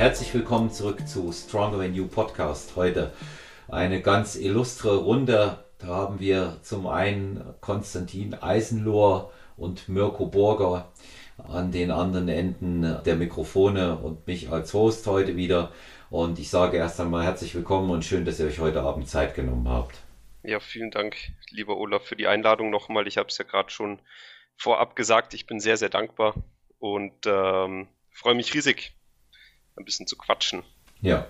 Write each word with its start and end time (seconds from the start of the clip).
herzlich 0.00 0.32
willkommen 0.32 0.70
zurück 0.70 1.06
zu 1.06 1.30
Stronger 1.30 1.76
Than 1.76 1.94
You 1.94 2.06
Podcast. 2.06 2.74
Heute 2.74 3.12
eine 3.68 4.00
ganz 4.00 4.34
illustre 4.34 4.96
Runde. 4.96 5.62
Da 5.76 5.88
haben 5.88 6.20
wir 6.20 6.56
zum 6.62 6.86
einen 6.86 7.44
Konstantin 7.60 8.32
Eisenlohr 8.32 9.30
und 9.58 9.90
Mirko 9.90 10.24
Borger 10.24 10.90
an 11.36 11.70
den 11.70 11.90
anderen 11.90 12.30
Enden 12.30 12.96
der 13.04 13.16
Mikrofone 13.16 13.98
und 13.98 14.26
mich 14.26 14.50
als 14.50 14.72
Host 14.72 15.06
heute 15.06 15.36
wieder. 15.36 15.70
Und 16.08 16.38
ich 16.38 16.48
sage 16.48 16.78
erst 16.78 16.98
einmal 16.98 17.24
herzlich 17.24 17.54
willkommen 17.54 17.90
und 17.90 18.02
schön, 18.02 18.24
dass 18.24 18.40
ihr 18.40 18.46
euch 18.46 18.58
heute 18.58 18.80
Abend 18.80 19.06
Zeit 19.06 19.34
genommen 19.34 19.68
habt. 19.68 19.98
Ja, 20.42 20.60
vielen 20.60 20.90
Dank, 20.90 21.14
lieber 21.50 21.76
Olaf, 21.76 22.04
für 22.04 22.16
die 22.16 22.26
Einladung 22.26 22.70
nochmal. 22.70 23.06
Ich 23.06 23.18
habe 23.18 23.28
es 23.28 23.36
ja 23.36 23.44
gerade 23.44 23.68
schon 23.68 24.00
vorab 24.56 24.96
gesagt. 24.96 25.34
Ich 25.34 25.46
bin 25.46 25.60
sehr, 25.60 25.76
sehr 25.76 25.90
dankbar 25.90 26.36
und 26.78 27.26
ähm, 27.26 27.88
freue 28.12 28.34
mich 28.34 28.54
riesig, 28.54 28.94
ein 29.76 29.84
bisschen 29.84 30.06
zu 30.06 30.16
quatschen. 30.16 30.62
Ja. 31.00 31.26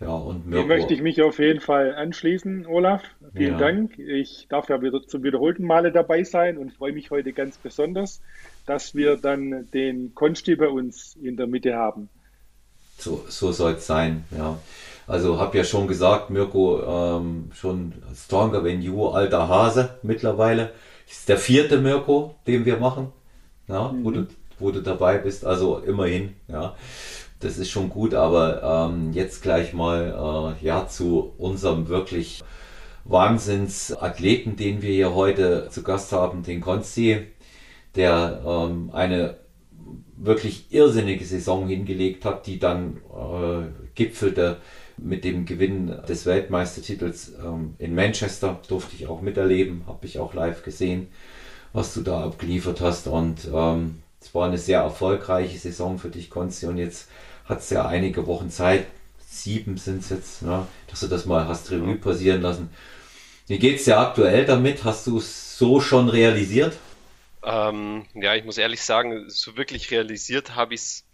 Ja, 0.00 0.10
und 0.10 0.46
Mirko. 0.46 0.62
Dem 0.62 0.68
möchte 0.68 0.94
ich 0.94 1.02
mich 1.02 1.20
auf 1.22 1.40
jeden 1.40 1.60
Fall 1.60 1.94
anschließen, 1.94 2.66
Olaf. 2.66 3.02
Vielen 3.34 3.54
ja. 3.54 3.58
Dank. 3.58 3.98
Ich 3.98 4.46
darf 4.48 4.68
ja 4.68 4.80
wieder 4.80 5.04
zum 5.04 5.24
wiederholten 5.24 5.64
Male 5.64 5.90
dabei 5.90 6.22
sein 6.22 6.56
und 6.56 6.72
freue 6.72 6.92
mich 6.92 7.10
heute 7.10 7.32
ganz 7.32 7.58
besonders, 7.58 8.20
dass 8.64 8.94
wir 8.94 9.16
dann 9.16 9.68
den 9.72 10.14
Konsti 10.14 10.54
bei 10.54 10.68
uns 10.68 11.16
in 11.16 11.36
der 11.36 11.48
Mitte 11.48 11.74
haben. 11.74 12.08
So, 12.96 13.24
so 13.28 13.50
soll 13.52 13.72
es 13.74 13.86
sein, 13.86 14.24
ja. 14.30 14.58
Also 15.08 15.40
habe 15.40 15.56
ja 15.56 15.64
schon 15.64 15.88
gesagt, 15.88 16.30
Mirko, 16.30 16.82
ähm, 16.82 17.50
schon 17.54 17.94
Stronger 18.14 18.62
Than 18.62 18.82
You, 18.82 19.06
alter 19.08 19.48
Hase 19.48 19.98
mittlerweile. 20.02 20.72
Das 21.06 21.20
ist 21.20 21.28
der 21.28 21.38
vierte 21.38 21.78
Mirko, 21.78 22.34
den 22.46 22.66
wir 22.66 22.76
machen, 22.76 23.12
ja, 23.68 23.88
mhm. 23.88 24.04
wo, 24.04 24.10
du, 24.10 24.26
wo 24.58 24.70
du 24.70 24.82
dabei 24.82 25.18
bist. 25.18 25.44
Also 25.44 25.78
immerhin, 25.78 26.34
ja 26.48 26.74
das 27.40 27.58
ist 27.58 27.70
schon 27.70 27.88
gut, 27.88 28.14
aber 28.14 28.90
ähm, 28.90 29.12
jetzt 29.12 29.42
gleich 29.42 29.72
mal 29.72 30.56
äh, 30.60 30.64
ja 30.64 30.88
zu 30.88 31.34
unserem 31.38 31.88
wirklich 31.88 32.42
Wahnsinnsathleten, 33.04 34.56
den 34.56 34.82
wir 34.82 34.92
hier 34.92 35.14
heute 35.14 35.68
zu 35.70 35.82
Gast 35.82 36.12
haben, 36.12 36.42
den 36.42 36.60
Konsti, 36.60 37.26
der 37.94 38.42
ähm, 38.44 38.90
eine 38.92 39.36
wirklich 40.16 40.66
irrsinnige 40.70 41.24
Saison 41.24 41.68
hingelegt 41.68 42.24
hat, 42.24 42.46
die 42.46 42.58
dann 42.58 42.98
äh, 43.14 43.68
gipfelte 43.94 44.56
mit 44.96 45.22
dem 45.22 45.46
Gewinn 45.46 45.94
des 46.08 46.26
Weltmeistertitels 46.26 47.34
ähm, 47.42 47.74
in 47.78 47.94
Manchester. 47.94 48.60
Durfte 48.68 48.96
ich 48.96 49.06
auch 49.06 49.22
miterleben, 49.22 49.84
habe 49.86 50.06
ich 50.06 50.18
auch 50.18 50.34
live 50.34 50.64
gesehen, 50.64 51.06
was 51.72 51.94
du 51.94 52.00
da 52.00 52.24
abgeliefert 52.24 52.80
hast. 52.80 53.06
Und 53.06 53.48
ähm, 53.54 54.02
es 54.20 54.34
war 54.34 54.46
eine 54.46 54.58
sehr 54.58 54.80
erfolgreiche 54.80 55.58
Saison 55.58 55.98
für 55.98 56.08
dich, 56.08 56.30
Konsti. 56.30 56.66
Und 56.66 56.78
jetzt 56.78 57.08
hat 57.44 57.60
es 57.60 57.70
ja 57.70 57.86
einige 57.86 58.26
Wochen 58.26 58.50
Zeit, 58.50 58.86
sieben 59.18 59.76
sind 59.76 60.02
es 60.02 60.10
jetzt, 60.10 60.42
ne, 60.42 60.66
dass 60.88 61.00
du 61.00 61.06
das 61.06 61.26
mal 61.26 61.46
hast 61.46 61.70
Revue 61.70 61.96
passieren 61.96 62.42
lassen. 62.42 62.70
Wie 63.46 63.58
geht 63.58 63.78
es 63.78 63.84
dir 63.84 63.98
aktuell 63.98 64.44
damit? 64.44 64.84
Hast 64.84 65.06
du 65.06 65.18
es 65.18 65.56
so 65.56 65.80
schon 65.80 66.08
realisiert? 66.08 66.76
Ähm, 67.42 68.04
ja, 68.14 68.34
ich 68.34 68.44
muss 68.44 68.58
ehrlich 68.58 68.82
sagen, 68.82 69.30
so 69.30 69.56
wirklich 69.56 69.90
realisiert 69.90 70.54
habe 70.54 70.74
ich 70.74 70.80
es 70.80 71.04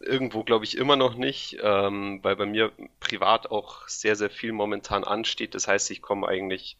irgendwo, 0.00 0.44
glaube 0.44 0.64
ich, 0.64 0.78
immer 0.78 0.96
noch 0.96 1.14
nicht, 1.14 1.58
ähm, 1.62 2.20
weil 2.22 2.36
bei 2.36 2.46
mir 2.46 2.72
privat 3.00 3.50
auch 3.50 3.88
sehr, 3.88 4.16
sehr 4.16 4.30
viel 4.30 4.52
momentan 4.52 5.04
ansteht. 5.04 5.54
Das 5.54 5.68
heißt, 5.68 5.90
ich 5.90 6.00
komme 6.00 6.28
eigentlich 6.28 6.78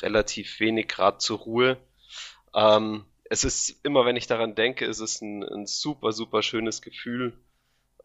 relativ 0.00 0.60
wenig 0.60 0.88
gerade 0.88 1.18
zur 1.18 1.38
Ruhe. 1.38 1.76
Ähm, 2.54 3.04
es 3.30 3.44
ist 3.44 3.84
immer, 3.84 4.04
wenn 4.04 4.16
ich 4.16 4.26
daran 4.26 4.54
denke, 4.54 4.84
ist 4.84 5.00
es 5.00 5.20
ein, 5.20 5.42
ein 5.42 5.66
super, 5.66 6.12
super 6.12 6.42
schönes 6.42 6.82
Gefühl, 6.82 7.32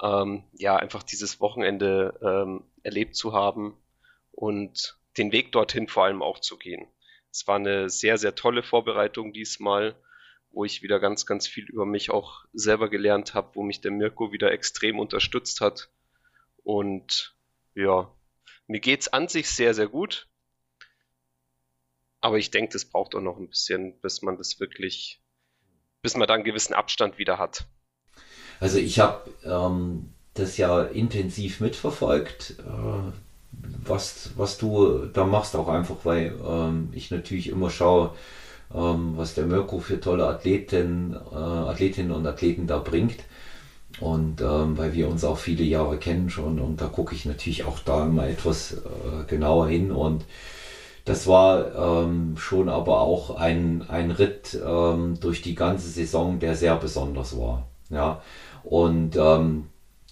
ähm, 0.01 0.43
ja, 0.53 0.75
einfach 0.75 1.03
dieses 1.03 1.39
Wochenende 1.39 2.19
ähm, 2.21 2.63
erlebt 2.83 3.15
zu 3.15 3.33
haben 3.33 3.77
und 4.31 4.97
den 5.17 5.31
Weg 5.31 5.51
dorthin 5.51 5.87
vor 5.87 6.05
allem 6.05 6.21
auch 6.21 6.39
zu 6.39 6.57
gehen. 6.57 6.87
Es 7.31 7.47
war 7.47 7.55
eine 7.55 7.89
sehr, 7.89 8.17
sehr 8.17 8.35
tolle 8.35 8.63
Vorbereitung 8.63 9.33
diesmal, 9.33 9.95
wo 10.51 10.65
ich 10.65 10.83
wieder 10.83 10.99
ganz, 10.99 11.25
ganz 11.25 11.47
viel 11.47 11.65
über 11.65 11.85
mich 11.85 12.11
auch 12.11 12.45
selber 12.53 12.89
gelernt 12.89 13.33
habe, 13.33 13.55
wo 13.55 13.63
mich 13.63 13.81
der 13.81 13.91
Mirko 13.91 14.31
wieder 14.31 14.51
extrem 14.51 14.99
unterstützt 14.99 15.61
hat. 15.61 15.89
Und 16.63 17.35
ja, 17.75 18.11
mir 18.67 18.79
geht's 18.79 19.07
an 19.07 19.27
sich 19.27 19.49
sehr, 19.49 19.73
sehr 19.73 19.87
gut. 19.87 20.27
Aber 22.23 22.37
ich 22.37 22.51
denke, 22.51 22.71
das 22.71 22.85
braucht 22.85 23.15
auch 23.15 23.21
noch 23.21 23.37
ein 23.37 23.49
bisschen, 23.49 23.99
bis 23.99 24.21
man 24.21 24.37
das 24.37 24.61
wirklich, 24.61 25.21
bis 26.01 26.15
man 26.15 26.25
da 26.25 26.35
einen 26.35 26.45
gewissen 26.45 26.73
Abstand 26.73 27.17
wieder 27.17 27.37
hat. 27.37 27.65
Also 28.61 28.77
ich 28.77 28.97
habe 28.99 29.29
ähm, 29.43 30.13
das 30.33 30.55
ja 30.55 30.83
intensiv 30.83 31.59
mitverfolgt, 31.59 32.55
äh, 32.59 33.11
was, 33.85 34.31
was 34.37 34.57
du 34.57 35.07
da 35.07 35.25
machst, 35.25 35.53
auch 35.57 35.67
einfach, 35.67 35.97
weil 36.05 36.33
ähm, 36.47 36.93
ich 36.93 37.11
natürlich 37.11 37.49
immer 37.49 37.69
schaue, 37.69 38.15
ähm, 38.73 39.17
was 39.17 39.33
der 39.33 39.45
Mirko 39.45 39.79
für 39.79 39.99
tolle 39.99 40.25
Athleten, 40.25 41.17
äh, 41.29 41.35
Athletinnen 41.35 42.13
und 42.13 42.25
Athleten 42.25 42.67
da 42.67 42.77
bringt. 42.77 43.19
Und 43.99 44.39
ähm, 44.39 44.77
weil 44.77 44.93
wir 44.93 45.09
uns 45.09 45.25
auch 45.25 45.37
viele 45.37 45.65
Jahre 45.65 45.97
kennen 45.97 46.29
schon 46.29 46.61
und 46.61 46.79
da 46.79 46.87
gucke 46.87 47.13
ich 47.13 47.25
natürlich 47.25 47.65
auch 47.65 47.79
da 47.79 48.05
mal 48.05 48.29
etwas 48.29 48.75
äh, 48.75 49.25
genauer 49.27 49.67
hin 49.67 49.91
und 49.91 50.23
das 51.05 51.27
war 51.27 52.03
ähm, 52.03 52.37
schon 52.37 52.69
aber 52.69 53.01
auch 53.01 53.35
ein, 53.35 53.83
ein 53.89 54.11
Ritt 54.11 54.57
ähm, 54.65 55.19
durch 55.19 55.41
die 55.41 55.55
ganze 55.55 55.89
Saison, 55.89 56.39
der 56.39 56.55
sehr 56.55 56.75
besonders 56.77 57.37
war. 57.37 57.67
Ja, 57.89 58.21
und 58.63 59.15
ähm, 59.17 59.67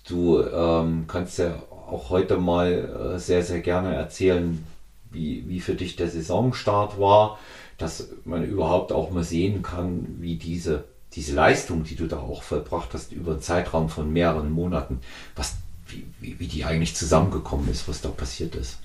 du 0.07 0.43
ähm, 0.43 1.05
kannst 1.07 1.39
ja 1.39 1.53
auch 1.89 2.09
heute 2.09 2.37
mal 2.37 3.15
äh, 3.15 3.19
sehr, 3.19 3.43
sehr 3.43 3.61
gerne 3.61 3.95
erzählen, 3.95 4.63
wie, 5.11 5.47
wie 5.47 5.59
für 5.59 5.75
dich 5.75 5.95
der 5.95 6.09
Saisonstart 6.09 6.99
war, 6.99 7.39
dass 7.77 8.09
man 8.25 8.43
überhaupt 8.43 8.91
auch 8.91 9.11
mal 9.11 9.23
sehen 9.23 9.61
kann, 9.61 10.17
wie 10.19 10.35
diese, 10.35 10.83
diese 11.13 11.33
Leistung, 11.33 11.83
die 11.83 11.95
du 11.95 12.07
da 12.07 12.19
auch 12.19 12.43
vollbracht 12.43 12.93
hast, 12.93 13.11
über 13.11 13.31
einen 13.31 13.41
Zeitraum 13.41 13.89
von 13.89 14.11
mehreren 14.11 14.51
Monaten, 14.51 14.99
was, 15.35 15.55
wie, 15.87 16.05
wie, 16.19 16.39
wie 16.39 16.47
die 16.47 16.65
eigentlich 16.65 16.95
zusammengekommen 16.95 17.69
ist, 17.69 17.87
was 17.87 18.01
da 18.01 18.09
passiert 18.09 18.55
ist. 18.55 18.77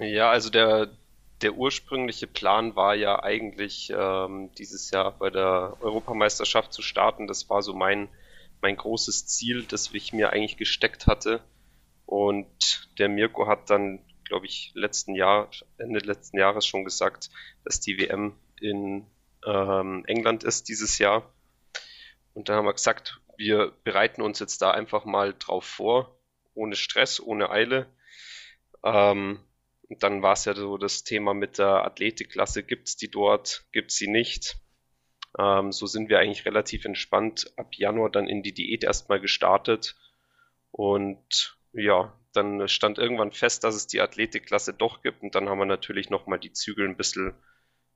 Ja, 0.00 0.30
also 0.30 0.50
der, 0.50 0.90
der 1.40 1.54
ursprüngliche 1.54 2.26
Plan 2.26 2.76
war 2.76 2.94
ja 2.94 3.22
eigentlich 3.22 3.90
ähm, 3.96 4.50
dieses 4.58 4.90
Jahr 4.90 5.12
bei 5.12 5.30
der 5.30 5.76
Europameisterschaft 5.80 6.72
zu 6.72 6.82
starten. 6.82 7.26
Das 7.26 7.48
war 7.48 7.62
so 7.62 7.74
mein, 7.74 8.08
mein 8.60 8.76
großes 8.76 9.26
Ziel, 9.26 9.64
das 9.64 9.92
ich 9.92 10.12
mir 10.12 10.30
eigentlich 10.30 10.56
gesteckt 10.58 11.06
hatte. 11.06 11.40
Und 12.04 12.88
der 12.98 13.08
Mirko 13.08 13.46
hat 13.46 13.70
dann, 13.70 14.00
glaube 14.24 14.46
ich, 14.46 14.72
letzten 14.74 15.14
Jahr, 15.14 15.50
Ende 15.78 16.00
letzten 16.00 16.38
Jahres 16.38 16.66
schon 16.66 16.84
gesagt, 16.84 17.30
dass 17.64 17.80
die 17.80 17.98
WM 17.98 18.34
in 18.60 19.06
ähm, 19.46 20.04
England 20.06 20.44
ist 20.44 20.68
dieses 20.68 20.98
Jahr. 20.98 21.32
Und 22.34 22.48
dann 22.48 22.56
haben 22.56 22.66
wir 22.66 22.74
gesagt, 22.74 23.20
wir 23.38 23.72
bereiten 23.82 24.20
uns 24.20 24.40
jetzt 24.40 24.60
da 24.60 24.70
einfach 24.72 25.04
mal 25.04 25.34
drauf 25.38 25.64
vor, 25.64 26.18
ohne 26.54 26.76
Stress, 26.76 27.18
ohne 27.20 27.50
Eile. 27.50 27.86
Ähm, 28.84 29.40
und 29.88 30.02
dann 30.02 30.22
war 30.22 30.32
es 30.32 30.44
ja 30.44 30.54
so 30.54 30.78
das 30.78 31.04
Thema 31.04 31.34
mit 31.34 31.58
der 31.58 31.84
Athletikklasse, 31.84 32.62
gibt 32.62 32.88
es 32.88 32.96
die 32.96 33.10
dort, 33.10 33.66
gibt 33.72 33.92
es 33.92 33.96
sie 33.96 34.08
nicht. 34.08 34.56
Ähm, 35.38 35.70
so 35.72 35.86
sind 35.86 36.08
wir 36.08 36.18
eigentlich 36.18 36.44
relativ 36.44 36.84
entspannt 36.84 37.52
ab 37.56 37.74
Januar 37.74 38.10
dann 38.10 38.28
in 38.28 38.42
die 38.42 38.54
Diät 38.54 38.84
erstmal 38.84 39.20
gestartet. 39.20 39.96
Und 40.72 41.56
ja, 41.72 42.18
dann 42.32 42.68
stand 42.68 42.98
irgendwann 42.98 43.32
fest, 43.32 43.64
dass 43.64 43.74
es 43.74 43.86
die 43.86 44.00
Athletikklasse 44.00 44.74
doch 44.74 45.02
gibt. 45.02 45.22
Und 45.22 45.34
dann 45.34 45.48
haben 45.48 45.58
wir 45.58 45.66
natürlich 45.66 46.10
nochmal 46.10 46.40
die 46.40 46.52
Zügel 46.52 46.88
ein 46.88 46.96
bisschen, 46.96 47.34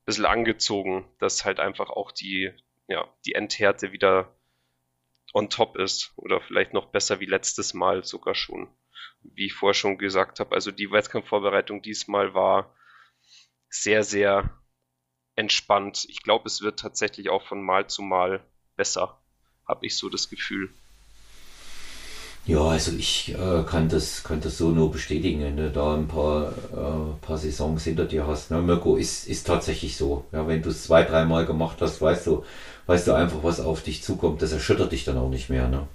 bisschen 0.04 0.26
angezogen, 0.26 1.08
dass 1.18 1.44
halt 1.44 1.60
einfach 1.60 1.90
auch 1.90 2.12
die, 2.12 2.52
ja, 2.88 3.08
die 3.26 3.34
Endhärte 3.34 3.92
wieder 3.92 4.34
on 5.32 5.50
top 5.50 5.76
ist. 5.76 6.12
Oder 6.16 6.40
vielleicht 6.40 6.72
noch 6.72 6.86
besser 6.86 7.20
wie 7.20 7.26
letztes 7.26 7.74
Mal 7.74 8.04
sogar 8.04 8.34
schon 8.34 8.68
wie 9.22 9.46
ich 9.46 9.54
vorher 9.54 9.74
schon 9.74 9.98
gesagt 9.98 10.40
habe. 10.40 10.54
Also 10.54 10.70
die 10.70 10.90
Wettkampfvorbereitung 10.90 11.82
diesmal 11.82 12.34
war 12.34 12.74
sehr, 13.68 14.04
sehr 14.04 14.50
entspannt. 15.36 16.06
Ich 16.08 16.22
glaube, 16.22 16.46
es 16.46 16.62
wird 16.62 16.80
tatsächlich 16.80 17.30
auch 17.30 17.46
von 17.46 17.62
Mal 17.62 17.86
zu 17.88 18.02
Mal 18.02 18.44
besser, 18.76 19.20
habe 19.66 19.86
ich 19.86 19.96
so 19.96 20.08
das 20.08 20.28
Gefühl. 20.28 20.70
Ja, 22.46 22.62
also 22.62 22.92
ich 22.96 23.34
äh, 23.34 23.62
kann, 23.64 23.88
das, 23.88 24.24
kann 24.24 24.40
das 24.40 24.56
so 24.56 24.70
nur 24.70 24.90
bestätigen, 24.90 25.42
wenn 25.42 25.56
du 25.56 25.70
da 25.70 25.94
ein 25.94 26.08
paar, 26.08 26.52
äh, 26.72 27.24
paar 27.24 27.36
Saisons 27.36 27.84
hinter 27.84 28.06
dir 28.06 28.26
hast. 28.26 28.50
Ne? 28.50 28.62
Mirko, 28.62 28.96
ist, 28.96 29.28
ist 29.28 29.46
tatsächlich 29.46 29.96
so. 29.96 30.24
Ja, 30.32 30.48
wenn 30.48 30.62
du 30.62 30.70
es 30.70 30.84
zwei, 30.84 31.02
dreimal 31.02 31.44
gemacht 31.44 31.76
hast, 31.80 32.00
weißt 32.00 32.26
du, 32.26 32.44
weißt 32.86 33.08
du 33.08 33.12
einfach, 33.12 33.42
was 33.42 33.60
auf 33.60 33.82
dich 33.82 34.02
zukommt. 34.02 34.40
Das 34.40 34.52
erschüttert 34.52 34.92
dich 34.92 35.04
dann 35.04 35.18
auch 35.18 35.28
nicht 35.28 35.50
mehr. 35.50 35.68
Ne? 35.68 35.86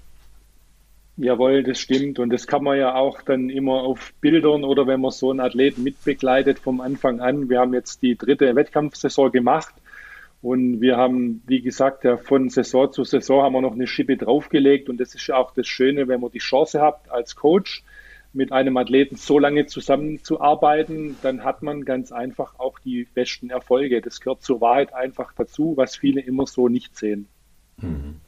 Jawohl, 1.17 1.63
das 1.63 1.79
stimmt. 1.79 2.19
Und 2.19 2.29
das 2.31 2.45
kann 2.45 2.63
man 2.63 2.77
ja 2.77 2.95
auch 2.95 3.21
dann 3.21 3.49
immer 3.49 3.83
auf 3.83 4.13
Bildern 4.19 4.63
oder 4.65 4.85
wenn 4.85 4.99
man 4.99 5.11
so 5.11 5.31
einen 5.31 5.39
Athleten 5.39 5.83
mitbegleitet 5.83 6.59
vom 6.59 6.81
Anfang 6.81 7.21
an. 7.21 7.49
Wir 7.49 7.59
haben 7.59 7.73
jetzt 7.73 8.01
die 8.01 8.17
dritte 8.17 8.55
Wettkampfsaison 8.55 9.31
gemacht 9.31 9.73
Und 10.41 10.79
wir 10.79 10.97
haben, 10.97 11.41
wie 11.47 11.61
gesagt, 11.61 12.03
ja, 12.03 12.17
von 12.17 12.49
Saison 12.49 12.91
zu 12.91 13.03
Saison 13.03 13.41
haben 13.41 13.53
wir 13.53 13.61
noch 13.61 13.73
eine 13.73 13.87
Schippe 13.87 14.15
draufgelegt. 14.15 14.89
Und 14.89 14.99
das 14.99 15.15
ist 15.15 15.31
auch 15.31 15.53
das 15.55 15.67
Schöne, 15.67 16.07
wenn 16.07 16.21
man 16.21 16.31
die 16.31 16.39
Chance 16.39 16.81
hat, 16.81 17.09
als 17.09 17.35
Coach 17.35 17.83
mit 18.31 18.51
einem 18.51 18.77
Athleten 18.77 19.15
so 19.15 19.39
lange 19.39 19.65
zusammenzuarbeiten, 19.65 21.17
dann 21.23 21.43
hat 21.43 21.63
man 21.63 21.85
ganz 21.85 22.11
einfach 22.11 22.59
auch 22.59 22.77
die 22.79 23.07
besten 23.13 23.49
Erfolge. 23.49 24.01
Das 24.01 24.19
gehört 24.19 24.43
zur 24.43 24.61
Wahrheit 24.61 24.93
einfach 24.93 25.33
dazu, 25.33 25.77
was 25.77 25.95
viele 25.95 26.21
immer 26.21 26.45
so 26.45 26.67
nicht 26.67 26.95
sehen. 26.97 27.27
Mhm. 27.77 28.19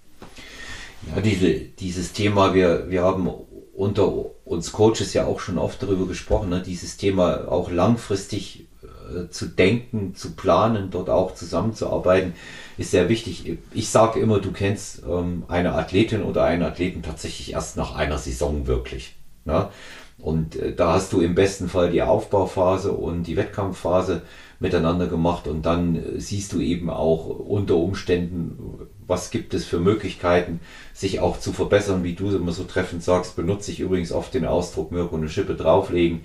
Ja, 1.15 1.21
diese, 1.21 1.53
dieses 1.53 2.13
Thema, 2.13 2.53
wir, 2.53 2.89
wir 2.89 3.03
haben 3.03 3.29
unter 3.75 4.11
uns 4.45 4.71
Coaches 4.71 5.13
ja 5.13 5.25
auch 5.25 5.39
schon 5.39 5.57
oft 5.57 5.81
darüber 5.83 6.07
gesprochen, 6.07 6.49
ne? 6.49 6.61
dieses 6.61 6.97
Thema 6.97 7.47
auch 7.47 7.69
langfristig 7.69 8.67
äh, 8.83 9.29
zu 9.29 9.45
denken, 9.45 10.15
zu 10.15 10.35
planen, 10.35 10.89
dort 10.89 11.09
auch 11.09 11.35
zusammenzuarbeiten, 11.35 12.33
ist 12.77 12.91
sehr 12.91 13.09
wichtig. 13.09 13.59
Ich 13.73 13.89
sage 13.89 14.19
immer, 14.19 14.39
du 14.39 14.51
kennst 14.51 15.03
ähm, 15.07 15.43
eine 15.47 15.73
Athletin 15.73 16.23
oder 16.23 16.43
einen 16.43 16.63
Athleten 16.63 17.03
tatsächlich 17.03 17.53
erst 17.53 17.77
nach 17.77 17.95
einer 17.95 18.17
Saison 18.17 18.65
wirklich. 18.65 19.15
Ne? 19.45 19.69
Und 20.17 20.55
äh, 20.55 20.73
da 20.73 20.93
hast 20.93 21.13
du 21.13 21.21
im 21.21 21.35
besten 21.35 21.69
Fall 21.69 21.91
die 21.91 22.01
Aufbauphase 22.01 22.91
und 22.91 23.23
die 23.23 23.37
Wettkampfphase 23.37 24.23
miteinander 24.59 25.07
gemacht 25.07 25.47
und 25.47 25.65
dann 25.65 25.95
äh, 25.95 26.19
siehst 26.19 26.53
du 26.53 26.59
eben 26.59 26.89
auch 26.89 27.25
unter 27.27 27.75
Umständen, 27.75 28.87
was 29.05 29.31
gibt 29.31 29.53
es 29.53 29.65
für 29.65 29.79
Möglichkeiten, 29.79 30.59
sich 30.93 31.19
auch 31.19 31.39
zu 31.39 31.53
verbessern, 31.53 32.03
wie 32.03 32.13
du 32.13 32.35
immer 32.35 32.51
so 32.51 32.63
treffend 32.63 33.03
sagst, 33.03 33.35
benutze 33.35 33.71
ich 33.71 33.79
übrigens 33.79 34.11
oft 34.11 34.33
den 34.33 34.45
Ausdruck 34.45 34.91
Mirko 34.91 35.15
eine 35.15 35.29
Schippe 35.29 35.55
drauflegen 35.55 36.21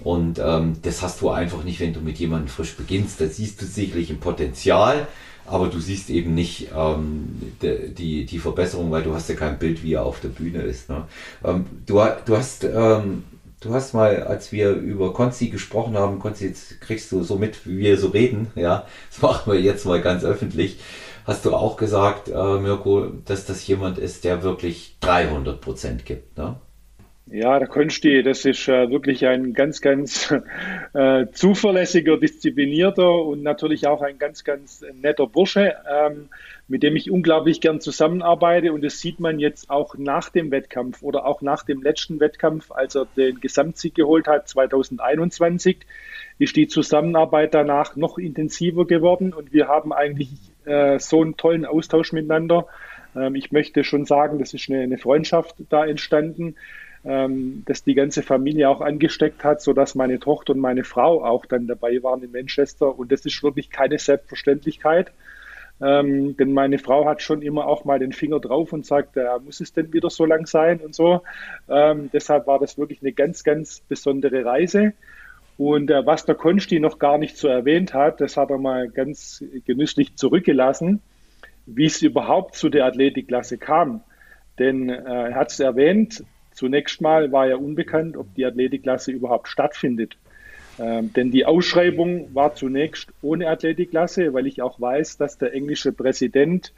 und 0.00 0.38
ähm, 0.38 0.76
das 0.82 1.02
hast 1.02 1.20
du 1.20 1.30
einfach 1.30 1.64
nicht, 1.64 1.80
wenn 1.80 1.94
du 1.94 2.00
mit 2.00 2.18
jemandem 2.18 2.48
frisch 2.48 2.76
beginnst. 2.76 3.20
Da 3.20 3.26
siehst 3.26 3.60
du 3.62 3.66
sicherlich 3.66 4.10
ein 4.10 4.20
Potenzial, 4.20 5.06
aber 5.46 5.68
du 5.68 5.78
siehst 5.78 6.10
eben 6.10 6.34
nicht 6.34 6.68
ähm, 6.76 7.54
de, 7.62 7.90
die, 7.90 8.26
die 8.26 8.38
Verbesserung, 8.38 8.90
weil 8.90 9.02
du 9.02 9.14
hast 9.14 9.28
ja 9.28 9.36
kein 9.36 9.58
Bild, 9.58 9.82
wie 9.82 9.94
er 9.94 10.04
auf 10.04 10.20
der 10.20 10.28
Bühne 10.28 10.62
ist. 10.62 10.90
Ne? 10.90 11.04
Ähm, 11.44 11.64
du, 11.86 12.02
du 12.24 12.36
hast 12.36 12.64
ähm, 12.64 13.24
du 13.66 13.74
hast 13.74 13.92
mal, 13.92 14.22
als 14.22 14.52
wir 14.52 14.70
über 14.70 15.12
Konzi 15.12 15.48
gesprochen 15.48 15.96
haben, 15.96 16.18
Konzi, 16.18 16.46
jetzt 16.46 16.80
kriegst 16.80 17.12
du 17.12 17.22
so 17.22 17.36
mit, 17.36 17.66
wie 17.66 17.78
wir 17.78 17.98
so 17.98 18.08
reden, 18.08 18.48
ja, 18.54 18.86
das 19.10 19.22
machen 19.22 19.52
wir 19.52 19.60
jetzt 19.60 19.84
mal 19.84 20.00
ganz 20.00 20.24
öffentlich, 20.24 20.78
hast 21.26 21.44
du 21.44 21.54
auch 21.54 21.76
gesagt, 21.76 22.28
äh, 22.28 22.58
Mirko, 22.58 23.06
dass 23.24 23.46
das 23.46 23.66
jemand 23.66 23.98
ist, 23.98 24.24
der 24.24 24.42
wirklich 24.42 24.96
300 25.00 25.60
Prozent 25.60 26.06
gibt, 26.06 26.38
ne? 26.38 26.56
Ja, 27.28 27.58
der 27.58 27.66
Konsti, 27.66 28.22
das 28.22 28.44
ist 28.44 28.68
äh, 28.68 28.88
wirklich 28.88 29.26
ein 29.26 29.52
ganz, 29.52 29.80
ganz 29.80 30.32
äh, 30.94 31.26
zuverlässiger, 31.32 32.18
disziplinierter 32.18 33.10
und 33.10 33.42
natürlich 33.42 33.88
auch 33.88 34.00
ein 34.00 34.18
ganz, 34.18 34.44
ganz 34.44 34.84
netter 35.02 35.26
Bursche, 35.26 35.74
ähm, 35.90 36.28
mit 36.68 36.82
dem 36.82 36.96
ich 36.96 37.10
unglaublich 37.10 37.60
gern 37.60 37.80
zusammenarbeite. 37.80 38.72
Und 38.72 38.82
das 38.82 38.98
sieht 38.98 39.20
man 39.20 39.38
jetzt 39.38 39.70
auch 39.70 39.96
nach 39.96 40.30
dem 40.30 40.50
Wettkampf 40.50 41.02
oder 41.02 41.26
auch 41.26 41.42
nach 41.42 41.64
dem 41.64 41.82
letzten 41.82 42.18
Wettkampf, 42.20 42.70
als 42.72 42.96
er 42.96 43.06
den 43.16 43.40
Gesamtsieg 43.40 43.94
geholt 43.94 44.26
hat, 44.26 44.48
2021, 44.48 45.78
ist 46.38 46.56
die 46.56 46.68
Zusammenarbeit 46.68 47.54
danach 47.54 47.96
noch 47.96 48.18
intensiver 48.18 48.86
geworden 48.86 49.32
und 49.32 49.52
wir 49.52 49.68
haben 49.68 49.92
eigentlich 49.92 50.30
äh, 50.64 50.98
so 50.98 51.22
einen 51.22 51.36
tollen 51.36 51.64
Austausch 51.64 52.12
miteinander. 52.12 52.66
Ähm, 53.14 53.34
ich 53.36 53.52
möchte 53.52 53.84
schon 53.84 54.04
sagen, 54.04 54.38
das 54.38 54.52
ist 54.52 54.68
eine, 54.68 54.80
eine 54.80 54.98
Freundschaft 54.98 55.56
da 55.70 55.86
entstanden 55.86 56.56
ähm, 57.06 57.62
das 57.66 57.84
die 57.84 57.94
ganze 57.94 58.22
Familie 58.22 58.68
auch 58.68 58.80
angesteckt 58.80 59.44
hat, 59.44 59.62
sodass 59.62 59.94
meine 59.94 60.18
Tochter 60.18 60.52
und 60.54 60.60
meine 60.60 60.82
Frau 60.84 61.24
auch 61.24 61.46
dann 61.46 61.66
dabei 61.66 62.02
waren 62.02 62.22
in 62.22 62.32
Manchester. 62.32 62.98
Und 62.98 63.12
das 63.12 63.24
ist 63.24 63.42
wirklich 63.42 63.70
keine 63.70 63.98
Selbstverständlichkeit. 63.98 65.12
Ähm, 65.80 66.36
denn 66.36 66.52
meine 66.52 66.78
Frau 66.78 67.06
hat 67.06 67.20
schon 67.20 67.42
immer 67.42 67.66
auch 67.66 67.84
mal 67.84 67.98
den 67.98 68.12
Finger 68.12 68.40
drauf 68.40 68.72
und 68.72 68.86
sagt, 68.86 69.16
äh, 69.16 69.26
muss 69.44 69.60
es 69.60 69.72
denn 69.72 69.92
wieder 69.92 70.10
so 70.10 70.24
lang 70.24 70.46
sein 70.46 70.80
und 70.80 70.94
so. 70.94 71.22
Ähm, 71.68 72.10
deshalb 72.12 72.46
war 72.46 72.58
das 72.58 72.78
wirklich 72.78 73.02
eine 73.02 73.12
ganz, 73.12 73.44
ganz 73.44 73.80
besondere 73.80 74.44
Reise. 74.44 74.94
Und 75.58 75.90
äh, 75.90 76.04
was 76.06 76.24
der 76.24 76.34
Konsti 76.34 76.80
noch 76.80 76.98
gar 76.98 77.18
nicht 77.18 77.36
so 77.36 77.48
erwähnt 77.48 77.94
hat, 77.94 78.20
das 78.20 78.36
hat 78.36 78.50
er 78.50 78.58
mal 78.58 78.88
ganz 78.88 79.44
genüsslich 79.64 80.16
zurückgelassen, 80.16 81.00
wie 81.66 81.86
es 81.86 82.00
überhaupt 82.02 82.56
zu 82.56 82.68
der 82.68 82.86
Athletikklasse 82.86 83.58
kam. 83.58 84.02
Denn 84.58 84.88
äh, 84.88 85.02
er 85.02 85.34
hat 85.34 85.50
es 85.50 85.60
erwähnt, 85.60 86.24
Zunächst 86.56 87.02
mal 87.02 87.32
war 87.32 87.46
ja 87.46 87.56
unbekannt, 87.56 88.16
ob 88.16 88.34
die 88.34 88.46
Athletikklasse 88.46 89.12
überhaupt 89.12 89.46
stattfindet. 89.46 90.16
Ähm, 90.78 91.12
denn 91.12 91.30
die 91.30 91.46
Ausschreibung 91.46 92.34
war 92.34 92.54
zunächst 92.54 93.12
ohne 93.22 93.48
Athletikklasse, 93.48 94.34
weil 94.34 94.46
ich 94.46 94.62
auch 94.62 94.80
weiß, 94.80 95.16
dass 95.16 95.38
der 95.38 95.54
englische 95.54 95.92
Präsident 95.92 96.72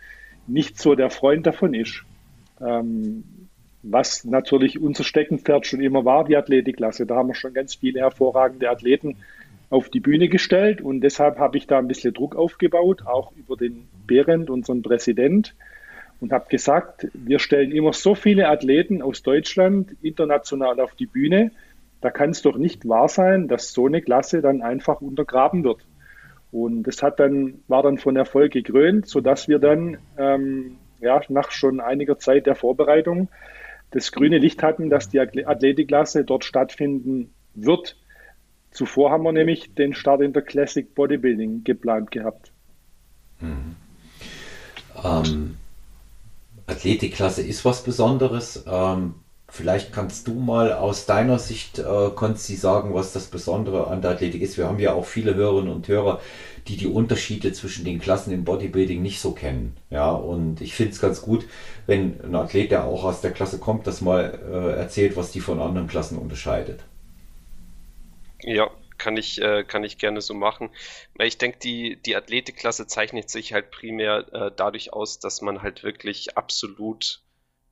nicht 0.47 0.79
so 0.79 0.95
der 0.95 1.11
Freund 1.11 1.47
davon 1.47 1.75
ist. 1.75 2.05
Ähm, 2.61 3.25
was 3.83 4.25
natürlich 4.25 4.81
unser 4.81 5.05
Steckenpferd 5.05 5.67
schon 5.67 5.81
immer 5.81 6.05
war, 6.05 6.25
die 6.25 6.37
Athletikklasse. 6.37 7.07
Da 7.07 7.17
haben 7.17 7.29
wir 7.29 7.35
schon 7.35 7.55
ganz 7.55 7.77
viele 7.77 8.01
hervorragende 8.01 8.71
Athleten 8.71 9.17
auf 9.71 9.89
die 9.89 10.01
Bühne 10.01 10.29
gestellt 10.29 10.81
und 10.81 11.01
deshalb 11.03 11.39
habe 11.39 11.59
ich 11.59 11.67
da 11.67 11.79
ein 11.79 11.89
bisschen 11.89 12.15
Druck 12.15 12.37
aufgebaut, 12.37 13.03
auch 13.07 13.33
über 13.37 13.57
den 13.57 13.87
Behrendt, 14.07 14.51
unseren 14.51 14.83
Präsident, 14.83 15.55
und 16.21 16.33
habe 16.33 16.49
gesagt, 16.49 17.07
wir 17.13 17.39
stellen 17.39 17.71
immer 17.71 17.93
so 17.93 18.15
viele 18.15 18.49
Athleten 18.49 19.03
aus 19.03 19.23
Deutschland 19.23 19.95
international 20.03 20.81
auf 20.81 20.95
die 20.95 21.07
Bühne. 21.07 21.53
Da 22.01 22.11
kann 22.11 22.31
es 22.31 22.43
doch 22.43 22.57
nicht 22.57 22.89
wahr 22.89 23.09
sein, 23.09 23.49
dass 23.49 23.73
so 23.73 23.87
eine 23.87 24.03
Klasse 24.03 24.41
dann 24.41 24.63
einfach 24.63 25.01
untergraben 25.01 25.65
wird. 25.65 25.85
Und 26.51 26.85
das 26.85 27.03
hat 27.03 27.21
dann, 27.21 27.61
war 27.69 27.83
dann 27.83 27.99
von 27.99 28.17
Erfolg 28.17 28.53
gekrönt, 28.53 29.07
sodass 29.07 29.49
wir 29.49 29.59
dann 29.59 29.99
ähm, 30.17 30.79
ja, 31.01 31.21
nach 31.29 31.51
schon 31.51 31.81
einiger 31.81 32.19
Zeit 32.19 32.47
der 32.47 32.55
Vorbereitung 32.55 33.29
das 33.91 34.13
grüne 34.13 34.39
Licht 34.39 34.63
hatten, 34.63 34.91
dass 34.91 35.09
die 35.09 35.21
Athletikklasse 35.21 36.25
dort 36.25 36.45
stattfinden 36.45 37.33
wird. 37.55 37.97
Zuvor 38.71 39.11
haben 39.11 39.25
wir 39.25 39.33
nämlich 39.33 39.75
den 39.75 39.95
Start 39.95 40.21
in 40.21 40.33
der 40.33 40.43
Classic 40.43 40.95
Bodybuilding 40.95 41.65
geplant 41.65 42.11
gehabt. 42.11 42.53
Mhm. 43.41 43.77
Ähm, 45.03 45.57
Athletikklasse 46.67 47.43
ist 47.43 47.65
was 47.65 47.83
Besonderes. 47.83 48.65
Ähm, 48.71 49.15
vielleicht 49.49 49.93
kannst 49.93 50.29
du 50.29 50.35
mal 50.35 50.73
aus 50.73 51.07
deiner 51.07 51.39
Sicht, 51.39 51.79
äh, 51.79 52.11
Konsti, 52.15 52.55
sagen, 52.57 52.95
was 52.95 53.13
das 53.13 53.27
Besondere 53.27 53.87
an 53.89 54.03
der 54.03 54.13
Athletik 54.13 54.43
ist. 54.43 54.59
Wir 54.59 54.67
haben 54.67 54.79
ja 54.79 54.93
auch 54.93 55.07
viele 55.07 55.35
Hörerinnen 55.35 55.73
und 55.73 55.89
Hörer, 55.89 56.21
die 56.69 56.77
die 56.77 56.87
Unterschiede 56.87 57.53
zwischen 57.53 57.85
den 57.85 57.99
Klassen 57.99 58.33
im 58.33 58.45
Bodybuilding 58.45 59.01
nicht 59.01 59.21
so 59.21 59.33
kennen. 59.33 59.77
Ja, 59.91 60.11
und 60.11 60.61
ich 60.61 60.75
finde 60.75 60.93
es 60.93 61.01
ganz 61.01 61.23
gut, 61.23 61.47
wenn 61.87 62.21
ein 62.23 62.35
Athlet, 62.35 62.71
der 62.71 62.85
auch 62.85 63.05
aus 63.05 63.23
der 63.23 63.33
Klasse 63.33 63.59
kommt, 63.59 63.87
das 63.87 64.03
mal 64.03 64.39
äh, 64.53 64.79
erzählt, 64.79 65.17
was 65.17 65.33
die 65.33 65.41
von 65.41 65.61
anderen 65.61 65.89
Klassen 65.89 66.19
unterscheidet. 66.19 66.81
Ja, 68.43 68.71
kann 68.99 69.17
ich, 69.17 69.41
äh, 69.41 69.65
kann 69.65 69.85
ich 69.85 69.97
gerne 69.97 70.21
so 70.21 70.35
machen. 70.35 70.71
Ich 71.19 71.39
denke, 71.39 71.59
die, 71.59 71.97
die 72.03 72.17
Athletikklasse 72.17 72.87
zeichnet 72.87 73.31
sich 73.31 73.53
halt 73.53 73.71
primär 73.71 74.27
äh, 74.33 74.51
dadurch 74.55 74.93
aus, 74.93 75.19
dass 75.21 75.41
man 75.41 75.63
halt 75.63 75.83
wirklich 75.83 76.37
absolut 76.37 77.23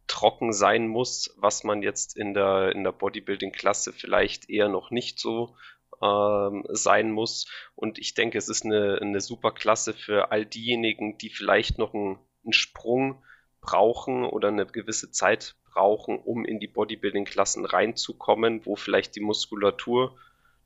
trocken 0.07 0.53
sein 0.53 0.87
muss, 0.89 1.35
was 1.37 1.65
man 1.65 1.83
jetzt 1.83 2.17
in 2.17 2.35
der, 2.35 2.73
in 2.73 2.85
der 2.85 2.93
Bodybuilding-Klasse 2.93 3.93
vielleicht 3.93 4.49
eher 4.49 4.69
noch 4.69 4.91
nicht 4.91 5.19
so 5.19 5.57
ähm, 6.03 6.65
sein 6.69 7.11
muss. 7.11 7.47
Und 7.75 7.99
ich 7.99 8.15
denke, 8.15 8.39
es 8.39 8.49
ist 8.49 8.65
eine, 8.65 8.99
eine 9.01 9.21
super 9.21 9.53
Klasse 9.53 9.95
für 9.95 10.31
all 10.31 10.47
diejenigen, 10.47 11.19
die 11.19 11.31
vielleicht 11.31 11.79
noch 11.79 11.95
einen, 11.95 12.19
einen 12.45 12.53
Sprung 12.53 13.23
brauchen 13.61 14.25
oder 14.25 14.49
eine 14.49 14.67
gewisse 14.67 15.11
Zeit 15.11 15.57
brauchen, 15.73 16.19
um 16.19 16.45
in 16.45 16.61
die 16.61 16.69
Bodybuilding-Klassen 16.69 17.65
reinzukommen, 17.65 18.65
wo 18.65 18.77
vielleicht 18.77 19.17
die 19.17 19.21
Muskulatur 19.21 20.17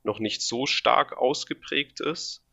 noch 0.03 0.19
nicht 0.19 0.41
so 0.41 0.65
stark 0.65 1.17
ausgeprägt 1.17 1.99
ist. 1.99 2.43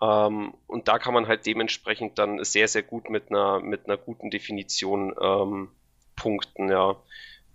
Ähm, 0.00 0.54
und 0.66 0.88
da 0.88 0.98
kann 0.98 1.14
man 1.14 1.26
halt 1.26 1.46
dementsprechend 1.46 2.18
dann 2.18 2.42
sehr, 2.44 2.68
sehr 2.68 2.82
gut 2.82 3.10
mit 3.10 3.30
einer, 3.30 3.60
mit 3.60 3.86
einer 3.86 3.96
guten 3.96 4.30
Definition 4.30 5.14
ähm, 5.20 5.70
punkten, 6.20 6.70
ja. 6.70 6.96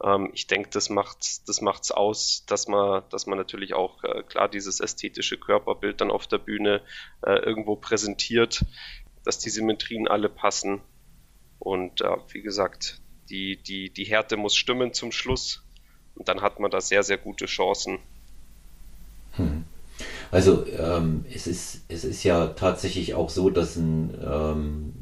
Ähm, 0.04 0.32
ich 0.34 0.48
denke, 0.48 0.70
das 0.72 0.90
macht 0.90 1.48
das 1.48 1.62
macht's 1.62 1.92
aus, 1.92 2.46
dass 2.48 2.68
man, 2.68 3.04
dass 3.10 3.28
man 3.28 3.38
natürlich 3.38 3.74
auch 3.74 4.04
äh, 4.04 4.24
klar 4.24 4.50
dieses 4.50 4.80
ästhetische 4.80 5.38
Körperbild 5.38 6.02
dann 6.02 6.12
auf 6.12 6.28
der 6.28 6.40
Bühne 6.40 6.82
äh, 7.26 7.34
irgendwo 7.34 7.76
präsentiert, 7.76 8.66
dass 9.24 9.40
die 9.40 9.50
Symmetrien 9.50 10.08
alle 10.08 10.30
passen. 10.30 10.82
Und 11.60 12.02
äh, 12.02 12.18
wie 12.30 12.42
gesagt, 12.42 13.02
die, 13.30 13.58
die, 13.58 13.90
die 13.90 14.06
Härte 14.06 14.38
muss 14.38 14.56
stimmen 14.56 14.94
zum 14.94 15.12
Schluss. 15.12 15.64
Und 16.16 16.28
dann 16.28 16.42
hat 16.42 16.60
man 16.60 16.72
da 16.72 16.82
sehr, 16.82 17.04
sehr 17.04 17.18
gute 17.18 17.46
Chancen, 17.46 18.00
hm. 19.38 19.66
Also 20.32 20.66
ähm, 20.68 21.26
es, 21.34 21.48
ist, 21.48 21.82
es 21.88 22.04
ist 22.04 22.24
ja 22.24 22.48
tatsächlich 22.48 23.14
auch 23.14 23.30
so, 23.30 23.50
dass 23.50 23.76
ein 23.76 24.18
ähm, 24.22 24.94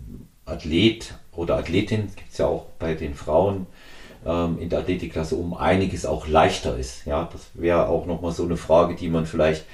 Athlet 0.45 1.15
oder 1.35 1.57
Athletin, 1.57 2.11
gibt 2.15 2.31
es 2.31 2.37
ja 2.37 2.47
auch 2.47 2.67
bei 2.79 2.93
den 2.93 3.15
Frauen 3.15 3.67
ähm, 4.25 4.57
in 4.59 4.69
der 4.69 4.79
Athletikklasse, 4.79 5.35
um 5.35 5.53
einiges 5.53 6.05
auch 6.05 6.27
leichter 6.27 6.77
ist. 6.77 7.05
Ja, 7.05 7.29
das 7.31 7.49
wäre 7.53 7.87
auch 7.87 8.05
nochmal 8.05 8.31
so 8.31 8.43
eine 8.43 8.57
Frage, 8.57 8.95
die 8.95 9.09
man 9.09 9.25
vielleicht 9.25 9.65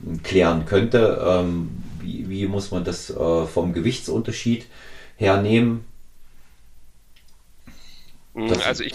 hm, 0.00 0.22
klären 0.22 0.66
könnte. 0.66 1.24
Ähm, 1.26 1.82
wie, 2.00 2.28
wie 2.28 2.46
muss 2.46 2.70
man 2.70 2.84
das 2.84 3.08
äh, 3.10 3.46
vom 3.46 3.72
Gewichtsunterschied 3.72 4.66
hernehmen? 5.16 5.84
Hm, 8.34 8.48
das, 8.48 8.64
also 8.64 8.84
ich 8.84 8.94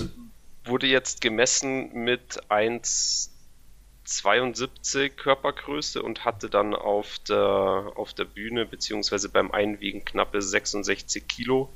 wurde 0.66 0.88
jetzt 0.88 1.22
gemessen 1.22 1.94
mit 1.94 2.42
1,72 2.50 5.10
Körpergröße 5.10 6.02
und 6.02 6.26
hatte 6.26 6.50
dann 6.50 6.74
auf 6.74 7.20
der, 7.20 7.92
auf 7.96 8.14
der 8.14 8.26
Bühne 8.26 8.66
beziehungsweise 8.66 9.30
beim 9.30 9.52
Einwiegen 9.52 10.04
knappe 10.06 10.42
66 10.42 11.28
Kilo. 11.28 11.70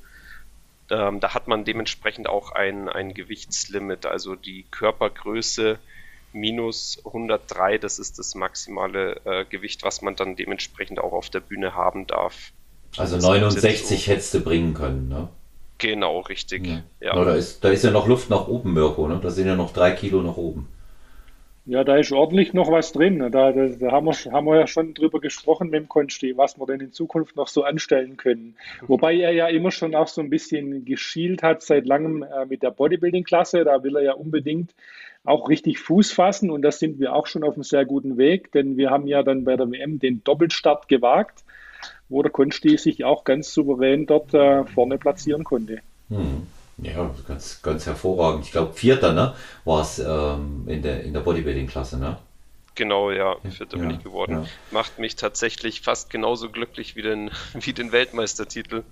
Ähm, 0.90 1.20
da 1.20 1.34
hat 1.34 1.48
man 1.48 1.66
dementsprechend 1.66 2.28
auch 2.28 2.52
ein, 2.52 2.88
ein 2.88 3.14
Gewichtslimit, 3.14 4.06
also 4.06 4.36
die 4.36 4.66
Körpergröße 4.72 5.80
minus 6.34 7.02
103, 7.06 7.78
das 7.78 8.00
ist 8.00 8.20
das 8.20 8.36
maximale 8.36 9.20
äh, 9.26 9.46
Gewicht, 9.46 9.84
was 9.84 10.02
man 10.02 10.16
dann 10.16 10.36
dementsprechend 10.36 11.00
auch 11.00 11.14
auf 11.14 11.30
der 11.30 11.40
Bühne 11.40 11.74
haben 11.76 12.08
darf. 12.08 12.52
Also 12.96 13.18
69 13.18 14.06
so. 14.06 14.12
hättest 14.12 14.34
du 14.34 14.40
bringen 14.42 14.74
können, 14.74 15.10
ne? 15.10 15.30
Genau, 15.80 16.22
richtig. 16.22 16.66
Ja. 16.66 16.84
ja. 17.00 17.24
da, 17.24 17.36
ist, 17.36 17.64
da 17.64 17.70
ist 17.70 17.84
ja 17.84 17.92
noch 17.92 18.08
Luft 18.08 18.30
nach 18.30 18.48
oben, 18.48 18.74
Mirko, 18.74 19.08
ne? 19.08 19.20
Da 19.22 19.30
sind 19.30 19.48
ja 19.48 19.56
noch 19.56 19.74
drei 19.74 19.92
Kilo 19.92 20.22
nach 20.22 20.38
oben. 20.38 20.68
Ja, 21.68 21.84
da 21.84 21.98
ist 21.98 22.14
ordentlich 22.14 22.54
noch 22.54 22.72
was 22.72 22.94
drin. 22.94 23.20
Da, 23.20 23.30
da, 23.30 23.52
da 23.52 23.92
haben, 23.92 24.06
wir, 24.06 24.32
haben 24.32 24.48
wir 24.48 24.58
ja 24.58 24.68
schon 24.68 24.94
drüber 24.94 25.20
gesprochen 25.20 25.70
mit 25.70 25.82
dem 25.82 25.90
Konsti, 25.90 26.38
was 26.38 26.58
wir 26.58 26.66
denn 26.66 26.80
in 26.80 26.94
Zukunft 26.94 27.36
noch 27.36 27.50
so 27.50 27.64
anstellen 27.64 28.16
können. 28.16 28.56
Wobei 28.88 29.18
er 29.18 29.34
ja 29.34 29.48
immer 29.48 29.72
schon 29.72 29.94
auch 29.94 30.08
so 30.08 30.22
ein 30.22 30.30
bisschen 30.30 30.86
geschielt 30.86 31.44
hat 31.44 31.62
seit 31.62 31.86
langem 31.86 32.24
äh, 32.24 32.46
mit 32.46 32.64
der 32.64 32.72
Bodybuilding-Klasse. 32.72 33.66
Da 33.66 33.84
will 33.84 33.98
er 33.98 34.02
ja 34.02 34.14
unbedingt 34.14 34.74
auch 35.26 35.50
richtig 35.50 35.80
Fuß 35.80 36.14
fassen 36.14 36.52
und 36.52 36.62
da 36.62 36.72
sind 36.72 37.02
wir 37.02 37.14
auch 37.14 37.28
schon 37.28 37.44
auf 37.44 37.56
einem 37.56 37.64
sehr 37.64 37.84
guten 37.84 38.18
Weg, 38.18 38.54
denn 38.54 38.78
wir 38.78 38.90
haben 38.90 39.06
ja 39.06 39.22
dann 39.24 39.44
bei 39.44 39.58
der 39.58 39.70
WM 39.70 40.00
den 40.00 40.24
Doppelstart 40.24 40.88
gewagt, 40.88 41.44
wo 42.08 42.24
der 42.24 42.32
Konsti 42.32 42.78
sich 42.78 43.04
auch 43.04 43.26
ganz 43.26 43.54
souverän 43.54 44.06
dort 44.06 44.34
äh, 44.34 44.64
vorne 44.64 44.98
platzieren 44.98 45.44
konnte. 45.44 45.80
Hm. 46.08 46.48
Ja, 46.80 47.12
ganz, 47.28 47.62
ganz 47.64 47.86
hervorragend. 47.88 48.46
Ich 48.46 48.52
glaube, 48.52 48.74
Vierter 48.74 49.14
ne, 49.14 49.34
war 49.66 49.82
es 49.82 49.98
ähm, 50.00 50.66
in 50.68 50.82
der, 50.84 51.04
in 51.04 51.14
der 51.14 51.22
Bodybuilding-Klasse, 51.22 51.98
ne? 51.98 52.18
Genau, 52.76 53.10
ja, 53.10 53.36
Vierter 53.50 53.78
ja, 53.78 53.84
bin 53.84 53.96
ich 53.96 54.04
geworden. 54.04 54.44
Ja. 54.44 54.46
Macht 54.70 55.00
mich 55.00 55.16
tatsächlich 55.16 55.82
fast 55.82 56.12
genauso 56.12 56.52
glücklich 56.52 56.96
wie 56.96 57.02
den, 57.02 57.32
wie 57.60 57.74
den 57.74 57.92
Weltmeistertitel. 57.92 58.84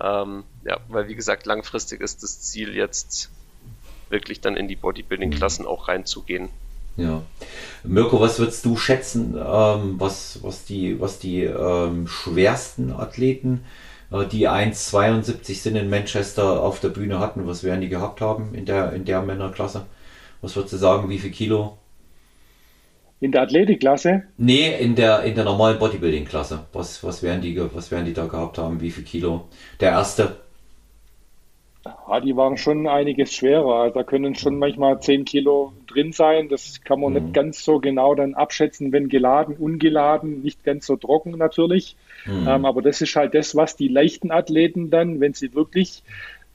Ähm, 0.00 0.44
ja, 0.64 0.78
weil 0.88 1.08
wie 1.08 1.16
gesagt, 1.16 1.44
langfristig 1.44 2.00
ist 2.00 2.22
das 2.22 2.40
Ziel 2.40 2.76
jetzt 2.76 3.30
wirklich 4.10 4.40
dann 4.40 4.56
in 4.56 4.68
die 4.68 4.76
Bodybuilding-Klassen 4.76 5.64
mhm. 5.64 5.70
auch 5.70 5.88
reinzugehen. 5.88 6.50
Ja. 6.96 7.22
Mirko, 7.82 8.20
was 8.20 8.38
würdest 8.38 8.64
du 8.64 8.76
schätzen, 8.76 9.34
ähm, 9.36 9.96
was, 9.98 10.38
was 10.42 10.64
die, 10.64 11.00
was 11.00 11.18
die 11.18 11.42
ähm, 11.42 12.06
schwersten 12.06 12.92
Athleten 12.92 13.64
äh, 13.64 13.87
die 14.10 14.48
1,72 14.48 15.54
sind 15.54 15.76
in 15.76 15.90
Manchester 15.90 16.62
auf 16.62 16.80
der 16.80 16.88
Bühne 16.88 17.18
hatten. 17.18 17.46
Was 17.46 17.62
werden 17.62 17.82
die 17.82 17.88
gehabt 17.88 18.20
haben 18.20 18.54
in 18.54 18.64
der, 18.64 18.92
in 18.92 19.04
der 19.04 19.22
Männerklasse? 19.22 19.84
Was 20.40 20.56
würdest 20.56 20.74
du 20.74 20.78
sagen, 20.78 21.08
wie 21.10 21.18
viel 21.18 21.30
Kilo? 21.30 21.78
In 23.20 23.32
der 23.32 23.42
Athletikklasse? 23.42 24.22
Nee, 24.36 24.78
in 24.78 24.94
der, 24.94 25.24
in 25.24 25.34
der 25.34 25.44
normalen 25.44 25.78
Bodybuilding-Klasse. 25.78 26.66
Was, 26.72 27.02
was, 27.02 27.22
werden 27.22 27.42
die, 27.42 27.60
was 27.74 27.90
werden 27.90 28.06
die 28.06 28.14
da 28.14 28.26
gehabt 28.26 28.58
haben? 28.58 28.80
Wie 28.80 28.92
viel 28.92 29.04
Kilo? 29.04 29.48
Der 29.80 29.90
erste? 29.90 30.36
Ja, 31.84 32.20
die 32.20 32.36
waren 32.36 32.56
schon 32.56 32.86
einiges 32.86 33.32
schwerer. 33.32 33.90
Da 33.90 34.02
können 34.02 34.34
schon 34.34 34.58
manchmal 34.58 35.00
10 35.00 35.24
Kilo 35.24 35.72
drin 35.86 36.12
sein. 36.12 36.48
Das 36.48 36.82
kann 36.82 37.00
man 37.00 37.12
mhm. 37.12 37.22
nicht 37.22 37.34
ganz 37.34 37.64
so 37.64 37.78
genau 37.78 38.14
dann 38.14 38.34
abschätzen, 38.34 38.92
wenn 38.92 39.08
geladen, 39.08 39.56
ungeladen, 39.56 40.42
nicht 40.42 40.64
ganz 40.64 40.86
so 40.86 40.96
trocken 40.96 41.32
natürlich. 41.32 41.96
Mhm. 42.26 42.48
Ähm, 42.48 42.64
aber 42.64 42.82
das 42.82 43.00
ist 43.00 43.14
halt 43.16 43.34
das, 43.34 43.54
was 43.54 43.76
die 43.76 43.88
leichten 43.88 44.30
Athleten 44.30 44.90
dann, 44.90 45.20
wenn 45.20 45.34
sie 45.34 45.54
wirklich 45.54 46.02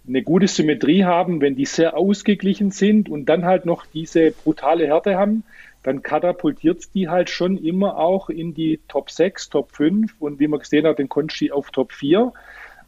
eine 0.07 0.21
gute 0.21 0.47
Symmetrie 0.47 1.05
haben, 1.05 1.39
wenn 1.39 1.55
die 1.55 1.65
sehr 1.65 1.95
ausgeglichen 1.95 2.71
sind 2.71 3.07
und 3.09 3.25
dann 3.25 3.45
halt 3.45 3.65
noch 3.65 3.85
diese 3.85 4.31
brutale 4.31 4.85
Härte 4.85 5.15
haben, 5.17 5.43
dann 5.81 6.01
katapultiert 6.01 6.93
die 6.93 7.09
halt 7.09 7.29
schon 7.29 7.57
immer 7.57 7.97
auch 7.97 8.29
in 8.29 8.53
die 8.53 8.79
Top 8.87 9.11
6, 9.11 9.49
Top 9.49 9.71
5 9.71 10.15
und 10.19 10.39
wie 10.39 10.47
man 10.47 10.59
gesehen 10.59 10.85
hat, 10.85 10.99
den 10.99 11.09
Conchi 11.09 11.51
auf 11.51 11.71
Top 11.71 11.91
4. 11.91 12.33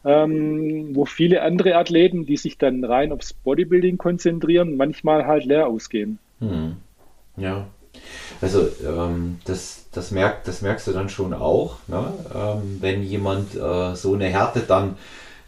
Ähm, 0.06 0.94
wo 0.94 1.04
viele 1.04 1.42
andere 1.42 1.74
Athleten, 1.74 2.26
die 2.26 2.36
sich 2.36 2.58
dann 2.58 2.84
rein 2.84 3.10
aufs 3.10 3.32
Bodybuilding 3.32 3.98
konzentrieren, 3.98 4.76
manchmal 4.76 5.26
halt 5.26 5.44
leer 5.46 5.66
ausgehen. 5.66 6.20
Hm. 6.38 6.76
Ja, 7.36 7.66
also 8.40 8.68
ähm, 8.86 9.38
das, 9.44 9.86
das, 9.92 10.10
merkt, 10.10 10.48
das 10.48 10.62
merkst 10.62 10.86
du 10.86 10.92
dann 10.92 11.08
schon 11.08 11.32
auch, 11.32 11.76
ne? 11.88 12.12
ähm, 12.34 12.78
wenn 12.80 13.02
jemand 13.02 13.54
äh, 13.54 13.94
so 13.94 14.14
eine 14.14 14.26
Härte 14.26 14.60
dann 14.60 14.96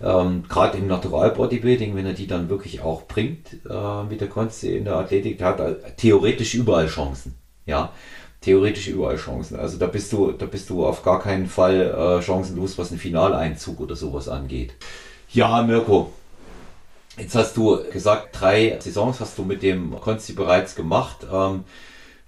ähm, 0.01 0.45
gerade 0.49 0.79
im 0.79 0.87
Natural 0.87 1.31
Bodybuilding, 1.31 1.95
wenn 1.97 2.07
er 2.07 2.13
die 2.13 2.27
dann 2.27 2.49
wirklich 2.49 2.81
auch 2.81 3.03
bringt, 3.07 3.59
äh, 3.69 4.03
mit 4.05 4.21
der 4.21 4.29
Konsti 4.29 4.77
in 4.77 4.85
der 4.85 4.97
Athletik, 4.97 5.39
der 5.39 5.47
hat 5.47 5.61
äh, 5.61 5.75
theoretisch 5.97 6.55
überall 6.55 6.87
Chancen. 6.87 7.35
Ja, 7.67 7.93
theoretisch 8.41 8.89
überall 8.89 9.17
Chancen. 9.17 9.59
Also 9.59 9.79
da 9.79 9.87
bist 9.87 10.13
du, 10.13 10.33
da 10.33 10.47
bist 10.47 10.71
du 10.71 10.87
auf 10.87 11.03
gar 11.03 11.21
keinen 11.21 11.47
Fall 11.47 11.81
äh, 11.81 12.23
chancenlos, 12.23 12.79
was 12.79 12.91
einen 12.91 13.01
Finaleinzug 13.01 13.81
oder 13.81 13.97
sowas 13.97 14.29
angeht. 14.29 14.75
Ja, 15.31 15.63
Mirko, 15.63 16.13
jetzt 17.17 17.35
hast 17.35 17.57
du 17.57 17.79
gesagt, 17.93 18.41
drei 18.41 18.79
Saisons 18.81 19.21
hast 19.21 19.37
du 19.39 19.43
mit 19.43 19.63
dem 19.63 19.99
Konsti 20.01 20.33
bereits 20.33 20.75
gemacht. 20.75 21.27
Ähm, 21.31 21.65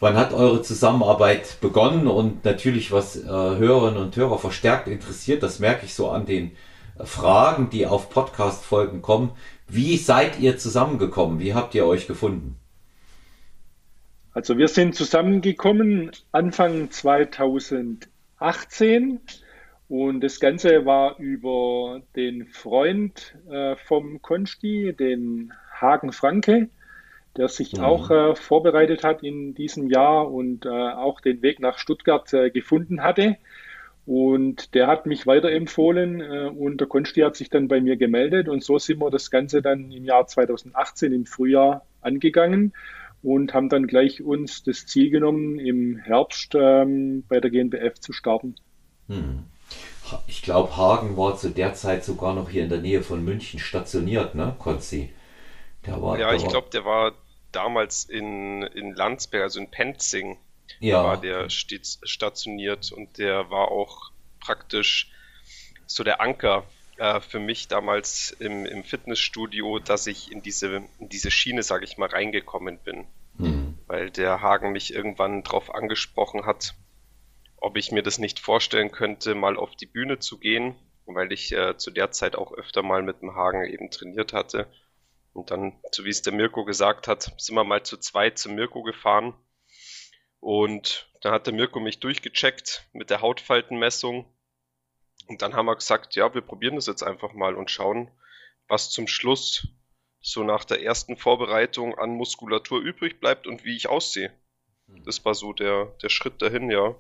Wann 0.01 0.17
hat 0.17 0.33
eure 0.33 0.63
Zusammenarbeit 0.63 1.61
begonnen? 1.61 2.07
Und 2.07 2.43
natürlich, 2.47 2.91
was 2.91 3.17
äh, 3.17 3.29
Hörerinnen 3.29 4.03
und 4.03 4.17
Hörer 4.17 4.39
verstärkt 4.39 4.89
interessiert, 4.89 5.43
das 5.43 5.59
merke 5.59 5.85
ich 5.85 5.95
so 5.95 6.11
an 6.11 6.25
den 6.25 6.53
Fragen, 7.05 7.69
die 7.69 7.87
auf 7.87 8.09
Podcast-Folgen 8.09 9.03
kommen. 9.03 9.33
Wie 9.69 9.99
seid 9.99 10.41
ihr 10.41 10.57
zusammengekommen? 10.57 11.39
Wie 11.39 11.53
habt 11.53 11.75
ihr 11.75 11.85
euch 11.85 12.07
gefunden? 12.07 12.57
Also 14.33 14.59
wir 14.59 14.69
sind 14.69 14.95
zusammengekommen 14.95 16.13
Anfang 16.33 16.91
2018 16.91 19.21
und 19.89 20.21
das 20.21 20.39
Ganze 20.39 20.87
war 20.87 21.19
über 21.19 22.01
den 22.15 22.47
Freund 22.47 23.35
äh, 23.51 23.75
vom 23.77 24.23
Konsti, 24.23 24.95
den 24.97 25.53
Hagen 25.81 26.13
Franke 26.13 26.69
der 27.37 27.49
sich 27.49 27.75
mhm. 27.75 27.85
auch 27.85 28.11
äh, 28.11 28.35
vorbereitet 28.35 29.05
hat 29.05 29.23
in 29.23 29.55
diesem 29.55 29.89
Jahr 29.89 30.31
und 30.31 30.67
äh, 30.67 30.69
auch 30.69 31.21
den 31.21 31.43
Weg 31.43 31.61
nach 31.61 31.79
Stuttgart 31.79 32.33
äh, 32.33 32.51
gefunden 32.51 33.03
hatte. 33.03 33.37
Und 34.07 34.75
der 34.75 34.89
hat 34.89 35.07
mich 35.07 35.27
weiterempfohlen 35.27 36.21
äh, 36.21 36.49
und 36.49 36.81
der 36.81 36.89
Konsti 36.89 37.21
hat 37.21 37.37
sich 37.37 37.51
dann 37.51 37.69
bei 37.69 37.81
mir 37.81 37.97
gemeldet 37.97 38.49
und 38.49 38.65
so 38.65 38.79
sind 38.79 39.01
wir 39.01 39.11
das 39.11 39.31
Ganze 39.31 39.63
dann 39.63 39.93
im 39.93 40.05
Jahr 40.05 40.27
2018 40.27 41.13
im 41.13 41.27
Frühjahr 41.27 41.85
angegangen 42.01 42.73
und 43.23 43.53
haben 43.53 43.69
dann 43.69 43.87
gleich 43.87 44.23
uns 44.23 44.63
das 44.63 44.87
Ziel 44.87 45.11
genommen, 45.11 45.59
im 45.59 45.99
Herbst 45.99 46.55
ähm, 46.55 47.25
bei 47.29 47.41
der 47.41 47.51
GNBF 47.51 48.01
zu 48.01 48.13
starten. 48.13 48.55
Hm. 49.09 49.45
Ich 50.27 50.43
glaube, 50.43 50.77
Hagen 50.77 51.17
war 51.17 51.37
zu 51.37 51.51
der 51.51 51.75
Zeit 51.75 52.05
sogar 52.05 52.35
noch 52.35 52.51
hier 52.51 52.65
in 52.65 52.69
der 52.69 52.81
Nähe 52.81 53.03
von 53.03 53.25
München 53.25 53.61
stationiert, 53.61 54.35
ne, 54.35 54.57
Konzi? 54.59 55.11
Der 55.87 56.03
war, 56.03 56.19
ja, 56.19 56.35
ich 56.35 56.47
glaube, 56.47 56.69
der 56.73 56.85
war 56.85 57.13
damals 57.53 58.05
in, 58.05 58.63
in 58.63 58.93
Landsberg, 58.95 59.45
also 59.45 59.61
in 59.61 59.71
Penzing, 59.71 60.37
ja. 60.81 61.05
war 61.05 61.17
der 61.17 61.49
stationiert 61.49 62.93
und 62.93 63.19
der 63.19 63.51
war 63.51 63.71
auch 63.71 64.11
praktisch 64.41 65.11
so 65.87 66.05
der 66.05 66.21
Anker 66.21 66.65
äh, 67.01 67.21
für 67.21 67.41
mich 67.41 67.67
damals 67.67 68.31
im, 68.39 68.67
im 68.67 68.85
Fitnessstudio, 68.85 69.79
dass 69.79 70.07
ich 70.07 70.31
in 70.31 70.43
diese, 70.43 70.83
in 70.99 71.09
diese 71.09 71.31
Schiene, 71.31 71.63
sage 71.63 71.85
ich 71.85 71.97
mal, 71.97 72.11
reingekommen 72.11 72.79
bin. 72.79 73.07
Mhm. 73.39 73.79
Weil 73.87 74.11
der 74.11 74.43
Hagen 74.43 74.73
mich 74.73 74.93
irgendwann 74.95 75.43
darauf 75.43 75.75
angesprochen 75.75 76.45
hat, 76.45 76.75
ob 77.57 77.79
ich 77.79 77.91
mir 77.91 78.03
das 78.03 78.19
nicht 78.19 78.39
vorstellen 78.39 78.93
könnte, 78.93 79.35
mal 79.35 79.57
auf 79.57 79.75
die 79.77 79.87
Bühne 79.87 80.19
zu 80.19 80.39
gehen, 80.39 80.77
weil 81.07 81.33
ich 81.33 81.53
äh, 81.53 81.77
zu 81.79 81.91
der 81.91 82.11
Zeit 82.11 82.37
auch 82.37 82.53
öfter 82.53 82.83
mal 82.83 83.03
mit 83.03 83.23
dem 83.23 83.35
Hagen 83.35 83.65
eben 83.65 83.91
trainiert 83.91 84.35
hatte. 84.35 84.71
Und 85.33 85.51
dann, 85.51 85.79
so 85.93 86.05
wie 86.05 86.11
es 86.11 86.21
der 86.21 86.35
Mirko 86.35 86.67
gesagt 86.67 87.09
hat, 87.09 87.35
sind 87.39 87.55
wir 87.55 87.65
mal 87.65 87.83
zu 87.83 87.97
zweit 87.97 88.39
zum 88.39 88.57
Mirko 88.57 88.83
gefahren. 88.83 89.33
Und 90.39 91.11
dann 91.23 91.33
hat 91.33 91.47
der 91.47 91.55
Mirko 91.55 91.81
mich 91.81 91.99
durchgecheckt 92.01 92.87
mit 92.93 93.09
der 93.09 93.23
Hautfaltenmessung. 93.23 94.27
Und 95.27 95.43
dann 95.43 95.55
haben 95.55 95.67
wir 95.67 95.77
gesagt, 95.77 96.17
ja, 96.17 96.33
wir 96.35 96.41
probieren 96.41 96.77
das 96.77 96.87
jetzt 96.87 97.03
einfach 97.03 97.33
mal 97.33 97.55
und 97.55 97.71
schauen, 97.71 98.11
was 98.69 98.91
zum 98.91 99.07
Schluss 99.07 99.69
so 100.21 100.45
nach 100.45 100.65
der 100.65 100.83
ersten 100.83 101.17
Vorbereitung 101.17 101.99
an 101.99 102.11
Muskulatur 102.11 102.81
übrig 102.81 103.21
bleibt 103.21 103.47
und 103.47 103.65
wie 103.65 103.77
ich 103.77 103.89
aussehe. 103.89 104.33
Hm. 104.87 105.05
Das 105.05 105.25
war 105.25 105.35
so 105.35 105.53
der, 105.53 105.87
der 106.03 106.09
Schritt 106.09 106.43
dahin, 106.43 106.71
ja. 106.71 106.95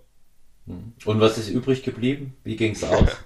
Hm. 0.67 0.95
Und 1.05 1.21
was 1.21 1.39
ist 1.39 1.49
übrig 1.49 1.83
geblieben? 1.83 2.37
Wie 2.45 2.57
ging 2.57 2.73
es 2.73 2.85
aus? 2.85 3.17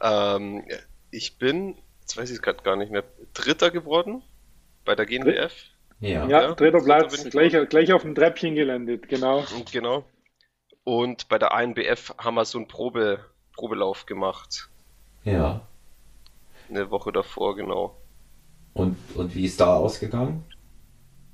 ähm, 0.00 0.64
ich 1.10 1.38
bin 1.38 1.78
jetzt 2.04 2.18
weiß 2.18 2.30
ich 2.30 2.36
es 2.36 2.42
gerade 2.42 2.62
gar 2.62 2.76
nicht 2.76 2.92
mehr, 2.92 3.04
Dritter 3.32 3.70
geworden 3.70 4.22
bei 4.84 4.94
der 4.94 5.06
GNBF. 5.06 5.52
Ja, 6.00 6.26
ja 6.26 6.52
dritter 6.52 6.82
Platz, 6.82 7.24
gleich, 7.30 7.56
gleich 7.68 7.92
auf 7.92 8.02
dem 8.02 8.14
Treppchen 8.14 8.54
gelandet, 8.54 9.08
genau. 9.08 9.44
Genau. 9.72 10.04
Und 10.82 11.28
bei 11.28 11.38
der 11.38 11.54
ANBF 11.54 12.14
haben 12.18 12.34
wir 12.34 12.44
so 12.44 12.58
einen 12.58 12.68
Probe, 12.68 13.24
Probelauf 13.54 14.06
gemacht. 14.06 14.68
Ja. 15.24 15.62
Eine 16.68 16.90
Woche 16.90 17.12
davor, 17.12 17.56
genau. 17.56 17.96
Und, 18.72 18.96
und 19.14 19.34
wie 19.34 19.44
ist 19.44 19.60
da 19.60 19.76
ausgegangen? 19.76 20.44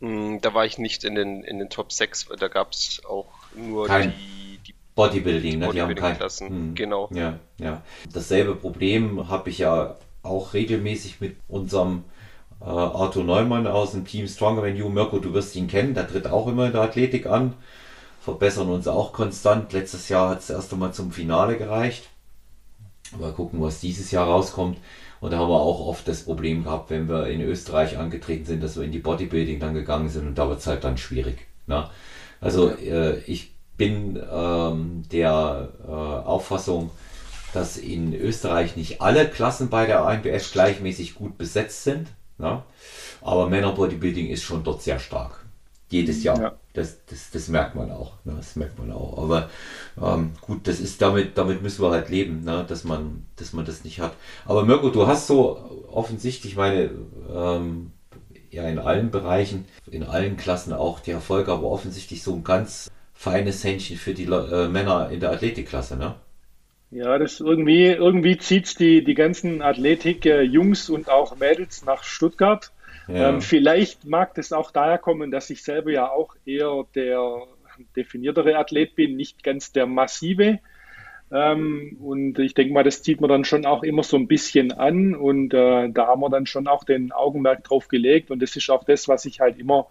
Mm, 0.01 0.39
da 0.41 0.55
war 0.55 0.67
ich 0.67 0.79
nicht 0.79 1.05
in 1.05 1.15
den, 1.15 1.43
in 1.43 1.59
den 1.59 1.71
Top 1.71 1.93
6, 1.93 2.31
weil 2.31 2.37
da 2.37 2.49
gab 2.49 2.73
es 2.73 3.03
auch 3.05 3.33
nur 3.55 3.87
kein 3.87 4.13
die, 4.67 4.75
Bodybuilding, 4.95 5.59
ne? 5.59 5.67
Bodybuilding 5.67 5.97
die 5.97 6.03
haben 6.03 6.17
Klassen. 6.17 6.49
Hm, 6.49 6.75
Genau. 6.75 7.09
Ja, 7.13 7.39
ja. 7.59 7.83
Dasselbe 8.13 8.55
Problem 8.55 9.29
habe 9.29 9.51
ich 9.51 9.59
ja 9.59 9.97
auch 10.23 10.53
regelmäßig 10.53 11.21
mit 11.21 11.37
unserem 11.49 12.05
äh, 12.61 12.65
Arthur 12.65 13.25
Neumann 13.25 13.67
aus 13.67 13.93
dem 13.93 14.05
Team 14.05 14.29
Stronger 14.29 14.63
Than 14.63 14.77
You. 14.77 14.89
Mirko, 14.91 15.19
du 15.19 15.33
wirst 15.33 15.57
ihn 15.57 15.69
kennen, 15.69 15.95
der 15.95 16.07
tritt 16.07 16.27
auch 16.27 16.47
immer 16.49 16.67
in 16.67 16.73
der 16.73 16.83
Athletik 16.83 17.27
an. 17.27 17.55
Verbessern 18.21 18.69
uns 18.69 18.87
auch 18.87 19.13
konstant. 19.13 19.73
Letztes 19.73 20.09
Jahr 20.09 20.31
hat 20.31 20.41
es 20.41 20.51
erst 20.51 20.73
einmal 20.73 20.93
zum 20.93 21.11
Finale 21.11 21.57
gereicht. 21.57 22.09
Mal 23.19 23.33
gucken, 23.33 23.61
was 23.61 23.81
dieses 23.81 24.11
Jahr 24.11 24.27
rauskommt. 24.27 24.79
Und 25.21 25.33
da 25.33 25.39
haben 25.39 25.51
wir 25.51 25.61
auch 25.61 25.87
oft 25.87 26.07
das 26.09 26.23
Problem 26.25 26.65
gehabt, 26.65 26.91
wenn 26.91 27.09
wir 27.09 27.29
in 27.29 27.41
Österreich 27.41 27.99
angetreten 27.99 28.47
sind, 28.47 28.63
dass 28.63 28.77
wir 28.77 28.85
in 28.85 28.93
die 28.93 28.99
Bodybuilding 28.99 29.61
dann 29.61 29.75
gegangen 29.75 30.09
sind 30.09 30.27
und 30.27 30.39
da 30.39 30.49
wird 30.49 30.61
es 30.61 30.67
halt 30.67 30.85
dann 30.85 30.97
schwierig. 30.97 31.47
Ne? 31.67 31.89
Also 32.41 32.71
äh, 32.71 33.19
ich 33.21 33.53
bin 33.77 34.23
ähm, 34.31 35.03
der 35.13 35.69
äh, 35.87 35.91
Auffassung, 35.91 36.91
dass 37.53 37.77
in 37.77 38.15
Österreich 38.15 38.77
nicht 38.77 39.03
alle 39.03 39.29
Klassen 39.29 39.69
bei 39.69 39.87
der 39.87 40.05
ANBF 40.07 40.53
gleichmäßig 40.53 41.15
gut 41.15 41.37
besetzt 41.37 41.85
sind. 41.85 42.09
Ne? 42.39 42.63
Aber 43.21 43.49
Männer 43.49 43.73
Bodybuilding 43.73 44.29
ist 44.29 44.43
schon 44.43 44.65
dort 44.65 44.83
sehr 44.83 44.99
stark. 44.99 45.45
Jedes 45.91 46.23
Jahr. 46.23 46.41
Ja. 46.41 46.60
Das, 46.73 47.05
das, 47.07 47.31
das 47.33 47.49
merkt 47.49 47.75
man 47.75 47.91
auch. 47.91 48.13
Ne? 48.25 48.35
Das 48.37 48.55
merkt 48.57 48.79
man 48.79 48.93
auch. 48.93 49.19
Aber 49.19 49.51
ähm, 50.01 50.33
gut, 50.41 50.69
das 50.69 50.79
ist 50.79 51.03
damit, 51.03 51.37
damit 51.37 51.63
müssen 51.63 51.83
wir 51.83 51.91
halt 51.91 52.09
leben, 52.09 52.45
ne? 52.45 52.65
dass 52.69 52.85
man, 52.85 53.27
dass 53.37 53.53
man 53.53 53.65
das 53.65 53.83
nicht 53.83 54.01
hat. 54.01 54.13
Aber 54.47 54.65
Mirko, 54.65 54.91
du 54.91 55.07
hast 55.07 55.27
so 55.27 55.87
offensichtlich 55.91 56.57
meine, 56.57 56.91
ähm, 57.35 57.91
ja 58.51 58.69
in 58.69 58.79
allen 58.79 59.11
Bereichen, 59.11 59.65
in 59.91 60.03
allen 60.03 60.37
Klassen 60.37 60.73
auch 60.73 61.01
die 61.01 61.13
Erfolge, 61.13 61.53
aber 61.53 61.65
offensichtlich 61.65 62.23
so 62.23 62.35
ein 62.35 62.45
ganz 62.45 62.91
feines 63.15 63.63
Händchen 63.65 63.97
für 63.97 64.15
die 64.15 64.25
äh, 64.25 64.69
Männer 64.69 65.11
in 65.11 65.21
der 65.21 65.33
Athletikklasse, 65.33 65.97
ne? 65.97 66.15
Ja, 66.93 67.19
das 67.19 67.39
irgendwie, 67.39 67.87
irgendwie 67.87 68.37
zieht's 68.37 68.75
die, 68.75 69.05
die 69.05 69.15
ganzen 69.15 69.63
Athletik-Jungs 69.63 70.91
und 70.91 71.09
auch 71.09 71.37
Mädels 71.37 71.85
nach 71.85 72.03
Stuttgart. 72.03 72.73
Ja. 73.09 73.31
Ähm, 73.31 73.41
vielleicht 73.41 74.05
mag 74.05 74.35
das 74.35 74.53
auch 74.53 74.71
daher 74.71 74.99
kommen, 74.99 75.31
dass 75.31 75.51
ich 75.51 75.63
selber 75.63 75.91
ja 75.91 76.11
auch 76.11 76.37
eher 76.45 76.85
der 76.95 77.43
definiertere 77.97 78.57
Athlet 78.57 78.95
bin, 78.95 79.17
nicht 79.17 79.43
ganz 79.43 79.73
der 79.73 79.87
massive. 79.87 80.61
Ähm, 81.33 81.97
und 82.01 82.39
ich 82.39 82.55
denke 82.55 82.75
mal, 82.75 82.83
das 82.83 83.03
zieht 83.03 83.21
man 83.21 83.31
dann 83.31 83.45
schon 83.45 83.65
auch 83.65 83.83
immer 83.83 84.03
so 84.03 84.17
ein 84.17 84.27
bisschen 84.27 84.73
an. 84.73 85.15
Und 85.15 85.55
äh, 85.55 85.89
da 85.91 86.07
haben 86.07 86.21
wir 86.21 86.31
dann 86.31 86.47
schon 86.47 86.67
auch 86.67 86.85
den 86.85 87.13
Augenmerk 87.13 87.65
drauf 87.65 87.89
gelegt. 87.89 88.31
Und 88.31 88.43
das 88.43 88.57
ist 88.57 88.71
auch 88.71 88.85
das, 88.85 89.09
was 89.09 89.25
ich 89.25 89.41
halt 89.41 89.59
immer, 89.59 89.87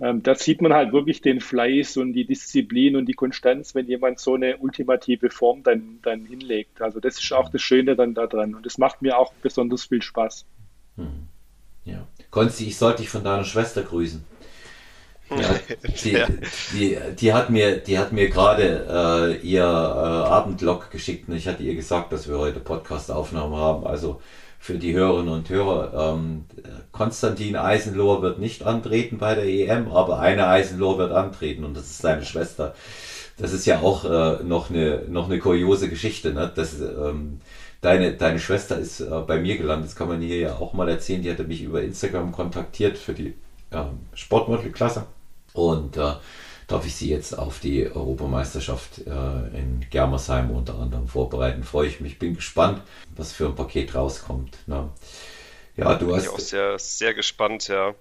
ähm, 0.00 0.22
da 0.22 0.34
sieht 0.34 0.60
man 0.60 0.72
halt 0.72 0.92
wirklich 0.92 1.20
den 1.20 1.40
Fleiß 1.40 1.96
und 1.98 2.12
die 2.14 2.24
Disziplin 2.24 2.96
und 2.96 3.06
die 3.06 3.14
Konstanz, 3.14 3.74
wenn 3.74 3.86
jemand 3.86 4.18
so 4.18 4.34
eine 4.34 4.56
ultimative 4.56 5.30
Form 5.30 5.62
dann, 5.62 6.00
dann 6.02 6.24
hinlegt. 6.24 6.82
Also 6.82 6.98
das 6.98 7.22
ist 7.22 7.32
auch 7.32 7.50
das 7.50 7.62
Schöne 7.62 7.94
dann 7.94 8.14
da 8.14 8.26
dran. 8.26 8.54
Und 8.54 8.66
das 8.66 8.78
macht 8.78 9.02
mir 9.02 9.18
auch 9.18 9.32
besonders 9.34 9.84
viel 9.84 10.02
Spaß. 10.02 10.44
Hm. 10.96 11.28
Ja. 11.84 12.06
Konsti, 12.30 12.66
ich 12.66 12.76
sollte 12.76 13.02
dich 13.02 13.10
von 13.10 13.24
deiner 13.24 13.44
Schwester 13.44 13.82
grüßen. 13.82 14.24
Ja, 15.30 15.54
die, 16.04 16.18
die, 16.72 16.98
die 17.18 17.32
hat 17.32 17.50
mir, 17.50 17.78
die 17.78 17.98
hat 17.98 18.12
mir 18.12 18.28
gerade 18.28 19.38
äh, 19.42 19.46
ihr 19.46 19.62
äh, 19.62 19.66
Abendlog 19.66 20.90
geschickt 20.90 21.28
und 21.28 21.36
ich 21.36 21.48
hatte 21.48 21.62
ihr 21.62 21.74
gesagt, 21.74 22.12
dass 22.12 22.28
wir 22.28 22.38
heute 22.38 22.60
Podcast-Aufnahmen 22.60 23.56
haben. 23.56 23.86
Also 23.86 24.20
für 24.58 24.78
die 24.78 24.94
Hörerinnen 24.94 25.32
und 25.32 25.48
Hörer, 25.48 26.14
ähm, 26.14 26.44
Konstantin 26.92 27.56
Eisenlohr 27.56 28.22
wird 28.22 28.38
nicht 28.38 28.62
antreten 28.64 29.18
bei 29.18 29.34
der 29.34 29.44
EM, 29.44 29.90
aber 29.90 30.20
eine 30.20 30.46
Eisenlohr 30.46 30.98
wird 30.98 31.10
antreten 31.10 31.64
und 31.64 31.76
das 31.76 31.86
ist 31.86 31.98
seine 31.98 32.24
Schwester. 32.24 32.74
Das 33.38 33.52
ist 33.52 33.66
ja 33.66 33.80
auch 33.80 34.04
äh, 34.04 34.44
noch 34.44 34.70
eine 34.70 35.02
noch 35.08 35.26
eine 35.26 35.40
kuriose 35.40 35.88
Geschichte, 35.88 36.32
ne? 36.32 36.52
Das, 36.54 36.80
ähm, 36.80 37.40
deine 37.82 38.14
deine 38.14 38.38
Schwester 38.38 38.78
ist 38.78 39.00
äh, 39.00 39.20
bei 39.26 39.38
mir 39.38 39.58
gelandet. 39.58 39.90
Das 39.90 39.96
kann 39.96 40.08
man 40.08 40.22
hier 40.22 40.38
ja 40.38 40.56
auch 40.56 40.72
mal 40.72 40.88
erzählen. 40.88 41.20
Die 41.20 41.30
hatte 41.30 41.44
mich 41.44 41.62
über 41.62 41.82
Instagram 41.82 42.32
kontaktiert 42.32 42.96
für 42.96 43.12
die 43.12 43.34
ähm, 43.70 44.00
Sportmodelklasse 44.14 45.04
und 45.52 45.98
äh, 45.98 46.14
darf 46.68 46.86
ich 46.86 46.96
sie 46.96 47.10
jetzt 47.10 47.38
auf 47.38 47.58
die 47.58 47.86
Europameisterschaft 47.86 49.06
äh, 49.06 49.58
in 49.58 49.84
Germersheim 49.90 50.50
unter 50.50 50.78
anderem 50.78 51.06
vorbereiten. 51.06 51.64
Freue 51.64 51.88
ich 51.88 52.00
mich, 52.00 52.18
bin 52.18 52.34
gespannt, 52.36 52.80
was 53.14 53.32
für 53.32 53.46
ein 53.46 53.54
Paket 53.54 53.94
rauskommt. 53.94 54.56
Ne? 54.66 54.88
Ja, 55.76 55.94
du 55.94 56.06
Bin 56.06 56.16
hast 56.16 56.24
ich 56.24 56.30
auch 56.30 56.38
sehr, 56.38 56.78
sehr 56.78 57.14
gespannt, 57.14 57.68
ja. 57.68 57.94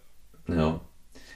ja. 0.48 0.80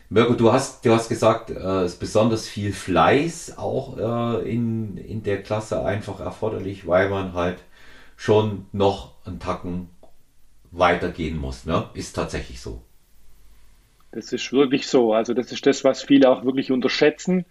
Mirko, 0.10 0.34
du 0.34 0.54
hast, 0.54 0.86
du 0.86 0.94
hast 0.94 1.10
gesagt, 1.10 1.50
äh, 1.50 1.82
es 1.82 1.94
ist 1.94 2.00
besonders 2.00 2.48
viel 2.48 2.72
Fleiß 2.72 3.58
auch 3.58 3.98
äh, 3.98 4.50
in, 4.50 4.98
in 4.98 5.24
der 5.24 5.42
Klasse 5.42 5.84
einfach 5.84 6.20
erforderlich, 6.20 6.86
weil 6.88 7.10
man 7.10 7.34
halt 7.34 7.58
schon 8.16 8.66
noch 8.72 9.14
einen 9.26 9.40
Tacken 9.40 9.90
weitergehen 10.72 11.38
muss. 11.38 11.66
Ne? 11.66 11.90
Ist 11.94 12.14
tatsächlich 12.14 12.60
so. 12.62 12.82
Das 14.12 14.32
ist 14.32 14.52
wirklich 14.54 14.88
so. 14.88 15.14
Also 15.14 15.34
das 15.34 15.52
ist 15.52 15.66
das, 15.66 15.84
was 15.84 16.04
viele 16.04 16.30
auch 16.30 16.46
wirklich 16.46 16.72
unterschätzen. 16.72 17.46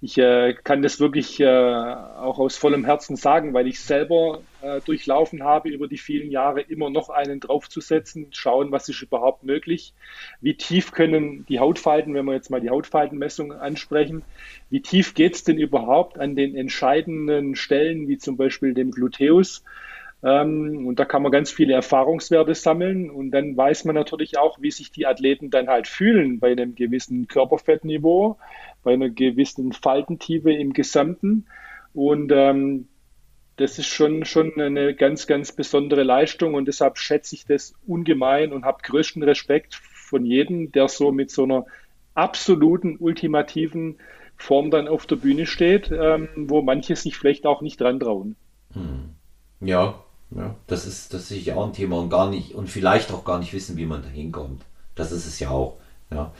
Ich 0.00 0.16
äh, 0.16 0.54
kann 0.62 0.82
das 0.82 1.00
wirklich 1.00 1.40
äh, 1.40 1.46
auch 1.46 2.38
aus 2.38 2.56
vollem 2.56 2.84
Herzen 2.84 3.16
sagen, 3.16 3.52
weil 3.52 3.66
ich 3.66 3.80
selber 3.80 4.42
äh, 4.62 4.80
durchlaufen 4.80 5.42
habe, 5.42 5.70
über 5.70 5.88
die 5.88 5.98
vielen 5.98 6.30
Jahre 6.30 6.60
immer 6.60 6.88
noch 6.88 7.08
einen 7.08 7.40
draufzusetzen, 7.40 8.28
schauen, 8.30 8.70
was 8.70 8.88
ist 8.88 9.02
überhaupt 9.02 9.42
möglich, 9.42 9.94
wie 10.40 10.54
tief 10.54 10.92
können 10.92 11.44
die 11.48 11.58
Hautfalten, 11.58 12.14
wenn 12.14 12.26
wir 12.26 12.34
jetzt 12.34 12.48
mal 12.48 12.60
die 12.60 12.70
Hautfaltenmessung 12.70 13.52
ansprechen, 13.52 14.22
wie 14.70 14.82
tief 14.82 15.14
geht 15.14 15.34
es 15.34 15.42
denn 15.42 15.58
überhaupt 15.58 16.16
an 16.16 16.36
den 16.36 16.54
entscheidenden 16.54 17.56
Stellen, 17.56 18.06
wie 18.06 18.18
zum 18.18 18.36
Beispiel 18.36 18.74
dem 18.74 18.92
Gluteus. 18.92 19.64
Ähm, 20.22 20.86
und 20.86 20.98
da 20.98 21.04
kann 21.04 21.22
man 21.22 21.30
ganz 21.30 21.50
viele 21.50 21.74
Erfahrungswerte 21.74 22.54
sammeln 22.54 23.10
und 23.10 23.30
dann 23.30 23.56
weiß 23.56 23.84
man 23.84 23.94
natürlich 23.94 24.36
auch, 24.36 24.60
wie 24.60 24.70
sich 24.70 24.90
die 24.90 25.06
Athleten 25.06 25.50
dann 25.50 25.68
halt 25.68 25.86
fühlen 25.86 26.40
bei 26.40 26.50
einem 26.50 26.74
gewissen 26.74 27.28
Körperfettniveau, 27.28 28.36
bei 28.82 28.94
einer 28.94 29.10
gewissen 29.10 29.72
Faltentiefe 29.72 30.52
im 30.52 30.72
Gesamten. 30.72 31.46
Und 31.94 32.32
ähm, 32.34 32.88
das 33.56 33.78
ist 33.78 33.86
schon, 33.86 34.24
schon 34.24 34.60
eine 34.60 34.94
ganz, 34.94 35.26
ganz 35.26 35.52
besondere 35.52 36.02
Leistung 36.02 36.54
und 36.54 36.66
deshalb 36.66 36.98
schätze 36.98 37.34
ich 37.34 37.44
das 37.44 37.74
ungemein 37.86 38.52
und 38.52 38.64
habe 38.64 38.78
größten 38.82 39.22
Respekt 39.22 39.74
von 39.74 40.24
jedem, 40.24 40.72
der 40.72 40.88
so 40.88 41.12
mit 41.12 41.30
so 41.30 41.44
einer 41.44 41.66
absoluten, 42.14 42.96
ultimativen 42.98 43.98
Form 44.36 44.70
dann 44.70 44.88
auf 44.88 45.06
der 45.06 45.16
Bühne 45.16 45.46
steht, 45.46 45.90
ähm, 45.92 46.28
wo 46.36 46.62
manche 46.62 46.96
sich 46.96 47.16
vielleicht 47.16 47.46
auch 47.46 47.60
nicht 47.60 47.80
dran 47.80 48.00
trauen. 48.00 48.36
Hm. 48.72 49.14
Ja, 49.60 50.04
ja, 50.30 50.54
das 50.66 50.86
ist, 50.86 51.14
das 51.14 51.22
ist 51.22 51.28
sicher 51.28 51.56
auch 51.56 51.66
ein 51.66 51.72
Thema 51.72 51.98
und 51.98 52.10
gar 52.10 52.28
nicht, 52.30 52.54
und 52.54 52.68
vielleicht 52.68 53.12
auch 53.12 53.24
gar 53.24 53.38
nicht 53.38 53.52
wissen, 53.52 53.76
wie 53.76 53.86
man 53.86 54.02
da 54.02 54.08
hinkommt. 54.08 54.62
Das 54.94 55.12
ist 55.12 55.26
es 55.26 55.38
ja 55.38 55.50
auch. 55.50 55.78
Ja, 56.10 56.32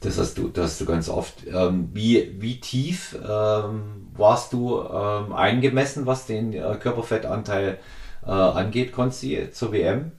das 0.00 0.18
hast 0.18 0.38
du, 0.38 0.48
das 0.48 0.66
hast 0.66 0.80
du 0.80 0.86
ganz 0.86 1.08
oft. 1.08 1.44
Ähm, 1.46 1.90
wie, 1.92 2.40
wie 2.40 2.60
tief 2.60 3.16
ähm, 3.16 4.08
warst 4.12 4.52
du 4.52 4.80
ähm, 4.82 5.32
eingemessen, 5.32 6.06
was 6.06 6.26
den 6.26 6.52
äh, 6.52 6.76
Körperfettanteil 6.80 7.80
äh, 8.24 8.30
angeht, 8.30 8.92
Konsti, 8.92 9.50
zur 9.50 9.72
WM? 9.72 10.12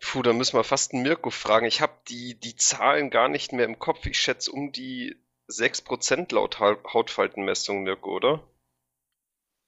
Puh, 0.00 0.22
da 0.22 0.32
müssen 0.32 0.56
wir 0.56 0.62
fast 0.62 0.92
einen 0.92 1.02
Mirko 1.02 1.30
fragen. 1.30 1.66
Ich 1.66 1.80
habe 1.80 1.94
die, 2.08 2.38
die 2.38 2.56
Zahlen 2.56 3.10
gar 3.10 3.28
nicht 3.28 3.52
mehr 3.52 3.64
im 3.64 3.78
Kopf. 3.78 4.06
Ich 4.06 4.20
schätze 4.20 4.52
um 4.52 4.70
die 4.70 5.16
6% 5.48 6.32
laut 6.34 6.60
Hautfaltenmessung, 6.60 7.82
Mirko, 7.82 8.16
oder? 8.16 8.40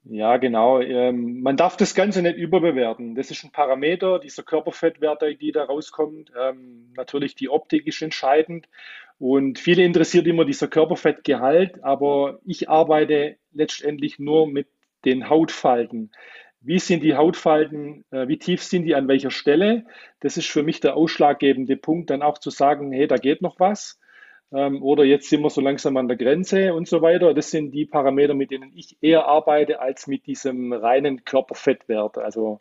Ja, 0.06 0.36
genau. 0.36 0.80
Ähm, 0.80 1.40
man 1.40 1.56
darf 1.56 1.76
das 1.78 1.94
Ganze 1.94 2.20
nicht 2.20 2.36
überbewerten. 2.36 3.14
Das 3.14 3.30
ist 3.30 3.42
ein 3.42 3.52
Parameter, 3.52 4.18
dieser 4.18 4.42
Körperfettwert, 4.42 5.22
die 5.40 5.50
da 5.50 5.64
rauskommt. 5.64 6.30
Ähm, 6.38 6.92
natürlich 6.94 7.34
die 7.34 7.48
Optik 7.48 7.86
ist 7.86 8.02
entscheidend. 8.02 8.68
Und 9.18 9.58
viele 9.58 9.82
interessiert 9.82 10.26
immer 10.26 10.44
dieser 10.44 10.68
Körperfettgehalt, 10.68 11.82
aber 11.82 12.40
ich 12.44 12.68
arbeite 12.68 13.36
letztendlich 13.52 14.18
nur 14.18 14.46
mit 14.46 14.66
den 15.06 15.30
Hautfalten. 15.30 16.10
Wie 16.60 16.78
sind 16.78 17.02
die 17.02 17.14
Hautfalten, 17.14 18.04
äh, 18.10 18.28
wie 18.28 18.38
tief 18.38 18.62
sind 18.62 18.84
die 18.84 18.94
an 18.94 19.08
welcher 19.08 19.30
Stelle? 19.30 19.86
Das 20.20 20.36
ist 20.36 20.48
für 20.48 20.62
mich 20.62 20.80
der 20.80 20.96
ausschlaggebende 20.96 21.76
Punkt, 21.76 22.10
dann 22.10 22.22
auch 22.22 22.38
zu 22.38 22.50
sagen, 22.50 22.92
hey, 22.92 23.06
da 23.06 23.16
geht 23.16 23.40
noch 23.40 23.58
was 23.58 23.98
ähm, 24.52 24.82
oder 24.82 25.04
jetzt 25.04 25.28
sind 25.28 25.42
wir 25.42 25.50
so 25.50 25.60
langsam 25.60 25.96
an 25.96 26.08
der 26.08 26.16
Grenze 26.16 26.74
und 26.74 26.88
so 26.88 27.02
weiter. 27.02 27.34
Das 27.34 27.50
sind 27.50 27.72
die 27.72 27.86
Parameter, 27.86 28.34
mit 28.34 28.50
denen 28.50 28.72
ich 28.74 28.96
eher 29.00 29.26
arbeite, 29.26 29.80
als 29.80 30.06
mit 30.06 30.26
diesem 30.26 30.72
reinen 30.72 31.24
Körperfettwert. 31.24 32.18
Also 32.18 32.60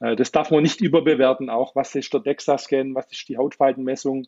äh, 0.00 0.16
das 0.16 0.32
darf 0.32 0.50
man 0.50 0.62
nicht 0.62 0.80
überbewerten, 0.80 1.50
auch 1.50 1.74
was 1.74 1.94
ist 1.94 2.12
der 2.12 2.20
DEXA-Scan, 2.20 2.94
was 2.94 3.10
ist 3.10 3.28
die 3.28 3.36
Hautfaltenmessung. 3.36 4.26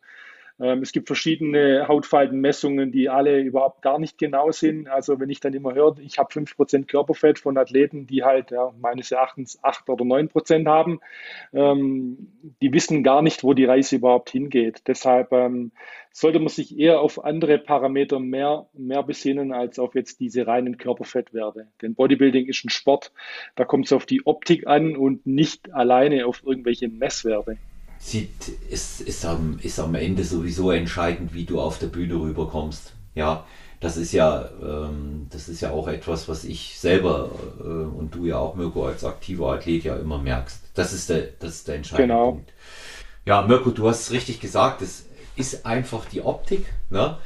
Ähm, 0.59 0.81
es 0.83 0.93
gibt 0.93 1.07
verschiedene 1.07 1.87
Hautfaltenmessungen, 1.87 2.91
die 2.91 3.09
alle 3.09 3.41
überhaupt 3.41 3.83
gar 3.83 3.99
nicht 3.99 4.19
genau 4.19 4.51
sind. 4.53 4.89
Also 4.89 5.21
wenn 5.21 5.29
ich 5.29 5.41
dann 5.41 5.53
immer 5.53 5.75
höre, 5.75 5.99
ich 5.99 6.19
habe 6.19 6.33
5% 6.33 6.87
Körperfett 6.87 7.39
von 7.39 7.59
Athleten, 7.59 8.07
die 8.07 8.25
halt 8.25 8.51
ja, 8.51 8.73
meines 8.81 9.11
Erachtens 9.13 9.63
8 9.63 9.89
oder 9.91 10.05
9% 10.05 10.67
haben, 10.67 11.01
ähm, 11.53 12.33
die 12.63 12.73
wissen 12.73 13.03
gar 13.03 13.23
nicht, 13.23 13.45
wo 13.45 13.53
die 13.53 13.67
Reise 13.67 13.97
überhaupt 13.97 14.31
hingeht. 14.31 14.83
Deshalb 14.87 15.33
ähm, 15.33 15.73
sollte 16.11 16.39
man 16.39 16.49
sich 16.49 16.79
eher 16.79 17.01
auf 17.01 17.23
andere 17.23 17.59
Parameter 17.59 18.19
mehr, 18.19 18.67
mehr 18.73 19.03
besinnen, 19.03 19.53
als 19.53 19.79
auf 19.79 19.95
jetzt 19.95 20.21
diese 20.21 20.47
reinen 20.47 20.79
Körperfettwerte. 20.79 21.67
Denn 21.83 21.95
Bodybuilding 21.95 22.47
ist 22.47 22.65
ein 22.65 22.71
Sport, 22.71 23.13
da 23.57 23.67
kommt 23.67 23.87
es 23.87 23.93
auf 23.93 24.07
die 24.07 24.27
Optik 24.27 24.67
an 24.67 24.97
und 24.97 25.27
nicht 25.27 25.75
alleine 25.75 26.27
auf 26.27 26.43
irgendwelche 26.47 26.89
Messwerte 26.89 27.59
sieht, 27.99 28.49
ist, 28.71 29.01
ist, 29.01 29.25
am, 29.25 29.59
ist 29.63 29.79
am 29.81 29.95
Ende 29.95 30.25
sowieso 30.25 30.71
entscheidend, 30.71 31.35
wie 31.35 31.45
du 31.45 31.61
auf 31.61 31.79
der 31.79 31.89
Bühne 31.89 32.15
rüberkommst. 32.15 32.93
Ja, 33.15 33.45
das 33.81 33.97
ist 33.97 34.13
ja, 34.13 34.49
ähm, 34.63 35.27
das 35.31 35.49
ist 35.49 35.61
ja 35.61 35.71
auch 35.71 35.89
etwas, 35.89 36.29
was 36.29 36.45
ich 36.45 36.79
selber 36.79 37.31
äh, 37.61 37.63
und 37.63 38.15
du 38.15 38.27
ja 38.27 38.39
auch, 38.39 38.55
Mirko, 38.55 38.87
als 38.87 39.05
aktiver 39.05 39.53
Athlet 39.53 39.85
ja 39.85 39.97
immer 39.97 40.19
merkst. 40.19 40.61
Das 40.75 40.93
ist 40.93 41.11
der, 41.11 41.29
das 41.39 41.57
ist 41.57 41.69
der 41.69 41.77
entscheidende 41.77 42.15
genau. 42.15 42.33
Punkt. 42.33 42.53
Ja, 43.25 43.43
Mirko, 43.43 43.71
du 43.71 43.89
hast 43.89 44.03
es 44.03 44.11
richtig 44.13 44.41
gesagt, 44.41 44.83
es 44.83 45.07
ist 45.37 45.67
einfach 45.67 46.05
die 46.07 46.23
Optik, 46.23 46.67
ne? 46.91 47.19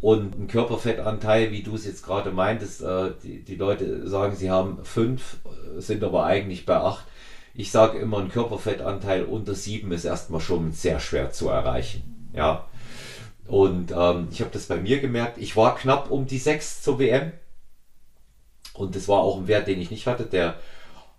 Und 0.00 0.38
ein 0.38 0.46
Körperfettanteil, 0.46 1.50
wie 1.50 1.64
du 1.64 1.74
es 1.74 1.84
jetzt 1.84 2.04
gerade 2.04 2.30
meintest, 2.30 2.82
äh, 2.82 3.10
die, 3.22 3.42
die 3.42 3.56
Leute 3.56 4.08
sagen, 4.08 4.36
sie 4.36 4.48
haben 4.48 4.78
fünf, 4.84 5.38
sind 5.78 6.04
aber 6.04 6.24
eigentlich 6.24 6.64
bei 6.64 6.76
acht 6.76 7.04
ich 7.58 7.72
sage 7.72 7.98
immer, 7.98 8.18
ein 8.18 8.30
Körperfettanteil 8.30 9.24
unter 9.24 9.52
7 9.52 9.90
ist 9.90 10.04
erstmal 10.04 10.40
schon 10.40 10.70
sehr 10.70 11.00
schwer 11.00 11.32
zu 11.32 11.48
erreichen. 11.48 12.30
Ja. 12.32 12.66
Und 13.48 13.90
ähm, 13.90 14.28
ich 14.30 14.40
habe 14.42 14.52
das 14.52 14.66
bei 14.66 14.76
mir 14.76 15.00
gemerkt. 15.00 15.38
Ich 15.38 15.56
war 15.56 15.74
knapp 15.74 16.08
um 16.08 16.24
die 16.26 16.38
6 16.38 16.82
zur 16.82 17.00
WM. 17.00 17.32
Und 18.74 18.94
das 18.94 19.08
war 19.08 19.18
auch 19.18 19.38
ein 19.38 19.48
Wert, 19.48 19.66
den 19.66 19.80
ich 19.80 19.90
nicht 19.90 20.06
hatte. 20.06 20.22
Der 20.22 20.54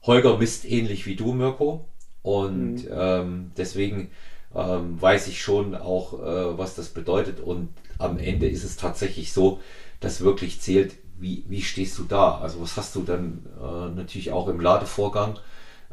Holger 0.03 0.37
misst 0.37 0.63
ähnlich 0.63 1.05
wie 1.05 1.17
du, 1.17 1.33
Mirko. 1.33 1.83
Und 2.21 2.85
mhm. 2.85 2.89
ähm, 2.89 3.51
deswegen 3.57 4.09
ähm, 4.55 5.01
weiß 5.01 5.27
ich 5.27 5.41
schon 5.41 5.75
auch, 5.75 6.13
äh, 6.13 6.57
was 6.57 6.73
das 6.73 6.87
bedeutet. 6.87 7.41
Und 7.41 7.67
am 7.97 8.17
Ende 8.17 8.47
ist 8.47 8.63
es 8.63 8.77
tatsächlich 8.77 9.33
so, 9.33 9.59
dass 9.99 10.21
wirklich 10.21 10.61
zählt, 10.61 10.95
wie, 11.19 11.43
wie 11.49 11.63
stehst 11.63 11.97
du 11.97 12.03
da? 12.03 12.37
Also 12.37 12.61
was 12.61 12.77
hast 12.77 12.95
du 12.95 13.03
dann 13.03 13.45
äh, 13.61 13.93
natürlich 13.93 14.31
auch 14.31 14.47
im 14.47 14.61
Ladevorgang? 14.61 15.37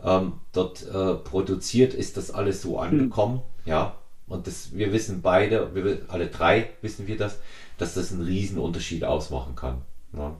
Ähm, 0.02 0.40
dort 0.52 0.82
äh, 0.86 1.14
produziert, 1.14 1.94
ist 1.94 2.16
das 2.16 2.30
alles 2.30 2.62
so 2.62 2.80
hm. 2.80 2.88
angekommen. 2.88 3.42
Hm. 3.64 3.70
Ja, 3.70 3.96
und 4.26 4.46
das, 4.46 4.76
wir 4.76 4.92
wissen 4.92 5.22
beide, 5.22 5.74
wir, 5.74 6.02
alle 6.08 6.26
drei 6.26 6.70
wissen 6.82 7.06
wir 7.06 7.16
das, 7.16 7.40
dass 7.78 7.94
das 7.94 8.12
einen 8.12 8.24
riesen 8.24 8.58
Unterschied 8.58 9.04
ausmachen 9.04 9.54
kann. 9.54 9.82
Ja. 10.12 10.36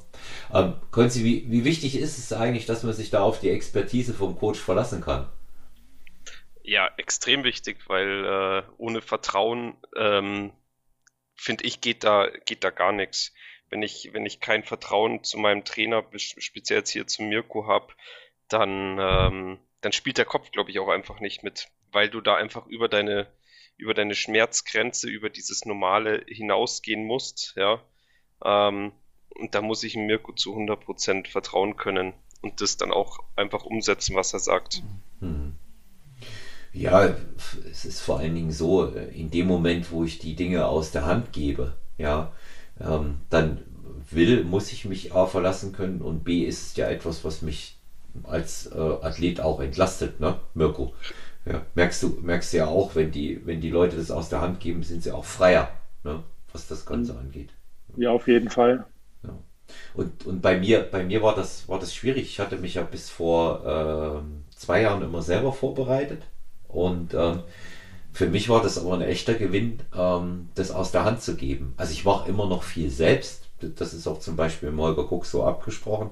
Ähm, 0.52 0.74
Sie, 1.08 1.24
wie, 1.24 1.50
wie 1.50 1.64
wichtig 1.64 1.96
ist 1.96 2.18
es 2.18 2.32
eigentlich, 2.32 2.66
dass 2.66 2.82
man 2.82 2.94
sich 2.94 3.10
da 3.10 3.22
auf 3.22 3.40
die 3.40 3.50
Expertise 3.50 4.14
vom 4.14 4.38
Coach 4.38 4.58
verlassen 4.58 5.02
kann? 5.02 5.28
Ja, 6.62 6.90
extrem 6.96 7.44
wichtig, 7.44 7.78
weil 7.86 8.24
äh, 8.24 8.62
ohne 8.78 9.02
Vertrauen, 9.02 9.76
ähm, 9.96 10.52
finde 11.36 11.64
ich, 11.64 11.80
geht 11.80 12.02
da, 12.02 12.28
geht 12.46 12.64
da 12.64 12.70
gar 12.70 12.92
nichts. 12.92 13.34
Wenn 13.68 13.82
ich, 13.82 14.10
wenn 14.12 14.26
ich 14.26 14.40
kein 14.40 14.64
Vertrauen 14.64 15.22
zu 15.22 15.38
meinem 15.38 15.64
Trainer, 15.64 16.04
speziell 16.16 16.78
jetzt 16.78 16.90
hier 16.90 17.06
zu 17.06 17.22
Mirko 17.22 17.66
habe, 17.66 17.92
dann, 18.48 18.98
ähm, 19.00 19.58
dann 19.80 19.92
spielt 19.92 20.18
der 20.18 20.24
Kopf, 20.24 20.50
glaube 20.50 20.70
ich, 20.70 20.78
auch 20.78 20.88
einfach 20.88 21.20
nicht 21.20 21.42
mit, 21.42 21.68
weil 21.92 22.08
du 22.08 22.20
da 22.20 22.34
einfach 22.34 22.66
über 22.66 22.88
deine, 22.88 23.26
über 23.76 23.94
deine 23.94 24.14
Schmerzgrenze, 24.14 25.08
über 25.08 25.30
dieses 25.30 25.64
Normale 25.64 26.24
hinausgehen 26.26 27.04
musst, 27.04 27.54
ja. 27.56 27.82
Ähm, 28.44 28.92
und 29.30 29.54
da 29.54 29.60
muss 29.60 29.82
ich 29.82 29.96
Mirko 29.96 30.32
zu 30.32 30.56
100% 30.56 31.28
vertrauen 31.28 31.76
können 31.76 32.14
und 32.40 32.60
das 32.60 32.76
dann 32.76 32.92
auch 32.92 33.20
einfach 33.34 33.64
umsetzen, 33.64 34.16
was 34.16 34.32
er 34.32 34.38
sagt. 34.38 34.82
Hm. 35.20 35.56
Ja, 36.72 37.16
es 37.70 37.84
ist 37.86 38.00
vor 38.00 38.18
allen 38.18 38.34
Dingen 38.34 38.52
so, 38.52 38.86
in 38.86 39.30
dem 39.30 39.46
Moment, 39.46 39.90
wo 39.90 40.04
ich 40.04 40.18
die 40.18 40.36
Dinge 40.36 40.66
aus 40.66 40.90
der 40.90 41.06
Hand 41.06 41.32
gebe, 41.32 41.76
ja, 41.96 42.32
ähm, 42.78 43.22
dann 43.30 43.62
will, 44.10 44.44
muss 44.44 44.72
ich 44.72 44.84
mich 44.84 45.14
A 45.14 45.26
verlassen 45.26 45.72
können 45.72 46.02
und 46.02 46.24
B 46.24 46.44
ist 46.44 46.76
ja 46.76 46.88
etwas, 46.88 47.24
was 47.24 47.40
mich 47.42 47.75
als 48.24 48.66
äh, 48.66 48.78
Athlet 48.78 49.40
auch 49.40 49.60
entlastet, 49.60 50.20
ne, 50.20 50.38
Mirko? 50.54 50.94
Ja, 51.44 51.62
merkst 51.74 52.02
du, 52.02 52.18
merkst 52.22 52.52
du 52.52 52.56
ja 52.56 52.66
auch, 52.66 52.94
wenn 52.94 53.12
die, 53.12 53.46
wenn 53.46 53.60
die 53.60 53.70
Leute 53.70 53.96
das 53.96 54.10
aus 54.10 54.28
der 54.28 54.40
Hand 54.40 54.60
geben, 54.60 54.82
sind 54.82 55.02
sie 55.02 55.12
auch 55.12 55.24
freier, 55.24 55.70
ne, 56.02 56.22
was 56.52 56.66
das 56.66 56.84
Ganze 56.86 57.12
mhm. 57.12 57.18
angeht. 57.20 57.50
Ja, 57.96 58.10
auf 58.10 58.26
jeden 58.28 58.50
Fall. 58.50 58.84
Ja. 59.22 59.30
Und, 59.94 60.26
und 60.26 60.42
bei 60.42 60.58
mir, 60.58 60.80
bei 60.82 61.04
mir 61.04 61.22
war 61.22 61.34
das, 61.34 61.68
war 61.68 61.78
das 61.78 61.94
schwierig. 61.94 62.24
Ich 62.24 62.40
hatte 62.40 62.56
mich 62.56 62.74
ja 62.74 62.82
bis 62.82 63.10
vor 63.10 63.64
äh, 63.64 64.54
zwei 64.54 64.82
Jahren 64.82 65.02
immer 65.02 65.22
selber 65.22 65.52
vorbereitet. 65.52 66.22
Und 66.68 67.14
ähm, 67.14 67.42
für 68.12 68.28
mich 68.28 68.48
war 68.48 68.62
das 68.62 68.78
aber 68.78 68.94
ein 68.94 69.02
echter 69.02 69.34
Gewinn, 69.34 69.78
ähm, 69.96 70.48
das 70.54 70.70
aus 70.70 70.90
der 70.90 71.04
Hand 71.04 71.22
zu 71.22 71.36
geben. 71.36 71.74
Also 71.76 71.92
ich 71.92 72.04
mache 72.04 72.28
immer 72.28 72.46
noch 72.46 72.62
viel 72.62 72.90
selbst. 72.90 73.44
Das 73.60 73.94
ist 73.94 74.06
auch 74.06 74.20
zum 74.20 74.36
Beispiel 74.36 74.68
im 74.68 74.80
Holger 74.80 75.10
Cook 75.10 75.26
so 75.26 75.44
abgesprochen. 75.44 76.10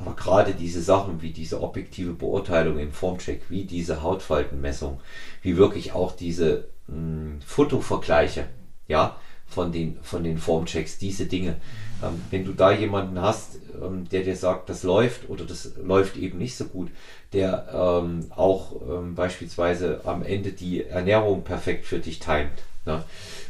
Aber 0.00 0.16
gerade 0.16 0.54
diese 0.54 0.82
Sachen 0.82 1.20
wie 1.20 1.30
diese 1.30 1.60
objektive 1.60 2.14
Beurteilung 2.14 2.78
im 2.78 2.92
Formcheck, 2.92 3.42
wie 3.50 3.64
diese 3.64 4.02
Hautfaltenmessung, 4.02 5.00
wie 5.42 5.56
wirklich 5.56 5.92
auch 5.92 6.12
diese 6.12 6.68
mh, 6.86 6.94
hm, 6.96 7.40
Fotovergleiche, 7.44 8.46
ja, 8.88 9.16
von 9.46 9.72
den, 9.72 9.98
von 10.02 10.24
den 10.24 10.38
Formchecks, 10.38 10.98
diese 10.98 11.26
Dinge. 11.26 11.56
Ähm, 12.02 12.22
wenn 12.30 12.44
du 12.44 12.52
da 12.52 12.72
jemanden 12.72 13.20
hast, 13.20 13.58
ähm, 13.82 14.08
der 14.08 14.22
dir 14.22 14.36
sagt, 14.36 14.70
das 14.70 14.84
läuft 14.84 15.28
oder 15.28 15.44
das 15.44 15.72
läuft 15.76 16.16
eben 16.16 16.38
nicht 16.38 16.56
so 16.56 16.66
gut, 16.66 16.90
der 17.32 17.68
ähm, 17.72 18.26
auch 18.30 18.80
ähm, 18.88 19.14
beispielsweise 19.14 20.00
am 20.04 20.22
Ende 20.22 20.52
die 20.52 20.84
Ernährung 20.84 21.42
perfekt 21.42 21.84
für 21.84 21.98
dich 21.98 22.20
timet. 22.20 22.62
Ne? 22.86 23.04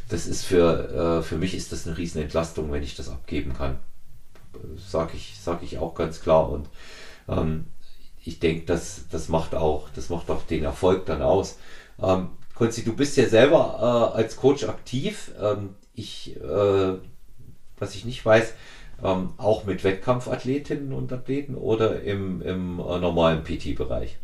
Das 0.09 0.27
ist 0.27 0.43
für, 0.43 1.19
äh, 1.19 1.23
für 1.23 1.37
mich 1.37 1.55
ist 1.55 1.71
das 1.71 1.87
eine 1.87 1.97
Riesenentlastung, 1.97 2.71
wenn 2.71 2.83
ich 2.83 2.95
das 2.95 3.09
abgeben 3.09 3.53
kann 3.53 3.77
sage 4.75 5.11
ich, 5.15 5.35
sag 5.39 5.63
ich 5.63 5.77
auch 5.77 5.95
ganz 5.95 6.21
klar. 6.21 6.49
Und 6.49 6.69
ähm, 7.27 7.65
ich 8.23 8.39
denke, 8.39 8.65
das, 8.65 9.07
das 9.09 9.29
macht 9.29 9.55
auch, 9.55 9.89
das 9.89 10.09
macht 10.09 10.29
auch 10.29 10.43
den 10.43 10.63
Erfolg 10.63 11.05
dann 11.05 11.21
aus. 11.21 11.59
Ähm, 12.01 12.29
Konzi, 12.55 12.83
du 12.83 12.95
bist 12.95 13.17
ja 13.17 13.27
selber 13.27 14.11
äh, 14.13 14.17
als 14.17 14.35
Coach 14.35 14.63
aktiv. 14.65 15.31
Ähm, 15.41 15.75
ich, 15.93 16.35
äh, 16.37 16.97
was 17.77 17.95
ich 17.95 18.05
nicht 18.05 18.25
weiß, 18.25 18.53
ähm, 19.03 19.33
auch 19.37 19.63
mit 19.63 19.83
Wettkampfathletinnen 19.83 20.93
und 20.93 21.11
Athleten 21.11 21.55
oder 21.55 22.01
im, 22.01 22.41
im 22.41 22.79
äh, 22.79 22.99
normalen 22.99 23.43
PT-Bereich? 23.43 24.17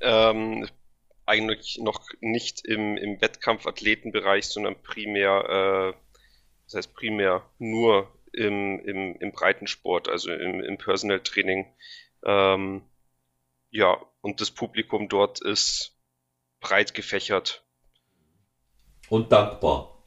Ähm, 0.00 0.66
eigentlich 1.26 1.78
noch 1.82 2.00
nicht 2.20 2.64
im, 2.66 2.96
im 2.96 3.20
Wettkampfathletenbereich, 3.20 4.46
sondern 4.46 4.76
primär, 4.82 5.94
äh, 5.94 6.20
das 6.66 6.74
heißt 6.74 6.94
primär 6.94 7.42
nur 7.58 8.08
im, 8.34 8.80
im, 8.80 9.16
im 9.16 9.32
Breitensport, 9.32 10.08
also 10.08 10.32
im, 10.32 10.60
im 10.60 10.78
Personal 10.78 11.20
Training. 11.20 11.72
Ähm, 12.24 12.82
ja, 13.70 13.96
und 14.20 14.40
das 14.40 14.50
Publikum 14.50 15.08
dort 15.08 15.40
ist 15.40 15.98
breit 16.60 16.94
gefächert. 16.94 17.64
Und 19.08 19.32
dankbar. 19.32 20.02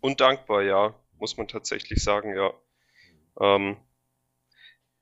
Und 0.00 0.20
dankbar, 0.20 0.62
ja, 0.62 0.94
muss 1.18 1.36
man 1.36 1.48
tatsächlich 1.48 2.02
sagen, 2.02 2.34
ja. 2.34 2.52
Ähm, 3.40 3.76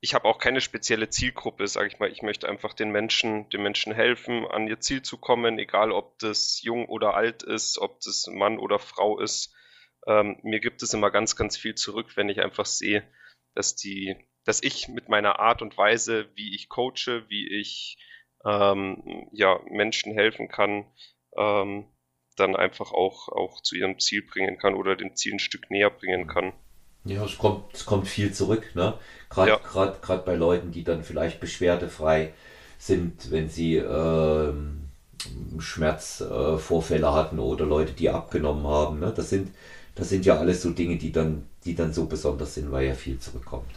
ich 0.01 0.15
habe 0.15 0.29
auch 0.29 0.39
keine 0.39 0.61
spezielle 0.61 1.11
Zielgruppe, 1.11 1.67
sage 1.67 1.89
ich 1.89 1.99
mal. 1.99 2.11
Ich 2.11 2.23
möchte 2.23 2.49
einfach 2.49 2.73
den 2.73 2.91
Menschen, 2.91 3.49
den 3.51 3.63
Menschen 3.63 3.93
helfen, 3.93 4.47
an 4.47 4.69
ihr 4.69 4.81
Ziel 4.81 5.03
zu 5.03 5.17
kommen, 5.19 5.59
egal 5.59 5.91
ob 5.91 6.19
das 6.19 6.63
jung 6.63 6.87
oder 6.87 7.15
alt 7.15 7.43
ist, 7.43 7.79
ob 7.79 8.01
das 8.01 8.27
Mann 8.29 8.59
oder 8.59 8.79
Frau 8.79 9.19
ist 9.19 9.55
ähm, 10.09 10.39
mir 10.43 10.59
gibt 10.59 10.83
es 10.83 10.95
immer 10.95 11.11
ganz, 11.11 11.37
ganz 11.37 11.57
viel 11.57 11.75
zurück, 11.75 12.17
wenn 12.17 12.31
ich 12.31 12.41
einfach 12.41 12.67
sehe, 12.67 13.05
dass 13.55 13.77
die, 13.77 14.17
dass 14.45 14.63
ich 14.63 14.89
mit 14.89 15.09
meiner 15.09 15.39
Art 15.39 15.61
und 15.61 15.77
Weise, 15.77 16.27
wie 16.35 16.55
ich 16.55 16.71
coache, 16.71 17.25
wie 17.29 17.47
ich 17.47 17.99
ähm, 18.45 19.29
ja, 19.33 19.61
Menschen 19.71 20.15
helfen 20.15 20.49
kann, 20.49 20.87
ähm, 21.37 21.85
dann 22.37 22.57
einfach 22.57 22.93
auch, 22.93 23.29
auch 23.29 23.63
zu 23.63 23.77
ihrem 23.77 23.99
Ziel 23.99 24.23
bringen 24.23 24.59
kann 24.59 24.75
oder 24.75 24.97
dem 24.97 25.15
Ziel 25.15 25.35
ein 25.35 25.41
Stück 25.41 25.71
näher 25.71 25.91
bringen 25.91 26.27
kann. 26.27 26.53
Ja, 27.05 27.25
es 27.25 27.37
kommt, 27.37 27.75
es 27.75 27.85
kommt 27.85 28.09
viel 28.09 28.33
zurück, 28.33 28.75
ne? 28.75 28.99
Gerade 29.29 29.51
ja. 29.51 29.57
Grad, 29.59 30.25
bei 30.25 30.35
Leuten, 30.35 30.73
die 30.73 30.85
dann 30.85 31.03
vielleicht 31.05 31.41
beschwerdefrei 31.41 32.33
sind, 32.79 33.31
wenn 33.31 33.49
sie 33.49 33.77
ähm, 33.77 34.89
Schmerzvorfälle 35.59 37.07
äh, 37.07 37.11
hatten 37.11 37.39
oder 37.39 37.67
Leute, 37.67 37.93
die 37.93 38.09
abgenommen 38.09 38.67
haben. 38.67 39.01
Ne? 39.01 39.13
Das 39.15 39.31
sind 39.31 39.53
das 39.99 40.09
sind 40.11 40.25
ja 40.25 40.39
alles 40.39 40.63
so 40.63 40.71
Dinge, 40.71 40.97
die 40.97 41.11
dann, 41.11 41.47
die 41.65 41.75
dann 41.75 41.93
so 41.93 42.07
besonders 42.07 42.55
sind, 42.55 42.71
weil 42.71 42.87
ja 42.87 42.95
viel 42.95 43.19
zurückkommt. 43.19 43.71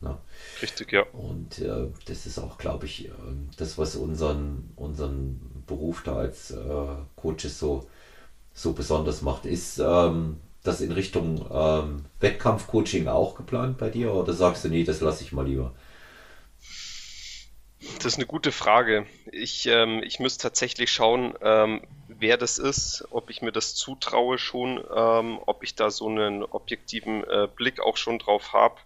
Ne? 0.00 0.16
Richtig, 0.60 0.92
ja. 0.92 1.04
Und 1.12 1.60
äh, 1.60 1.86
das 2.06 2.26
ist 2.26 2.38
auch, 2.38 2.58
glaube 2.58 2.86
ich, 2.86 3.06
äh, 3.06 3.12
das, 3.56 3.78
was 3.78 3.94
unseren, 3.96 4.70
unseren 4.76 5.40
Beruf 5.66 6.02
da 6.04 6.16
als 6.16 6.50
äh, 6.50 6.56
Coaches 7.16 7.58
so, 7.60 7.86
so 8.54 8.72
besonders 8.72 9.22
macht, 9.22 9.46
ist, 9.46 9.78
ähm, 9.78 10.38
das 10.64 10.80
in 10.80 10.90
Richtung 10.90 11.46
ähm, 11.52 12.04
Wettkampfcoaching 12.18 13.06
auch 13.06 13.36
geplant 13.36 13.78
bei 13.78 13.88
dir 13.88 14.12
oder 14.12 14.32
sagst 14.32 14.64
du, 14.64 14.68
nee, 14.68 14.82
das 14.84 15.00
lasse 15.00 15.22
ich 15.22 15.32
mal 15.32 15.46
lieber? 15.46 15.72
Das 17.96 18.06
ist 18.06 18.16
eine 18.16 18.26
gute 18.26 18.52
Frage. 18.52 19.06
Ich, 19.32 19.66
ähm, 19.66 20.02
ich 20.04 20.20
müsste 20.20 20.42
tatsächlich 20.42 20.92
schauen, 20.92 21.34
ähm, 21.42 21.82
wer 22.06 22.36
das 22.36 22.58
ist, 22.58 23.06
ob 23.10 23.30
ich 23.30 23.42
mir 23.42 23.52
das 23.52 23.74
zutraue 23.74 24.38
schon, 24.38 24.84
ähm, 24.94 25.40
ob 25.46 25.62
ich 25.64 25.74
da 25.74 25.90
so 25.90 26.08
einen 26.08 26.44
objektiven 26.44 27.24
äh, 27.24 27.48
Blick 27.54 27.80
auch 27.80 27.96
schon 27.96 28.18
drauf 28.18 28.52
habe. 28.52 28.76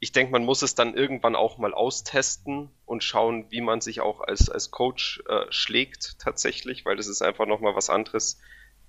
Ich 0.00 0.10
denke, 0.10 0.32
man 0.32 0.44
muss 0.44 0.62
es 0.62 0.74
dann 0.74 0.94
irgendwann 0.94 1.36
auch 1.36 1.58
mal 1.58 1.72
austesten 1.72 2.70
und 2.84 3.04
schauen, 3.04 3.46
wie 3.50 3.60
man 3.60 3.80
sich 3.80 4.00
auch 4.00 4.20
als, 4.20 4.50
als 4.50 4.72
Coach 4.72 5.22
äh, 5.28 5.44
schlägt 5.50 6.18
tatsächlich, 6.18 6.84
weil 6.84 6.96
das 6.96 7.06
ist 7.06 7.22
einfach 7.22 7.46
nochmal 7.46 7.76
was 7.76 7.90
anderes, 7.90 8.40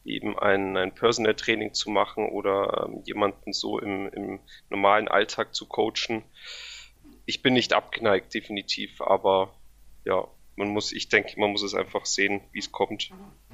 eben 0.05 0.37
ein, 0.37 0.75
ein 0.75 0.93
Personal 0.93 1.35
Training 1.35 1.73
zu 1.73 1.89
machen 1.89 2.29
oder 2.29 2.87
ähm, 2.87 3.01
jemanden 3.05 3.53
so 3.53 3.79
im, 3.79 4.09
im 4.09 4.39
normalen 4.69 5.07
Alltag 5.07 5.53
zu 5.53 5.67
coachen. 5.67 6.23
Ich 7.25 7.41
bin 7.41 7.53
nicht 7.53 7.73
abgeneigt, 7.73 8.33
definitiv, 8.33 9.01
aber 9.01 9.53
ja, 10.05 10.27
man 10.55 10.69
muss, 10.69 10.91
ich 10.91 11.09
denke, 11.09 11.39
man 11.39 11.51
muss 11.51 11.63
es 11.63 11.73
einfach 11.73 12.05
sehen, 12.05 12.41
wie 12.51 12.59
es 12.59 12.71
kommt. 12.71 13.09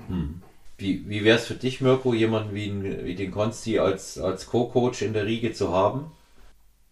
Hm. 0.08 0.42
Wie, 0.78 1.08
wie 1.10 1.24
wäre 1.24 1.38
es 1.38 1.46
für 1.46 1.56
dich, 1.56 1.82
Mirko, 1.82 2.14
jemanden 2.14 2.56
wie, 2.56 3.06
wie 3.06 3.16
den 3.16 3.32
Konsti 3.32 3.80
als, 3.80 4.18
als 4.18 4.48
Co-Coach 4.48 5.02
in 5.02 5.14
der 5.14 5.26
Riege 5.26 5.52
zu 5.52 5.74
haben? 5.74 6.12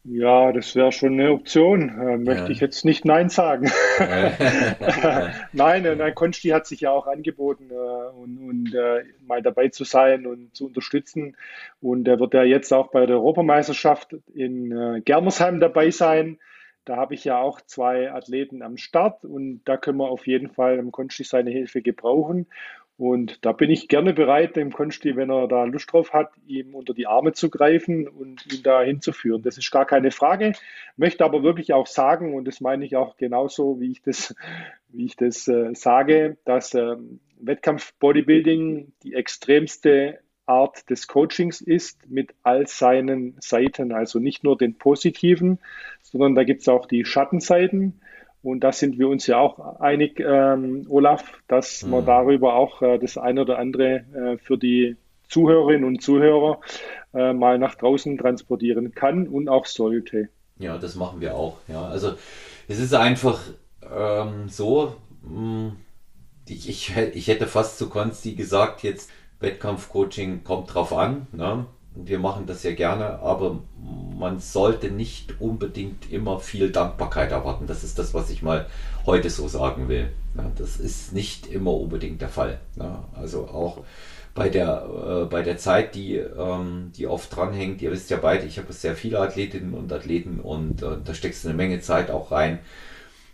Ja, 0.09 0.53
das 0.53 0.73
wäre 0.75 0.93
schon 0.93 1.13
eine 1.13 1.31
Option. 1.31 1.89
Äh, 1.89 2.17
möchte 2.17 2.43
ja. 2.43 2.49
ich 2.49 2.59
jetzt 2.61 2.85
nicht 2.85 3.03
Nein 3.03 3.29
sagen. 3.29 3.69
nein, 5.51 5.85
äh, 5.85 5.95
nein, 5.95 6.15
Konsti 6.15 6.49
hat 6.49 6.65
sich 6.65 6.81
ja 6.81 6.91
auch 6.91 7.07
angeboten 7.07 7.69
äh, 7.71 8.17
und, 8.17 8.37
und 8.37 8.73
äh, 8.73 9.03
mal 9.25 9.41
dabei 9.41 9.67
zu 9.67 9.83
sein 9.83 10.25
und 10.25 10.55
zu 10.55 10.67
unterstützen. 10.67 11.35
Und 11.81 12.07
er 12.07 12.19
wird 12.19 12.33
ja 12.33 12.43
jetzt 12.43 12.71
auch 12.71 12.87
bei 12.87 13.05
der 13.05 13.17
Europameisterschaft 13.17 14.15
in 14.33 14.71
äh, 14.71 15.01
Germersheim 15.01 15.59
dabei 15.59 15.91
sein. 15.91 16.39
Da 16.87 16.95
habe 16.95 17.15
ich 17.15 17.25
ja 17.25 17.37
auch 17.37 17.59
zwei 17.59 18.13
Athleten 18.13 18.61
am 18.61 18.77
Start 18.77 19.25
und 19.25 19.61
da 19.65 19.75
können 19.75 19.97
wir 19.97 20.09
auf 20.09 20.25
jeden 20.25 20.49
Fall 20.49 20.77
im 20.77 20.93
Konsti 20.93 21.25
seine 21.25 21.51
Hilfe 21.51 21.81
gebrauchen. 21.81 22.47
Und 22.95 23.45
da 23.45 23.51
bin 23.51 23.69
ich 23.69 23.89
gerne 23.89 24.13
bereit, 24.13 24.55
dem 24.55 24.71
Konsti, 24.71 25.17
wenn 25.17 25.29
er 25.29 25.49
da 25.49 25.65
Lust 25.65 25.91
drauf 25.91 26.13
hat, 26.13 26.31
ihm 26.47 26.73
unter 26.73 26.93
die 26.93 27.05
Arme 27.05 27.33
zu 27.33 27.49
greifen 27.49 28.07
und 28.07 28.51
ihn 28.51 28.63
da 28.63 28.81
hinzuführen. 28.81 29.41
Das 29.41 29.57
ist 29.57 29.69
gar 29.69 29.85
keine 29.85 30.11
Frage. 30.11 30.53
Möchte 30.95 31.25
aber 31.25 31.43
wirklich 31.43 31.73
auch 31.73 31.87
sagen, 31.87 32.33
und 32.33 32.45
das 32.45 32.61
meine 32.61 32.85
ich 32.85 32.95
auch 32.95 33.17
genauso, 33.17 33.81
wie 33.81 33.91
ich 33.91 34.01
das, 34.01 34.33
wie 34.87 35.05
ich 35.05 35.17
das 35.17 35.45
äh, 35.49 35.75
sage, 35.75 36.37
dass 36.45 36.73
ähm, 36.73 37.19
Wettkampf-Bodybuilding 37.41 38.93
die 39.03 39.13
extremste 39.13 40.19
Art 40.47 40.89
des 40.89 41.07
Coachings 41.07 41.61
ist 41.61 42.09
mit 42.09 42.33
all 42.43 42.67
seinen 42.67 43.35
Seiten, 43.39 43.91
also 43.91 44.19
nicht 44.19 44.43
nur 44.43 44.57
den 44.57 44.77
positiven, 44.77 45.59
sondern 46.01 46.35
da 46.35 46.43
gibt 46.43 46.61
es 46.61 46.69
auch 46.69 46.85
die 46.85 47.05
Schattenseiten. 47.05 48.01
Und 48.43 48.61
da 48.61 48.71
sind 48.71 48.97
wir 48.97 49.09
uns 49.09 49.27
ja 49.27 49.39
auch 49.39 49.79
einig, 49.79 50.19
ähm, 50.19 50.85
Olaf, 50.89 51.41
dass 51.47 51.83
mhm. 51.83 51.91
man 51.91 52.05
darüber 52.05 52.55
auch 52.55 52.81
äh, 52.81 52.97
das 52.97 53.17
eine 53.17 53.41
oder 53.41 53.59
andere 53.59 54.05
äh, 54.15 54.37
für 54.37 54.57
die 54.57 54.95
Zuhörerinnen 55.27 55.83
und 55.83 56.01
Zuhörer 56.01 56.61
äh, 57.13 57.33
mal 57.33 57.59
nach 57.59 57.75
draußen 57.75 58.17
transportieren 58.17 58.93
kann 58.93 59.27
und 59.27 59.49
auch 59.49 59.65
sollte. 59.65 60.29
Ja, 60.59 60.77
das 60.77 60.95
machen 60.95 61.19
wir 61.19 61.35
auch. 61.35 61.57
Ja, 61.67 61.87
also 61.87 62.13
es 62.67 62.79
ist 62.79 62.93
einfach 62.93 63.39
ähm, 63.83 64.47
so, 64.47 64.95
mh, 65.23 65.29
hm, 65.29 65.71
ich, 66.47 66.69
ich, 66.69 66.95
ich 67.13 67.27
hätte 67.27 67.47
fast 67.47 67.77
zu 67.77 67.89
Konsti 67.89 68.35
gesagt, 68.35 68.83
jetzt 68.83 69.11
Wettkampfcoaching 69.39 70.43
kommt 70.43 70.73
drauf 70.73 70.93
an. 70.93 71.27
Ne? 71.31 71.65
Wir 71.95 72.19
machen 72.19 72.45
das 72.45 72.63
ja 72.63 72.73
gerne, 72.73 73.19
aber 73.19 73.59
man 74.17 74.39
sollte 74.39 74.91
nicht 74.91 75.39
unbedingt 75.41 76.11
immer 76.11 76.39
viel 76.39 76.71
Dankbarkeit 76.71 77.31
erwarten. 77.31 77.67
Das 77.67 77.83
ist 77.83 77.97
das, 77.99 78.13
was 78.13 78.29
ich 78.29 78.41
mal 78.41 78.67
heute 79.05 79.29
so 79.29 79.47
sagen 79.47 79.89
will. 79.89 80.11
Ja, 80.35 80.51
das 80.55 80.77
ist 80.77 81.13
nicht 81.13 81.47
immer 81.47 81.73
unbedingt 81.73 82.21
der 82.21 82.29
Fall. 82.29 82.59
Ja, 82.75 83.03
also 83.13 83.47
auch 83.47 83.83
bei 84.37 84.49
der, 84.49 85.23
äh, 85.23 85.25
bei 85.25 85.41
der 85.41 85.57
Zeit, 85.57 85.95
die, 85.95 86.15
ähm, 86.15 86.91
die 86.95 87.07
oft 87.07 87.35
dranhängt, 87.35 87.81
ihr 87.81 87.91
wisst 87.91 88.11
ja 88.11 88.17
beide, 88.17 88.45
ich 88.45 88.59
habe 88.59 88.71
sehr 88.71 88.95
viele 88.95 89.19
Athletinnen 89.19 89.73
und 89.73 89.91
Athleten 89.91 90.39
und 90.39 90.83
äh, 90.83 90.97
da 91.03 91.13
steckst 91.15 91.43
du 91.43 91.49
eine 91.49 91.57
Menge 91.57 91.81
Zeit 91.81 92.11
auch 92.11 92.31
rein. 92.31 92.59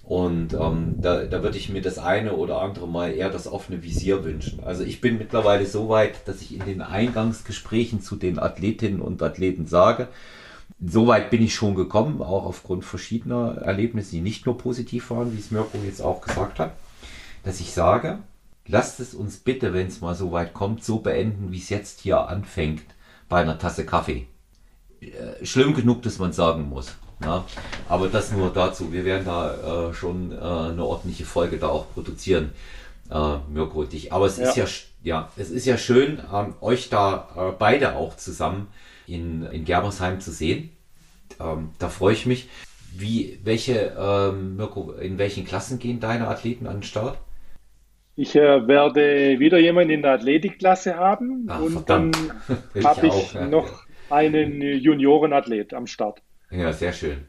Und 0.03 0.53
ähm, 0.53 0.95
da, 0.97 1.23
da 1.23 1.43
würde 1.43 1.57
ich 1.57 1.69
mir 1.69 1.81
das 1.81 1.97
eine 1.97 2.33
oder 2.33 2.61
andere 2.61 2.87
Mal 2.87 3.13
eher 3.13 3.29
das 3.29 3.47
offene 3.47 3.83
Visier 3.83 4.25
wünschen. 4.25 4.61
Also 4.63 4.83
ich 4.83 4.99
bin 4.99 5.17
mittlerweile 5.17 5.65
so 5.65 5.87
weit, 5.87 6.27
dass 6.27 6.41
ich 6.41 6.53
in 6.53 6.65
den 6.65 6.81
Eingangsgesprächen 6.81 8.01
zu 8.01 8.17
den 8.17 8.37
Athletinnen 8.37 8.99
und 8.99 9.23
Athleten 9.23 9.65
sage, 9.65 10.09
so 10.85 11.07
weit 11.07 11.29
bin 11.29 11.41
ich 11.41 11.55
schon 11.55 11.75
gekommen, 11.75 12.21
auch 12.21 12.45
aufgrund 12.45 12.83
verschiedener 12.83 13.59
Erlebnisse, 13.61 14.11
die 14.11 14.21
nicht 14.21 14.45
nur 14.45 14.57
positiv 14.57 15.09
waren, 15.09 15.33
wie 15.33 15.39
es 15.39 15.51
Mirko 15.51 15.77
jetzt 15.85 16.01
auch 16.01 16.19
gesagt 16.19 16.59
hat, 16.59 16.73
dass 17.43 17.61
ich 17.61 17.71
sage, 17.71 18.19
lasst 18.67 18.99
es 18.99 19.13
uns 19.13 19.37
bitte, 19.37 19.73
wenn 19.73 19.87
es 19.87 20.01
mal 20.01 20.15
so 20.15 20.33
weit 20.33 20.53
kommt, 20.53 20.83
so 20.83 20.99
beenden, 20.99 21.51
wie 21.53 21.59
es 21.59 21.69
jetzt 21.69 22.01
hier 22.01 22.27
anfängt, 22.27 22.83
bei 23.29 23.41
einer 23.41 23.57
Tasse 23.57 23.85
Kaffee. 23.85 24.27
Äh, 24.99 25.45
schlimm 25.45 25.73
genug, 25.73 26.01
dass 26.01 26.19
man 26.19 26.33
sagen 26.33 26.67
muss. 26.69 26.95
Ja, 27.23 27.45
aber 27.87 28.07
das 28.07 28.31
nur 28.31 28.51
dazu. 28.51 28.91
Wir 28.91 29.05
werden 29.05 29.25
da 29.25 29.89
äh, 29.89 29.93
schon 29.93 30.31
äh, 30.31 30.35
eine 30.35 30.83
ordentliche 30.83 31.25
Folge 31.25 31.57
da 31.57 31.69
auch 31.69 31.91
produzieren, 31.93 32.51
äh, 33.09 33.37
Mirko 33.51 33.81
und 33.81 33.93
ich. 33.93 34.11
Aber 34.11 34.25
es 34.25 34.37
ja. 34.37 34.49
ist 34.49 34.55
ja, 34.57 34.65
ja, 35.03 35.29
es 35.37 35.49
ist 35.49 35.65
ja 35.65 35.77
schön, 35.77 36.19
ähm, 36.33 36.53
euch 36.61 36.89
da 36.89 37.29
äh, 37.35 37.55
beide 37.57 37.95
auch 37.95 38.17
zusammen 38.17 38.67
in, 39.07 39.45
in 39.47 39.65
Germersheim 39.65 40.19
zu 40.19 40.31
sehen. 40.31 40.69
Ähm, 41.39 41.69
da 41.79 41.89
freue 41.89 42.13
ich 42.13 42.25
mich. 42.25 42.49
Wie, 42.95 43.39
welche, 43.43 43.95
ähm, 43.97 44.55
Mirko, 44.57 44.91
in 44.91 45.17
welchen 45.17 45.45
Klassen 45.45 45.79
gehen 45.79 45.99
deine 45.99 46.27
Athleten 46.27 46.67
an 46.67 46.77
den 46.77 46.83
Start? 46.83 47.17
Ich 48.15 48.35
äh, 48.35 48.67
werde 48.67 49.39
wieder 49.39 49.57
jemanden 49.57 49.89
in 49.89 50.01
der 50.03 50.11
Athletikklasse 50.11 50.95
haben 50.95 51.47
Ach, 51.49 51.61
und 51.61 51.73
verdammt. 51.73 52.17
dann 52.47 52.83
habe 52.83 53.07
ich, 53.07 53.15
ich 53.15 53.33
ja. 53.33 53.47
noch 53.47 53.67
einen 54.11 54.61
Juniorenathlet 54.61 55.73
am 55.73 55.87
Start. 55.87 56.21
Ja, 56.53 56.71
sehr 56.71 56.93
schön. 56.93 57.27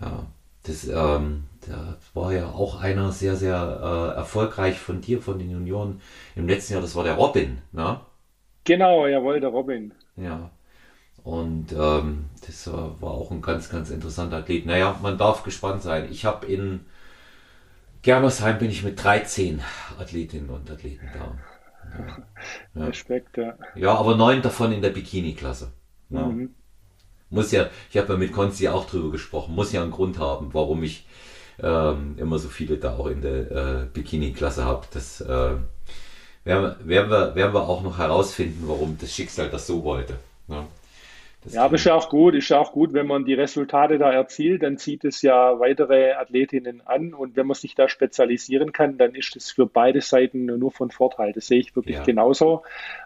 Ja, 0.00 0.26
das, 0.64 0.88
ähm, 0.88 1.44
da 1.66 1.98
war 2.14 2.32
ja 2.32 2.48
auch 2.50 2.80
einer 2.80 3.12
sehr, 3.12 3.36
sehr 3.36 4.12
äh, 4.14 4.16
erfolgreich 4.16 4.78
von 4.78 5.00
dir, 5.00 5.22
von 5.22 5.38
den 5.38 5.50
Junioren 5.50 6.00
im 6.36 6.48
letzten 6.48 6.74
Jahr. 6.74 6.82
Das 6.82 6.96
war 6.96 7.04
der 7.04 7.14
Robin, 7.14 7.58
ne? 7.72 8.00
Genau, 8.64 9.06
jawohl, 9.06 9.40
der 9.40 9.50
Robin. 9.50 9.92
Ja. 10.16 10.50
Und 11.22 11.72
ähm, 11.72 12.26
das 12.46 12.66
war 12.66 13.10
auch 13.10 13.30
ein 13.30 13.42
ganz, 13.42 13.68
ganz 13.68 13.90
interessanter 13.90 14.38
Athlet. 14.38 14.66
Naja, 14.66 14.98
man 15.02 15.18
darf 15.18 15.42
gespannt 15.42 15.82
sein. 15.82 16.08
Ich 16.10 16.24
habe 16.24 16.46
in 16.46 16.80
Germersheim 18.02 18.58
bin 18.58 18.70
ich 18.70 18.82
mit 18.82 19.02
13 19.02 19.60
Athletinnen 19.98 20.50
und 20.50 20.70
Athleten 20.70 21.08
da. 21.12 21.36
Ja. 22.74 22.86
Respekt, 22.86 23.36
ja. 23.36 23.54
Ja, 23.74 23.94
aber 23.94 24.16
neun 24.16 24.42
davon 24.42 24.72
in 24.72 24.80
der 24.82 24.90
Bikini-Klasse. 24.90 25.72
Ja. 26.08 26.26
Mhm. 26.26 26.54
Muss 27.30 27.52
ja, 27.52 27.68
ich 27.90 27.96
habe 27.96 28.12
ja 28.12 28.18
mit 28.18 28.32
Konzi 28.32 28.68
auch 28.68 28.86
drüber 28.86 29.10
gesprochen, 29.10 29.54
muss 29.54 29.72
ja 29.72 29.82
einen 29.82 29.92
Grund 29.92 30.18
haben, 30.18 30.50
warum 30.52 30.82
ich 30.82 31.06
ähm, 31.62 32.14
immer 32.18 32.38
so 32.38 32.48
viele 32.48 32.76
da 32.76 32.96
auch 32.96 33.06
in 33.06 33.22
der 33.22 33.50
äh, 33.50 33.86
Bikini-Klasse 33.92 34.64
habe. 34.64 34.86
Das 34.92 35.20
äh, 35.20 35.54
werden, 36.44 36.74
werden, 36.84 37.10
wir, 37.10 37.34
werden 37.34 37.54
wir 37.54 37.62
auch 37.62 37.82
noch 37.82 37.98
herausfinden, 37.98 38.64
warum 38.66 38.98
das 39.00 39.14
Schicksal 39.14 39.48
das 39.48 39.66
so 39.66 39.84
wollte. 39.84 40.14
Ja. 40.48 40.66
Das 41.42 41.54
ja, 41.54 41.64
aber 41.64 41.76
ist 41.76 41.84
ja 41.84 41.94
auch 41.94 42.10
gut, 42.10 42.34
ist 42.34 42.50
ja 42.50 42.58
auch 42.58 42.72
gut, 42.72 42.92
wenn 42.92 43.06
man 43.06 43.24
die 43.24 43.32
Resultate 43.32 43.96
da 43.96 44.12
erzielt, 44.12 44.62
dann 44.62 44.76
zieht 44.76 45.04
es 45.04 45.22
ja 45.22 45.58
weitere 45.58 46.12
Athletinnen 46.12 46.82
an 46.84 47.14
und 47.14 47.34
wenn 47.34 47.46
man 47.46 47.54
sich 47.54 47.74
da 47.74 47.88
spezialisieren 47.88 48.72
kann, 48.72 48.98
dann 48.98 49.14
ist 49.14 49.34
das 49.36 49.50
für 49.50 49.64
beide 49.64 50.02
Seiten 50.02 50.44
nur 50.44 50.70
von 50.70 50.90
Vorteil. 50.90 51.32
Das 51.32 51.46
sehe 51.46 51.60
ich 51.60 51.74
wirklich 51.74 51.96
ja. 51.96 52.04
genauso. 52.04 52.62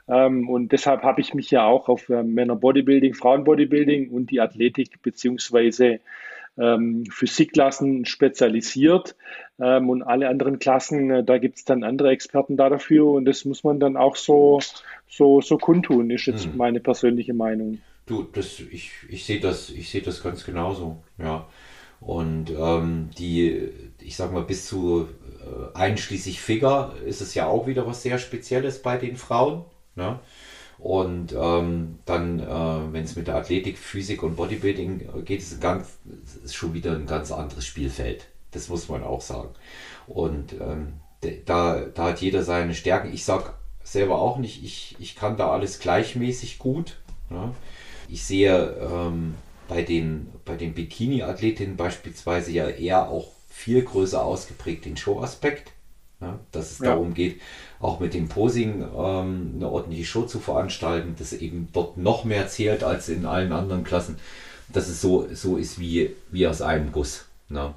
Ähm, 0.08 0.48
und 0.48 0.72
deshalb 0.72 1.02
habe 1.02 1.20
ich 1.20 1.32
mich 1.32 1.50
ja 1.52 1.64
auch 1.64 1.88
auf 1.88 2.08
äh, 2.08 2.24
Männer 2.24 2.56
Bodybuilding, 2.56 3.14
Frauen 3.14 3.44
Bodybuilding 3.44 4.10
und 4.10 4.32
die 4.32 4.40
Athletik 4.40 5.00
beziehungsweise 5.00 6.00
ähm, 6.58 7.04
Physikklassen 7.10 8.04
spezialisiert 8.04 9.14
ähm, 9.60 9.90
und 9.90 10.02
alle 10.02 10.28
anderen 10.28 10.58
Klassen, 10.58 11.10
äh, 11.10 11.24
da 11.24 11.38
gibt 11.38 11.58
es 11.58 11.64
dann 11.64 11.84
andere 11.84 12.10
Experten 12.10 12.56
da 12.56 12.68
dafür 12.68 13.06
und 13.06 13.26
das 13.26 13.44
muss 13.44 13.62
man 13.62 13.78
dann 13.78 13.96
auch 13.96 14.16
so, 14.16 14.58
so, 15.08 15.40
so 15.40 15.56
kundtun, 15.56 16.10
ist 16.10 16.26
jetzt 16.26 16.46
hm. 16.46 16.56
meine 16.56 16.80
persönliche 16.80 17.34
Meinung. 17.34 17.78
Du, 18.06 18.24
das, 18.24 18.60
ich, 18.60 18.92
ich 19.08 19.24
sehe 19.24 19.40
das, 19.40 19.70
ich 19.70 19.88
sehe 19.88 20.02
das 20.02 20.22
ganz 20.22 20.44
genauso, 20.44 21.02
ja. 21.18 21.46
Und 22.00 22.50
ähm, 22.50 23.10
die, 23.16 23.70
ich 23.98 24.16
sag 24.16 24.30
mal, 24.32 24.42
bis 24.42 24.66
zu 24.66 25.08
äh, 25.40 25.76
einschließlich 25.76 26.38
Figure 26.40 26.94
ist 27.06 27.22
es 27.22 27.34
ja 27.34 27.46
auch 27.46 27.66
wieder 27.66 27.86
was 27.86 28.02
sehr 28.02 28.18
Spezielles 28.18 28.82
bei 28.82 28.98
den 28.98 29.16
Frauen. 29.16 29.64
Ne? 29.94 30.20
Und 30.78 31.32
ähm, 31.32 31.98
dann, 32.04 32.40
äh, 32.40 32.92
wenn 32.92 33.04
es 33.04 33.16
mit 33.16 33.28
der 33.28 33.36
Athletik, 33.36 33.78
Physik 33.78 34.22
und 34.22 34.36
Bodybuilding 34.36 35.00
äh, 35.00 35.22
geht, 35.22 35.40
ist, 35.40 35.60
ganz, 35.62 35.98
ist 36.44 36.54
schon 36.54 36.74
wieder 36.74 36.92
ein 36.92 37.06
ganz 37.06 37.32
anderes 37.32 37.64
Spielfeld. 37.64 38.26
Das 38.50 38.68
muss 38.68 38.88
man 38.90 39.02
auch 39.02 39.22
sagen. 39.22 39.50
Und 40.06 40.52
ähm, 40.60 40.94
da, 41.46 41.80
da 41.86 42.04
hat 42.04 42.20
jeder 42.20 42.42
seine 42.42 42.74
Stärken. 42.74 43.14
Ich 43.14 43.24
sag 43.24 43.54
selber 43.82 44.18
auch 44.18 44.36
nicht, 44.36 44.62
ich, 44.62 44.96
ich 44.98 45.16
kann 45.16 45.38
da 45.38 45.50
alles 45.50 45.78
gleichmäßig 45.78 46.58
gut. 46.58 46.98
Ja. 47.30 47.54
Ich 48.14 48.22
sehe 48.22 48.76
ähm, 48.80 49.34
bei 49.66 49.82
den, 49.82 50.28
bei 50.44 50.54
den 50.54 50.72
Bikini-Athletinnen 50.72 51.76
beispielsweise 51.76 52.52
ja 52.52 52.68
eher 52.68 53.08
auch 53.08 53.32
viel 53.48 53.82
größer 53.82 54.24
ausgeprägt 54.24 54.84
den 54.84 54.96
Show-Aspekt. 54.96 55.72
Ja, 56.20 56.38
dass 56.52 56.70
es 56.70 56.78
ja. 56.78 56.90
darum 56.90 57.12
geht, 57.12 57.40
auch 57.80 57.98
mit 57.98 58.14
dem 58.14 58.28
Posing 58.28 58.82
ähm, 58.96 59.54
eine 59.56 59.68
ordentliche 59.68 60.04
Show 60.04 60.22
zu 60.26 60.38
veranstalten, 60.38 61.16
das 61.18 61.32
eben 61.32 61.70
dort 61.72 61.96
noch 61.96 62.22
mehr 62.22 62.46
zählt 62.46 62.84
als 62.84 63.08
in 63.08 63.26
allen 63.26 63.50
anderen 63.50 63.82
Klassen, 63.82 64.20
dass 64.68 64.86
es 64.86 65.00
so, 65.00 65.26
so 65.34 65.56
ist 65.56 65.80
wie, 65.80 66.14
wie 66.30 66.46
aus 66.46 66.62
einem 66.62 66.92
Guss. 66.92 67.24
Ne? 67.48 67.74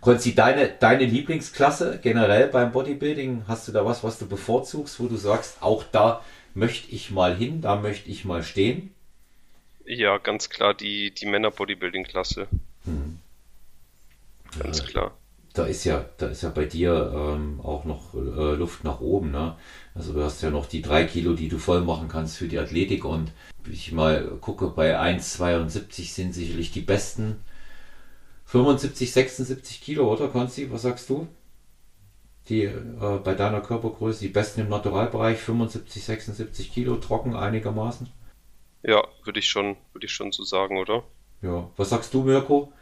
Konzi, 0.00 0.36
deine, 0.36 0.68
deine 0.68 1.04
Lieblingsklasse 1.04 1.98
generell 2.00 2.46
beim 2.46 2.70
Bodybuilding, 2.70 3.42
hast 3.48 3.66
du 3.66 3.72
da 3.72 3.84
was, 3.84 4.04
was 4.04 4.20
du 4.20 4.28
bevorzugst, 4.28 5.00
wo 5.00 5.08
du 5.08 5.16
sagst, 5.16 5.56
auch 5.60 5.82
da 5.90 6.22
möchte 6.54 6.92
ich 6.94 7.10
mal 7.10 7.36
hin, 7.36 7.60
da 7.60 7.74
möchte 7.74 8.08
ich 8.08 8.24
mal 8.24 8.44
stehen? 8.44 8.94
Ja, 9.90 10.18
ganz 10.18 10.48
klar 10.50 10.72
die, 10.72 11.12
die 11.12 11.26
Männer-Bodybuilding-Klasse. 11.26 12.46
Hm. 12.84 13.18
Ganz 14.60 14.84
klar. 14.84 15.16
Da 15.52 15.64
ist 15.64 15.82
ja, 15.82 16.04
da 16.16 16.28
ist 16.28 16.42
ja 16.42 16.50
bei 16.50 16.64
dir 16.64 17.12
ähm, 17.12 17.60
auch 17.60 17.84
noch 17.84 18.14
äh, 18.14 18.54
Luft 18.54 18.84
nach 18.84 19.00
oben, 19.00 19.32
ne? 19.32 19.56
Also 19.96 20.12
du 20.12 20.22
hast 20.22 20.42
ja 20.42 20.50
noch 20.50 20.66
die 20.66 20.80
drei 20.80 21.04
Kilo, 21.04 21.32
die 21.32 21.48
du 21.48 21.58
voll 21.58 21.80
machen 21.80 22.06
kannst 22.06 22.36
für 22.36 22.46
die 22.46 22.60
Athletik 22.60 23.04
und 23.04 23.32
ich 23.68 23.90
mal 23.90 24.28
gucke, 24.40 24.68
bei 24.68 24.96
1,72 24.96 26.14
sind 26.14 26.34
sicherlich 26.34 26.70
die 26.70 26.82
besten 26.82 27.42
75, 28.44 29.10
76 29.12 29.80
Kilo, 29.80 30.12
oder 30.12 30.28
Konzi? 30.28 30.70
Was 30.70 30.82
sagst 30.82 31.10
du? 31.10 31.26
Die 32.48 32.62
äh, 32.62 33.18
bei 33.24 33.34
deiner 33.34 33.60
Körpergröße, 33.60 34.20
die 34.20 34.28
besten 34.28 34.60
im 34.60 34.68
Naturalbereich, 34.68 35.38
75, 35.38 36.04
76 36.04 36.72
Kilo, 36.72 36.94
trocken 36.96 37.34
einigermaßen? 37.34 38.19
Ja, 38.82 39.06
würde 39.24 39.38
ich 39.38 39.48
schon, 39.48 39.76
würde 39.92 40.06
ich 40.06 40.12
schon 40.12 40.32
so 40.32 40.42
sagen, 40.42 40.78
oder? 40.78 41.02
Ja. 41.42 41.70
Was 41.76 41.90
sagst 41.90 42.14
du, 42.14 42.22
Mirko? 42.22 42.72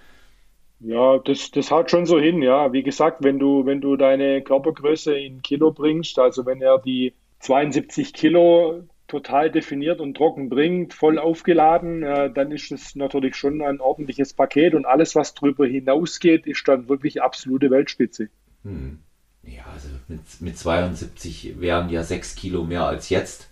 Ja, 0.80 1.18
das, 1.18 1.50
das 1.50 1.70
haut 1.70 1.90
schon 1.90 2.06
so 2.06 2.20
hin, 2.20 2.40
ja. 2.40 2.72
Wie 2.72 2.82
gesagt, 2.82 3.24
wenn 3.24 3.38
du, 3.38 3.66
wenn 3.66 3.80
du 3.80 3.96
deine 3.96 4.42
Körpergröße 4.42 5.18
in 5.18 5.42
Kilo 5.42 5.72
bringst, 5.72 6.18
also 6.18 6.46
wenn 6.46 6.62
er 6.62 6.78
die 6.78 7.14
72 7.40 8.12
Kilo 8.12 8.84
total 9.08 9.50
definiert 9.50 10.00
und 10.00 10.16
trocken 10.16 10.48
bringt, 10.48 10.94
voll 10.94 11.18
aufgeladen, 11.18 12.02
äh, 12.02 12.30
dann 12.32 12.52
ist 12.52 12.70
es 12.70 12.94
natürlich 12.94 13.34
schon 13.34 13.62
ein 13.62 13.80
ordentliches 13.80 14.34
Paket 14.34 14.74
und 14.74 14.84
alles, 14.84 15.16
was 15.16 15.34
darüber 15.34 15.66
hinausgeht, 15.66 16.46
ist 16.46 16.68
dann 16.68 16.88
wirklich 16.88 17.22
absolute 17.22 17.70
Weltspitze. 17.70 18.28
Hm. 18.64 18.98
Ja, 19.42 19.64
also 19.72 19.88
mit, 20.08 20.20
mit 20.40 20.58
72 20.58 21.58
wären 21.58 21.88
ja 21.88 22.02
6 22.02 22.34
Kilo 22.34 22.64
mehr 22.64 22.84
als 22.84 23.08
jetzt. 23.08 23.47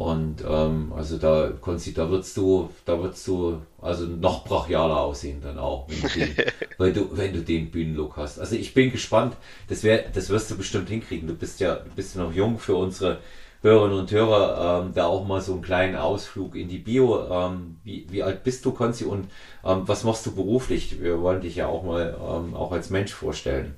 Und 0.00 0.42
ähm, 0.48 0.94
also 0.96 1.18
da, 1.18 1.52
Konzi, 1.60 1.92
da 1.92 2.08
würdest 2.08 2.34
du, 2.38 2.70
da 2.86 2.98
würdest 2.98 3.26
du 3.26 3.60
also 3.82 4.06
noch 4.06 4.44
brachialer 4.46 4.98
aussehen 4.98 5.42
dann 5.42 5.58
auch, 5.58 5.90
wenn 5.90 6.00
du 6.00 6.08
den, 6.08 6.36
wenn 6.78 6.94
du, 6.94 7.18
wenn 7.18 7.32
du 7.34 7.42
den 7.42 7.70
Bühnenlook 7.70 8.16
hast. 8.16 8.38
Also 8.38 8.56
ich 8.56 8.72
bin 8.72 8.90
gespannt, 8.90 9.36
das 9.68 9.82
wär, 9.82 10.08
das 10.08 10.30
wirst 10.30 10.50
du 10.50 10.56
bestimmt 10.56 10.88
hinkriegen. 10.88 11.28
Du 11.28 11.34
bist 11.34 11.60
ja, 11.60 11.74
du 11.74 11.90
bist 11.90 12.16
ja 12.16 12.22
noch 12.22 12.32
jung 12.32 12.58
für 12.58 12.76
unsere 12.76 13.18
Hörerinnen 13.60 13.98
und 13.98 14.10
Hörer 14.10 14.84
ähm, 14.86 14.94
da 14.94 15.04
auch 15.04 15.26
mal 15.26 15.42
so 15.42 15.52
einen 15.52 15.60
kleinen 15.60 15.96
Ausflug 15.96 16.56
in 16.56 16.70
die 16.70 16.78
Bio. 16.78 17.28
Ähm, 17.30 17.76
wie, 17.84 18.06
wie 18.08 18.22
alt 18.22 18.42
bist 18.42 18.64
du, 18.64 18.72
Konzi, 18.72 19.04
und 19.04 19.30
ähm, 19.66 19.82
was 19.86 20.04
machst 20.04 20.24
du 20.24 20.34
beruflich? 20.34 21.02
Wir 21.02 21.20
wollen 21.20 21.42
dich 21.42 21.56
ja 21.56 21.66
auch 21.66 21.82
mal 21.82 22.16
ähm, 22.18 22.54
auch 22.54 22.72
als 22.72 22.88
Mensch 22.88 23.12
vorstellen. 23.12 23.76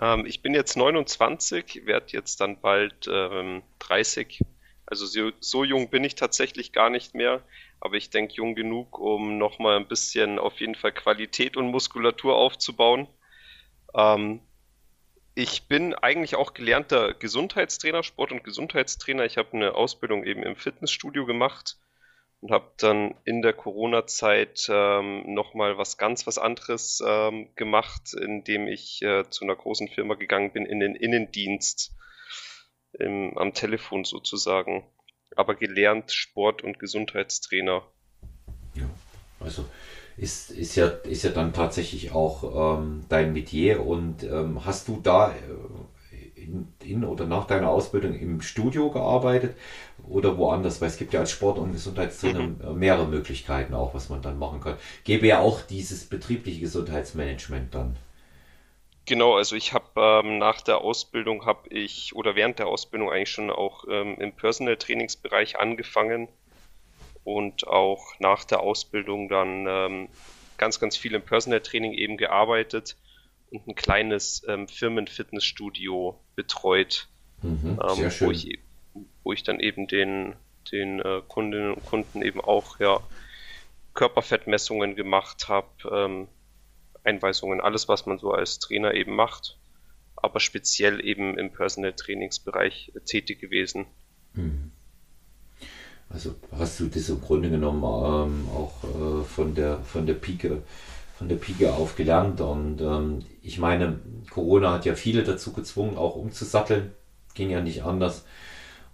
Ähm, 0.00 0.24
ich 0.24 0.40
bin 0.40 0.54
jetzt 0.54 0.74
29, 0.78 1.82
werde 1.84 2.06
jetzt 2.12 2.40
dann 2.40 2.58
bald 2.62 3.06
30. 3.06 4.40
Also 4.86 5.06
so, 5.06 5.30
so, 5.40 5.64
jung 5.64 5.88
bin 5.88 6.04
ich 6.04 6.14
tatsächlich 6.14 6.72
gar 6.72 6.90
nicht 6.90 7.14
mehr, 7.14 7.42
aber 7.80 7.96
ich 7.96 8.10
denke 8.10 8.34
jung 8.34 8.54
genug, 8.54 8.98
um 8.98 9.38
nochmal 9.38 9.76
ein 9.76 9.88
bisschen 9.88 10.38
auf 10.38 10.60
jeden 10.60 10.74
Fall 10.74 10.92
Qualität 10.92 11.56
und 11.56 11.70
Muskulatur 11.70 12.36
aufzubauen. 12.36 13.08
Ähm, 13.94 14.40
ich 15.34 15.66
bin 15.68 15.94
eigentlich 15.94 16.36
auch 16.36 16.54
gelernter 16.54 17.14
Gesundheitstrainer, 17.14 18.02
Sport- 18.02 18.32
und 18.32 18.44
Gesundheitstrainer. 18.44 19.24
Ich 19.24 19.36
habe 19.36 19.52
eine 19.52 19.74
Ausbildung 19.74 20.24
eben 20.24 20.42
im 20.42 20.54
Fitnessstudio 20.54 21.26
gemacht 21.26 21.76
und 22.40 22.52
habe 22.52 22.70
dann 22.76 23.14
in 23.24 23.40
der 23.40 23.54
Corona-Zeit 23.54 24.66
ähm, 24.68 25.32
nochmal 25.32 25.78
was 25.78 25.96
ganz 25.96 26.26
was 26.26 26.38
anderes 26.38 27.02
ähm, 27.04 27.48
gemacht, 27.56 28.14
indem 28.14 28.68
ich 28.68 29.00
äh, 29.02 29.24
zu 29.30 29.44
einer 29.44 29.56
großen 29.56 29.88
Firma 29.88 30.14
gegangen 30.14 30.52
bin 30.52 30.66
in 30.66 30.78
den 30.78 30.94
Innendienst 30.94 31.96
im, 32.98 33.36
am 33.38 33.54
Telefon 33.54 34.04
sozusagen. 34.04 34.84
Aber 35.36 35.54
gelernt 35.54 36.12
Sport- 36.12 36.62
und 36.62 36.78
Gesundheitstrainer. 36.78 37.82
Ja, 38.74 38.88
also 39.40 39.64
ist, 40.16 40.50
ist, 40.50 40.76
ja, 40.76 40.86
ist 40.86 41.24
ja 41.24 41.30
dann 41.30 41.52
tatsächlich 41.52 42.12
auch 42.12 42.78
ähm, 42.78 43.04
dein 43.08 43.32
Metier. 43.32 43.84
Und 43.84 44.22
ähm, 44.22 44.64
hast 44.64 44.88
du 44.88 45.00
da 45.02 45.32
äh, 45.32 46.40
in, 46.40 46.68
in, 46.84 47.04
oder 47.04 47.26
nach 47.26 47.46
deiner 47.46 47.68
Ausbildung 47.68 48.14
im 48.14 48.40
Studio 48.40 48.90
gearbeitet 48.90 49.56
oder 50.06 50.38
woanders? 50.38 50.80
Weil 50.80 50.88
es 50.88 50.98
gibt 50.98 51.14
ja 51.14 51.20
als 51.20 51.32
Sport- 51.32 51.58
und 51.58 51.72
Gesundheitstrainer 51.72 52.42
mhm. 52.42 52.78
mehrere 52.78 53.08
Möglichkeiten 53.08 53.74
auch, 53.74 53.94
was 53.94 54.08
man 54.08 54.22
dann 54.22 54.38
machen 54.38 54.60
kann. 54.60 54.76
Gäbe 55.02 55.26
ja 55.26 55.40
auch 55.40 55.62
dieses 55.62 56.04
betriebliche 56.04 56.60
Gesundheitsmanagement 56.60 57.74
dann. 57.74 57.96
Genau, 59.06 59.36
also 59.36 59.54
ich 59.54 59.72
habe 59.74 59.88
ähm, 59.96 60.38
nach 60.38 60.62
der 60.62 60.78
Ausbildung 60.78 61.44
habe 61.44 61.68
ich 61.68 62.14
oder 62.14 62.34
während 62.34 62.58
der 62.58 62.68
Ausbildung 62.68 63.10
eigentlich 63.10 63.30
schon 63.30 63.50
auch 63.50 63.84
ähm, 63.88 64.16
im 64.18 64.32
Personal 64.32 64.76
Trainingsbereich 64.76 65.58
angefangen 65.58 66.28
und 67.22 67.66
auch 67.66 68.18
nach 68.18 68.44
der 68.44 68.60
Ausbildung 68.60 69.28
dann 69.28 69.66
ähm, 69.68 70.08
ganz, 70.56 70.80
ganz 70.80 70.96
viel 70.96 71.14
im 71.14 71.22
Personal 71.22 71.60
Training 71.60 71.92
eben 71.92 72.16
gearbeitet 72.16 72.96
und 73.50 73.66
ein 73.66 73.74
kleines 73.74 74.42
ähm, 74.48 74.68
Firmenfitnessstudio 74.68 76.18
betreut, 76.34 77.08
mhm, 77.42 77.78
ähm, 77.82 78.12
wo, 78.20 78.30
ich, 78.30 78.58
wo 79.22 79.32
ich 79.32 79.42
dann 79.42 79.60
eben 79.60 79.86
den, 79.86 80.34
den 80.72 81.00
äh, 81.00 81.20
Kundinnen 81.28 81.74
und 81.74 81.84
Kunden 81.84 82.22
eben 82.22 82.40
auch 82.40 82.80
ja, 82.80 83.00
Körperfettmessungen 83.94 84.96
gemacht 84.96 85.48
habe, 85.48 85.68
ähm, 85.90 86.28
Einweisungen, 87.04 87.60
alles, 87.60 87.88
was 87.88 88.06
man 88.06 88.18
so 88.18 88.32
als 88.32 88.58
Trainer 88.58 88.94
eben 88.94 89.14
macht, 89.14 89.58
aber 90.16 90.40
speziell 90.40 91.04
eben 91.04 91.38
im 91.38 91.52
Personal 91.52 91.92
Trainingsbereich 91.92 92.92
tätig 93.04 93.40
gewesen. 93.40 93.86
Mhm. 94.32 94.72
Also 96.10 96.34
hast 96.56 96.80
du 96.80 96.86
das 96.86 97.08
im 97.08 97.20
Grunde 97.20 97.50
genommen 97.50 97.82
ähm, 97.82 98.48
auch 98.54 98.84
äh, 98.84 99.24
von 99.24 99.54
der 99.54 99.78
von 99.80 100.06
der 100.06 100.14
Pike 100.14 100.62
von 101.18 101.28
der 101.28 101.36
Pike 101.36 101.72
auf 101.72 101.96
gelernt 101.96 102.40
und 102.40 102.80
ähm, 102.80 103.24
ich 103.42 103.58
meine 103.58 104.00
Corona 104.30 104.72
hat 104.72 104.84
ja 104.84 104.94
viele 104.94 105.24
dazu 105.24 105.52
gezwungen 105.52 105.96
auch 105.96 106.16
umzusatteln 106.16 106.92
ging 107.34 107.50
ja 107.50 107.60
nicht 107.60 107.82
anders 107.82 108.24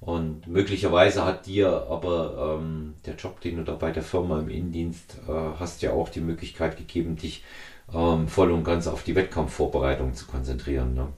und 0.01 0.46
möglicherweise 0.46 1.25
hat 1.25 1.46
dir 1.46 1.87
aber 1.90 2.59
ähm, 2.61 2.94
der 3.07 3.16
Job 3.16 3.40
den 3.40 3.57
du 3.57 3.64
da 3.64 3.75
bei 3.75 3.90
der 3.90 4.03
Firma 4.03 4.38
im 4.38 4.49
Innendienst 4.49 5.18
äh, 5.29 5.33
hast 5.59 5.83
ja 5.83 5.92
auch 5.92 6.09
die 6.09 6.20
Möglichkeit 6.20 6.79
gegeben 6.79 7.16
dich 7.16 7.42
ähm, 7.94 8.29
voll 8.29 8.50
und 8.50 8.64
ganz 8.64 8.87
auf 8.87 9.03
die 9.05 9.14
Wettkampfvorbereitung 9.14 10.14
zu 10.14 10.26
konzentrieren 10.26 10.94
ne? 10.94 11.12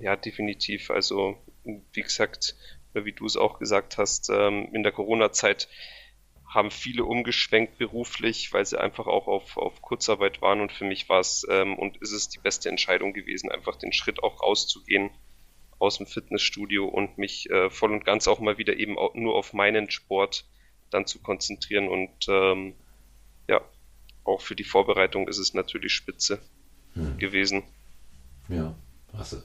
ja 0.00 0.16
definitiv. 0.16 0.90
Also 0.90 1.36
wie 1.64 2.02
gesagt 2.02 2.54
wie 2.94 3.12
du 3.12 3.26
es 3.26 3.36
auch 3.36 3.58
gesagt 3.58 3.98
hast, 3.98 4.30
ähm, 4.30 4.68
in 4.72 4.82
der 4.82 4.92
Corona-Zeit 4.92 5.68
haben 6.46 6.70
viele 6.70 7.04
umgeschwenkt 7.04 7.78
beruflich, 7.78 8.52
weil 8.52 8.66
sie 8.66 8.80
einfach 8.80 9.06
auch 9.06 9.28
auf, 9.28 9.56
auf 9.56 9.82
Kurzarbeit 9.82 10.42
waren. 10.42 10.60
Und 10.60 10.72
für 10.72 10.84
mich 10.84 11.08
war 11.08 11.20
es 11.20 11.46
ähm, 11.48 11.78
und 11.78 11.98
ist 11.98 12.12
es 12.12 12.28
die 12.28 12.40
beste 12.40 12.68
Entscheidung 12.68 13.12
gewesen, 13.12 13.52
einfach 13.52 13.76
den 13.76 13.92
Schritt 13.92 14.22
auch 14.22 14.42
rauszugehen 14.42 15.10
aus 15.78 15.98
dem 15.98 16.06
Fitnessstudio 16.06 16.86
und 16.86 17.18
mich 17.18 17.48
äh, 17.50 17.70
voll 17.70 17.92
und 17.92 18.04
ganz 18.04 18.26
auch 18.26 18.40
mal 18.40 18.58
wieder 18.58 18.76
eben 18.76 18.98
auch 18.98 19.14
nur 19.14 19.36
auf 19.36 19.52
meinen 19.52 19.90
Sport 19.90 20.44
dann 20.90 21.06
zu 21.06 21.22
konzentrieren. 21.22 21.88
Und 21.88 22.26
ähm, 22.28 22.74
ja, 23.48 23.60
auch 24.24 24.40
für 24.40 24.56
die 24.56 24.64
Vorbereitung 24.64 25.28
ist 25.28 25.38
es 25.38 25.54
natürlich 25.54 25.92
spitze 25.92 26.40
hm. 26.94 27.18
gewesen. 27.18 27.62
Ja. 28.48 28.74
Also 29.12 29.38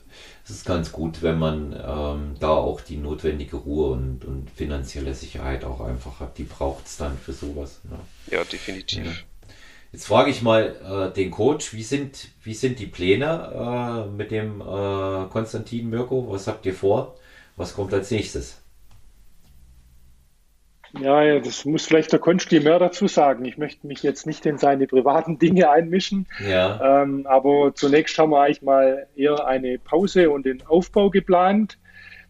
es 0.44 0.50
ist 0.50 0.64
ganz 0.64 0.92
gut, 0.92 1.22
wenn 1.22 1.38
man 1.38 1.72
ähm, 1.72 2.36
da 2.38 2.50
auch 2.50 2.80
die 2.80 2.96
notwendige 2.96 3.56
Ruhe 3.56 3.90
und, 3.90 4.24
und 4.24 4.48
finanzielle 4.50 5.14
Sicherheit 5.14 5.64
auch 5.64 5.80
einfach 5.80 6.20
hat. 6.20 6.38
Die 6.38 6.44
braucht 6.44 6.86
es 6.86 6.96
dann 6.98 7.18
für 7.18 7.32
sowas. 7.32 7.80
Ne? 7.84 7.98
Ja, 8.30 8.44
definitiv. 8.44 9.06
Ja. 9.06 9.12
Jetzt 9.92 10.06
frage 10.06 10.30
ich 10.30 10.42
mal 10.42 11.10
äh, 11.10 11.14
den 11.14 11.30
Coach, 11.30 11.72
wie 11.72 11.82
sind, 11.82 12.28
wie 12.42 12.54
sind 12.54 12.78
die 12.78 12.86
Pläne 12.86 14.06
äh, 14.06 14.10
mit 14.10 14.30
dem 14.30 14.60
äh, 14.60 15.28
Konstantin 15.30 15.90
Mirko? 15.90 16.30
Was 16.30 16.46
habt 16.46 16.66
ihr 16.66 16.74
vor? 16.74 17.16
Was 17.56 17.74
kommt 17.74 17.94
als 17.94 18.10
nächstes? 18.10 18.58
Ja, 21.00 21.38
das 21.40 21.64
muss 21.64 21.86
vielleicht 21.86 22.12
der 22.12 22.18
Konsti 22.18 22.60
mehr 22.60 22.78
dazu 22.78 23.06
sagen. 23.06 23.44
Ich 23.44 23.58
möchte 23.58 23.86
mich 23.86 24.02
jetzt 24.02 24.26
nicht 24.26 24.46
in 24.46 24.58
seine 24.58 24.86
privaten 24.86 25.38
Dinge 25.40 25.70
einmischen. 25.70 26.26
Ja. 26.46 27.02
Ähm, 27.02 27.26
aber 27.26 27.74
zunächst 27.74 28.18
haben 28.18 28.30
wir 28.30 28.40
eigentlich 28.42 28.62
mal 28.62 29.06
eher 29.14 29.46
eine 29.46 29.78
Pause 29.78 30.30
und 30.30 30.46
den 30.46 30.66
Aufbau 30.66 31.10
geplant. 31.10 31.78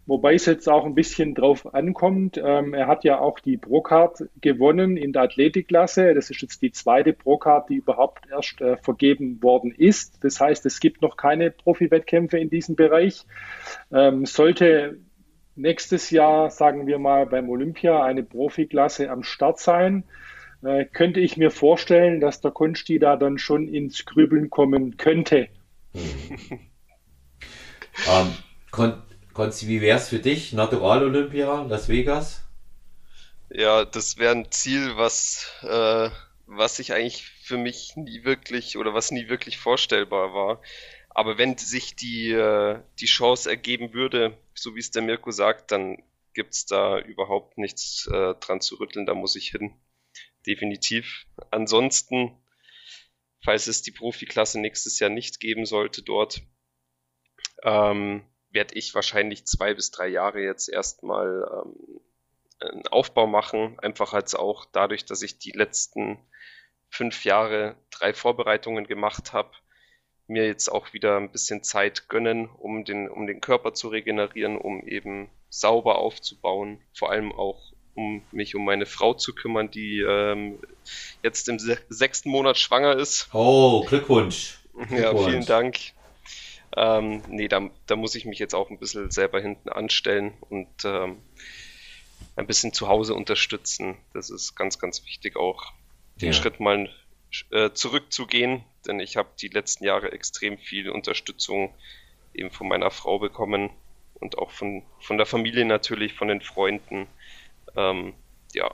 wobei 0.07 0.35
es 0.35 0.47
jetzt 0.47 0.69
auch 0.69 0.87
ein 0.87 0.95
bisschen 0.95 1.35
drauf 1.35 1.75
ankommt. 1.75 2.41
Ähm, 2.43 2.75
er 2.75 2.87
hat 2.87 3.05
ja 3.05 3.19
auch 3.19 3.41
die 3.41 3.57
Procard 3.57 4.25
gewonnen 4.41 4.97
in 4.97 5.12
der 5.12 5.23
Athletikklasse. 5.23 6.14
Das 6.14 6.31
ist 6.31 6.41
jetzt 6.43 6.62
die 6.62 6.73
zweite 6.73 7.12
Procard, 7.12 7.69
die 7.69 7.77
überhaupt 7.77 8.27
erst 8.31 8.61
äh, 8.61 8.77
vergeben 8.77 9.43
worden 9.43 9.73
ist. 9.73 10.23
Das 10.23 10.41
heißt, 10.41 10.64
es 10.67 10.81
gibt 10.81 11.03
noch 11.03 11.17
keine 11.17 11.51
Profi-Wettkämpfe 11.51 12.39
in 12.39 12.51
diesem 12.51 12.77
Bereich. 12.77 13.27
Ähm, 13.93 14.27
sollte 14.27 14.99
nächstes 15.57 16.11
Jahr, 16.11 16.51
sagen 16.51 16.87
wir 16.87 16.99
mal, 16.99 17.27
beim 17.27 17.49
Olympia 17.49 18.03
eine 18.03 18.23
Profiklasse 18.23 19.11
am 19.11 19.23
Start 19.23 19.59
sein, 19.59 20.05
äh, 20.63 20.85
könnte 20.85 21.21
ich 21.21 21.37
mir 21.37 21.51
vorstellen, 21.51 22.21
dass 22.21 22.41
der 22.41 22.51
Konsti 22.51 22.99
da 22.99 23.17
dann 23.17 23.39
schon 23.39 23.69
ins 23.69 24.05
Grübeln 24.05 24.51
kommen 24.51 24.97
könnte. 24.97 25.49
Hm. 25.93 26.39
ähm, 28.09 28.33
Kon 28.71 29.03
Konsti, 29.33 29.69
wie 29.69 29.81
wäre 29.81 29.99
es 29.99 30.09
für 30.09 30.19
dich? 30.19 30.53
Natural 30.55 31.05
Olympia, 31.05 31.63
Las 31.63 31.89
Vegas? 31.89 32.43
Ja, 33.51 33.85
das 33.85 34.19
wäre 34.19 34.33
ein 34.33 34.51
Ziel, 34.51 34.97
was, 34.97 35.53
äh, 35.63 36.09
was 36.47 36.79
ich 36.79 36.95
eigentlich 36.95 37.23
für 37.43 37.59
mich 37.59 37.97
nie 37.97 38.25
wirklich 38.25 38.77
oder 38.77 38.95
was 38.95 39.11
nie 39.11 39.29
wirklich 39.29 39.59
vorstellbar 39.59 40.33
war. 40.33 40.61
Aber 41.11 41.39
wenn 41.39 41.57
sich 41.57 41.95
die, 41.97 42.33
äh, 42.33 42.81
die 42.99 43.07
Chance 43.07 43.49
ergeben 43.49 43.93
würde, 43.93 44.37
so 44.59 44.75
wie 44.75 44.81
es 44.81 44.91
der 44.91 45.03
Mirko 45.03 45.31
sagt, 45.31 45.71
dann 45.71 46.03
gibt 46.35 46.55
es 46.55 46.67
da 46.67 46.99
überhaupt 46.99 47.59
nichts 47.59 48.07
äh, 48.13 48.35
dran 48.35 48.61
zu 48.61 48.77
rütteln, 48.77 49.07
da 49.07 49.15
muss 49.15 49.37
ich 49.37 49.51
hin. 49.51 49.75
Definitiv. 50.47 51.27
Ansonsten, 51.51 52.37
falls 53.45 53.67
es 53.67 53.83
die 53.83 53.91
Profiklasse 53.91 54.61
nächstes 54.61 54.99
Jahr 54.99 55.11
nicht 55.11 55.41
geben 55.41 55.67
sollte 55.67 56.03
dort, 56.03 56.43
ähm, 57.63 58.25
werde 58.51 58.75
ich 58.75 58.95
wahrscheinlich 58.95 59.47
zwei 59.47 59.75
bis 59.75 59.91
drei 59.91 60.09
Jahre 60.09 60.43
jetzt 60.43 60.69
erstmal 60.69 61.47
ähm, 61.53 62.01
einen 62.61 62.87
Aufbau 62.89 63.27
machen. 63.27 63.79
Einfach 63.81 64.13
als 64.13 64.35
auch 64.35 64.67
dadurch, 64.67 65.05
dass 65.05 65.23
ich 65.23 65.39
die 65.39 65.53
letzten 65.53 66.19
fünf 66.89 67.25
Jahre 67.25 67.77
drei 67.91 68.15
Vorbereitungen 68.15 68.87
gemacht 68.87 69.33
habe, 69.33 69.51
mir 70.29 70.47
jetzt 70.47 70.68
auch 70.68 70.93
wieder 70.93 71.16
ein 71.16 71.31
bisschen 71.31 71.62
Zeit 71.62 72.09
gönnen, 72.09 72.49
um 72.59 72.85
den, 72.85 73.09
um 73.09 73.27
den 73.27 73.41
Körper 73.41 73.74
zu 73.74 73.89
regenerieren, 73.89 74.57
um 74.59 74.87
eben 74.87 75.29
sauber 75.49 75.99
aufzubauen, 75.99 76.81
vor 76.95 77.11
allem 77.11 77.33
auch 77.33 77.72
um 77.95 78.22
mich 78.31 78.55
um 78.55 78.64
meine 78.64 78.87
Frau 78.87 79.14
zu 79.14 79.35
kümmern, 79.35 79.70
die 79.70 80.01
ähm, 80.01 80.59
jetzt 81.22 81.49
im 81.49 81.59
se 81.59 81.79
sechsten 81.89 82.29
Monat 82.29 82.59
schwanger 82.59 82.97
ist. 82.97 83.29
Oh, 83.33 83.85
Glückwunsch. 83.85 84.59
Glückwunsch. 84.74 85.01
Ja, 85.01 85.16
vielen 85.16 85.47
Dank. 85.47 85.79
Ähm, 86.77 87.22
nee, 87.29 87.49
da, 87.49 87.70
da 87.87 87.97
muss 87.97 88.14
ich 88.14 88.27
mich 88.27 88.39
jetzt 88.39 88.55
auch 88.55 88.68
ein 88.68 88.79
bisschen 88.79 89.11
selber 89.11 89.41
hinten 89.41 89.70
anstellen 89.70 90.35
und 90.51 90.68
ähm, 90.85 91.22
ein 92.37 92.47
bisschen 92.47 92.72
zu 92.74 92.89
Hause 92.89 93.14
unterstützen. 93.14 93.97
Das 94.12 94.29
ist 94.29 94.55
ganz, 94.57 94.79
ganz 94.79 95.05
wichtig 95.07 95.37
auch, 95.37 95.72
den 96.20 96.29
ja. 96.29 96.33
Schritt 96.35 96.61
mal 96.61 96.91
äh, 97.51 97.70
zurückzugehen, 97.72 98.64
denn 98.87 99.01
ich 99.01 99.16
habe 99.16 99.29
die 99.41 99.49
letzten 99.49 99.85
Jahre 99.85 100.12
extrem 100.12 100.59
viel 100.59 100.91
Unterstützung 100.91 101.74
eben 102.35 102.51
von 102.51 102.68
meiner 102.68 102.91
Frau 102.91 103.18
bekommen 103.18 103.70
und 104.14 104.39
auch 104.39 104.51
von, 104.51 104.83
von 105.01 105.16
der 105.16 105.27
Familie 105.27 105.64
natürlich, 105.64 106.14
von 106.14 106.29
den 106.29 106.41
Freunden. 106.41 107.07
Ähm, 107.77 108.14
ja, 108.55 108.70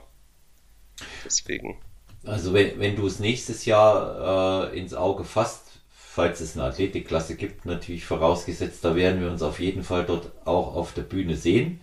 deswegen. 1.25 1.77
Also 2.25 2.53
wenn, 2.53 2.79
wenn 2.79 2.95
du 2.95 3.05
es 3.07 3.19
nächstes 3.19 3.65
Jahr 3.65 4.71
äh, 4.71 4.79
ins 4.79 4.93
Auge 4.93 5.23
fasst, 5.23 5.81
falls 5.91 6.39
es 6.39 6.55
eine 6.55 6.65
Athletikklasse 6.65 7.35
gibt, 7.35 7.65
natürlich 7.65 8.05
vorausgesetzt, 8.05 8.85
da 8.85 8.95
werden 8.95 9.21
wir 9.21 9.29
uns 9.29 9.41
auf 9.41 9.59
jeden 9.59 9.83
Fall 9.83 10.05
dort 10.05 10.31
auch 10.45 10.75
auf 10.75 10.93
der 10.93 11.01
Bühne 11.01 11.35
sehen 11.35 11.81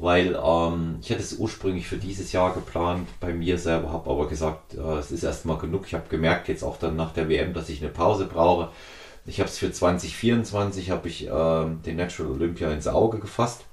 weil 0.00 0.34
ähm, 0.42 0.96
ich 1.02 1.10
hatte 1.10 1.20
es 1.20 1.34
ursprünglich 1.34 1.86
für 1.86 1.98
dieses 1.98 2.32
Jahr 2.32 2.54
geplant 2.54 3.06
bei 3.20 3.34
mir 3.34 3.58
selber, 3.58 3.92
habe 3.92 4.08
aber 4.08 4.28
gesagt, 4.28 4.74
äh, 4.74 4.98
es 4.98 5.12
ist 5.12 5.22
erstmal 5.24 5.58
genug. 5.58 5.84
Ich 5.86 5.92
habe 5.92 6.08
gemerkt 6.08 6.48
jetzt 6.48 6.64
auch 6.64 6.78
dann 6.78 6.96
nach 6.96 7.12
der 7.12 7.28
WM, 7.28 7.52
dass 7.52 7.68
ich 7.68 7.82
eine 7.82 7.92
Pause 7.92 8.24
brauche. 8.24 8.70
Ich 9.26 9.40
habe 9.40 9.50
es 9.50 9.58
für 9.58 9.70
2024 9.70 10.90
habe 10.90 11.08
ich 11.08 11.26
äh, 11.26 11.30
den 11.84 11.96
Natural 11.96 12.32
Olympia 12.32 12.72
ins 12.72 12.88
Auge 12.88 13.18
gefasst. 13.18 13.66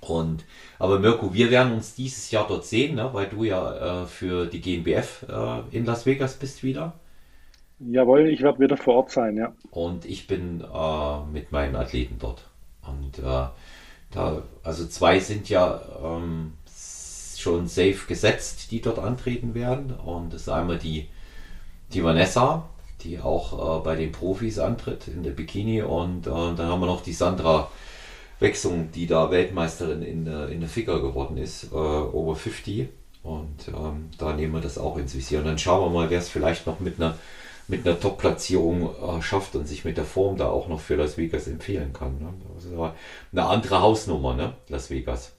Und 0.00 0.44
aber 0.80 0.98
Mirko, 0.98 1.32
wir 1.32 1.50
werden 1.52 1.72
uns 1.72 1.94
dieses 1.94 2.30
Jahr 2.32 2.46
dort 2.48 2.64
sehen, 2.64 2.96
ne? 2.96 3.10
weil 3.12 3.26
du 3.26 3.44
ja 3.44 4.02
äh, 4.02 4.06
für 4.06 4.46
die 4.46 4.60
GNBF 4.60 5.26
äh, 5.28 5.76
in 5.76 5.84
Las 5.84 6.06
Vegas 6.06 6.34
bist 6.34 6.64
wieder. 6.64 6.94
Jawohl, 7.78 8.28
ich 8.28 8.42
werde 8.42 8.58
wieder 8.58 8.76
vor 8.76 8.94
Ort 8.96 9.12
sein, 9.12 9.36
ja. 9.36 9.52
Und 9.70 10.04
ich 10.04 10.26
bin 10.26 10.60
äh, 10.60 11.24
mit 11.32 11.52
meinen 11.52 11.76
Athleten 11.76 12.16
dort. 12.18 12.48
Und 12.82 13.20
äh, 13.20 13.46
da, 14.10 14.42
also 14.62 14.86
zwei 14.86 15.20
sind 15.20 15.48
ja 15.48 15.80
ähm, 16.02 16.54
schon 17.36 17.68
safe 17.68 18.06
gesetzt, 18.06 18.70
die 18.70 18.80
dort 18.80 18.98
antreten 18.98 19.54
werden. 19.54 19.92
Und 19.92 20.32
das 20.32 20.42
ist 20.42 20.48
einmal 20.48 20.78
die, 20.78 21.08
die 21.92 22.02
Vanessa, 22.02 22.68
die 23.02 23.20
auch 23.20 23.80
äh, 23.80 23.84
bei 23.84 23.96
den 23.96 24.12
Profis 24.12 24.58
antritt 24.58 25.08
in 25.08 25.22
der 25.22 25.30
Bikini. 25.30 25.82
Und 25.82 26.26
äh, 26.26 26.30
dann 26.30 26.66
haben 26.66 26.80
wir 26.80 26.86
noch 26.86 27.02
die 27.02 27.12
Sandra 27.12 27.70
Wechsung, 28.40 28.90
die 28.92 29.06
da 29.06 29.30
Weltmeisterin 29.30 30.02
in, 30.02 30.26
in 30.26 30.60
der 30.60 30.68
Figure 30.68 31.02
geworden 31.02 31.36
ist, 31.36 31.72
äh, 31.72 31.76
over 31.76 32.36
50. 32.36 32.88
Und 33.22 33.68
ähm, 33.68 34.10
da 34.16 34.32
nehmen 34.32 34.54
wir 34.54 34.60
das 34.60 34.78
auch 34.78 34.96
ins 34.96 35.14
Visier. 35.14 35.40
Und 35.40 35.46
dann 35.46 35.58
schauen 35.58 35.92
wir 35.92 36.00
mal, 36.00 36.10
wer 36.10 36.18
es 36.18 36.28
vielleicht 36.28 36.66
noch 36.66 36.80
mit 36.80 37.00
einer 37.00 37.16
mit 37.68 37.86
einer 37.86 38.00
Top-Platzierung 38.00 38.90
äh, 38.94 39.22
schafft 39.22 39.54
und 39.54 39.66
sich 39.66 39.84
mit 39.84 39.96
der 39.96 40.04
Form 40.04 40.36
da 40.36 40.48
auch 40.48 40.68
noch 40.68 40.80
für 40.80 40.96
Las 40.96 41.18
Vegas 41.18 41.46
empfehlen 41.46 41.92
kann. 41.92 42.18
Ne? 42.18 42.34
Das 42.54 42.64
ist 42.64 42.72
aber 42.72 42.94
eine 43.30 43.44
andere 43.44 43.80
Hausnummer, 43.80 44.34
ne? 44.34 44.54
Las 44.68 44.90
Vegas. 44.90 45.38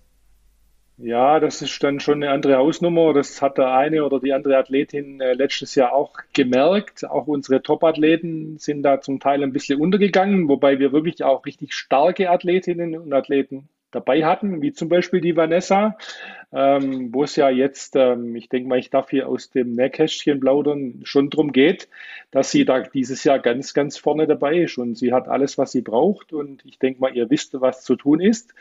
Ja, 1.02 1.40
das 1.40 1.62
ist 1.62 1.82
dann 1.82 2.02
schon 2.02 2.22
eine 2.22 2.32
andere 2.32 2.58
Hausnummer. 2.58 3.14
Das 3.14 3.42
hat 3.42 3.58
der 3.58 3.74
eine 3.74 4.04
oder 4.04 4.20
die 4.20 4.34
andere 4.34 4.58
Athletin 4.58 5.22
äh, 5.22 5.34
letztes 5.34 5.74
Jahr 5.76 5.94
auch 5.94 6.14
gemerkt. 6.34 7.10
Auch 7.10 7.26
unsere 7.26 7.64
Top-Athleten 7.64 8.58
sind 8.58 8.84
da 8.84 9.00
zum 9.00 9.22
Teil 9.22 9.42
ein 9.42 9.54
bisschen 9.54 9.80
untergegangen, 9.80 10.50
wobei 10.50 10.78
wir 10.78 10.92
wirklich 10.92 11.24
auch 11.24 11.46
richtig 11.46 11.74
starke 11.74 12.30
Athletinnen 12.30 12.98
und 12.98 13.14
Athleten 13.14 13.70
dabei 13.92 14.26
hatten, 14.26 14.62
wie 14.62 14.72
zum 14.72 14.90
Beispiel 14.90 15.22
die 15.22 15.36
Vanessa, 15.36 15.98
ähm, 16.52 17.14
wo 17.14 17.24
es 17.24 17.36
ja 17.36 17.50
jetzt, 17.50 17.96
ähm, 17.96 18.36
ich 18.36 18.50
denke 18.50 18.70
mal, 18.70 18.80
ich 18.80 18.90
darf 18.90 19.10
hier 19.10 19.28
aus 19.28 19.50
dem 19.50 19.74
Nähkästchen 19.74 20.40
plaudern, 20.40 21.02
schon 21.04 21.30
darum 21.30 21.52
geht, 21.52 21.90
dass 22.32 22.52
sie 22.52 22.66
da 22.66 22.82
dieses 22.82 23.24
Jahr 23.24 23.40
ganz, 23.40 23.74
ganz 23.74 23.98
vorne 23.98 24.28
dabei 24.28 24.60
ist 24.60 24.78
und 24.78 24.98
sie 24.98 25.14
hat 25.14 25.28
alles, 25.28 25.58
was 25.58 25.72
sie 25.72 25.82
braucht 25.82 26.34
und 26.34 26.66
ich 26.66 26.80
denke 26.80 27.02
mal, 27.02 27.16
ihr 27.16 27.30
wisst, 27.30 27.60
was 27.62 27.84
zu 27.84 27.96
tun 27.96 28.22
ist. 28.22 28.54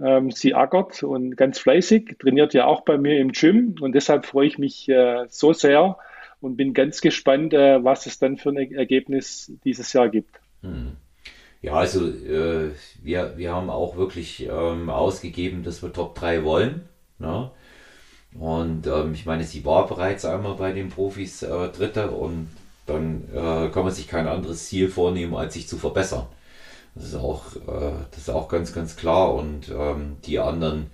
Ähm, 0.00 0.30
sie 0.30 0.54
ackert 0.54 1.02
und 1.02 1.36
ganz 1.36 1.58
fleißig, 1.58 2.16
trainiert 2.18 2.52
ja 2.54 2.66
auch 2.66 2.82
bei 2.82 2.98
mir 2.98 3.18
im 3.18 3.32
Gym 3.32 3.76
und 3.80 3.94
deshalb 3.94 4.26
freue 4.26 4.46
ich 4.46 4.58
mich 4.58 4.88
äh, 4.88 5.26
so 5.28 5.52
sehr 5.52 5.98
und 6.40 6.56
bin 6.56 6.74
ganz 6.74 7.00
gespannt, 7.00 7.54
äh, 7.54 7.82
was 7.82 8.06
es 8.06 8.18
dann 8.18 8.36
für 8.36 8.50
ein 8.50 8.72
Ergebnis 8.72 9.52
dieses 9.64 9.92
Jahr 9.92 10.08
gibt. 10.08 10.40
Hm. 10.62 10.96
Ja, 11.64 11.76
also 11.76 12.06
äh, 12.06 12.72
wir, 13.02 13.38
wir 13.38 13.54
haben 13.54 13.70
auch 13.70 13.96
wirklich 13.96 14.42
ähm, 14.46 14.90
ausgegeben, 14.90 15.62
dass 15.62 15.82
wir 15.82 15.94
Top 15.94 16.14
3 16.14 16.44
wollen. 16.44 16.86
Ne? 17.18 17.50
Und 18.34 18.86
ähm, 18.86 19.14
ich 19.14 19.24
meine, 19.24 19.44
sie 19.44 19.64
war 19.64 19.86
bereits 19.88 20.26
einmal 20.26 20.56
bei 20.56 20.72
den 20.72 20.90
Profis 20.90 21.42
äh, 21.42 21.68
Dritte 21.70 22.10
und 22.10 22.48
dann 22.84 23.30
äh, 23.32 23.70
kann 23.70 23.84
man 23.84 23.92
sich 23.92 24.08
kein 24.08 24.28
anderes 24.28 24.66
Ziel 24.68 24.90
vornehmen, 24.90 25.34
als 25.34 25.54
sich 25.54 25.66
zu 25.66 25.78
verbessern. 25.78 26.26
Das 26.94 27.06
ist 27.06 27.14
auch, 27.14 27.56
äh, 27.56 27.92
das 28.10 28.18
ist 28.20 28.30
auch 28.30 28.48
ganz, 28.48 28.74
ganz 28.74 28.96
klar. 28.96 29.32
Und 29.34 29.70
ähm, 29.70 30.18
die 30.26 30.40
anderen 30.40 30.90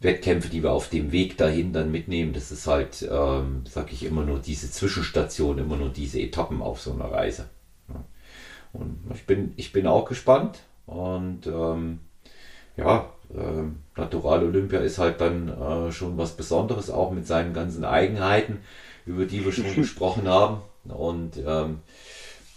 Wettkämpfe, 0.00 0.50
die 0.50 0.62
wir 0.62 0.72
auf 0.72 0.90
dem 0.90 1.10
Weg 1.10 1.38
dahin 1.38 1.72
dann 1.72 1.90
mitnehmen, 1.90 2.34
das 2.34 2.52
ist 2.52 2.66
halt, 2.66 3.08
ähm, 3.10 3.64
sag 3.66 3.92
ich 3.94 4.04
immer 4.04 4.24
nur 4.24 4.40
diese 4.40 4.70
Zwischenstation, 4.70 5.56
immer 5.58 5.76
nur 5.76 5.88
diese 5.88 6.20
Etappen 6.20 6.60
auf 6.60 6.82
so 6.82 6.92
einer 6.92 7.10
Reise. 7.10 7.48
Und 8.72 8.98
ich 9.14 9.26
bin, 9.26 9.52
ich 9.56 9.72
bin 9.72 9.86
auch 9.86 10.04
gespannt. 10.04 10.60
Und 10.86 11.46
ähm, 11.46 12.00
ja, 12.76 13.10
äh, 13.34 13.98
Natural 13.98 14.44
Olympia 14.44 14.80
ist 14.80 14.98
halt 14.98 15.20
dann 15.20 15.48
äh, 15.48 15.92
schon 15.92 16.18
was 16.18 16.36
Besonderes, 16.36 16.90
auch 16.90 17.10
mit 17.10 17.26
seinen 17.26 17.52
ganzen 17.52 17.84
Eigenheiten, 17.84 18.60
über 19.06 19.24
die 19.24 19.44
wir 19.44 19.52
schon 19.52 19.74
gesprochen 19.74 20.28
haben. 20.28 20.62
Und 20.84 21.32
ähm, 21.44 21.80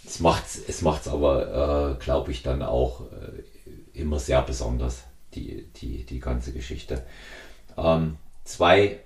es 0.06 0.20
macht 0.20 0.44
es 0.68 0.82
macht's 0.82 1.08
aber, 1.08 1.96
äh, 1.98 2.02
glaube 2.02 2.30
ich, 2.30 2.42
dann 2.42 2.62
auch 2.62 3.02
äh, 3.12 3.98
immer 3.98 4.18
sehr 4.18 4.42
besonders, 4.42 5.04
die, 5.34 5.68
die, 5.76 6.04
die 6.04 6.20
ganze 6.20 6.52
Geschichte. 6.52 7.04
Ähm, 7.76 8.16
zwei 8.44 9.00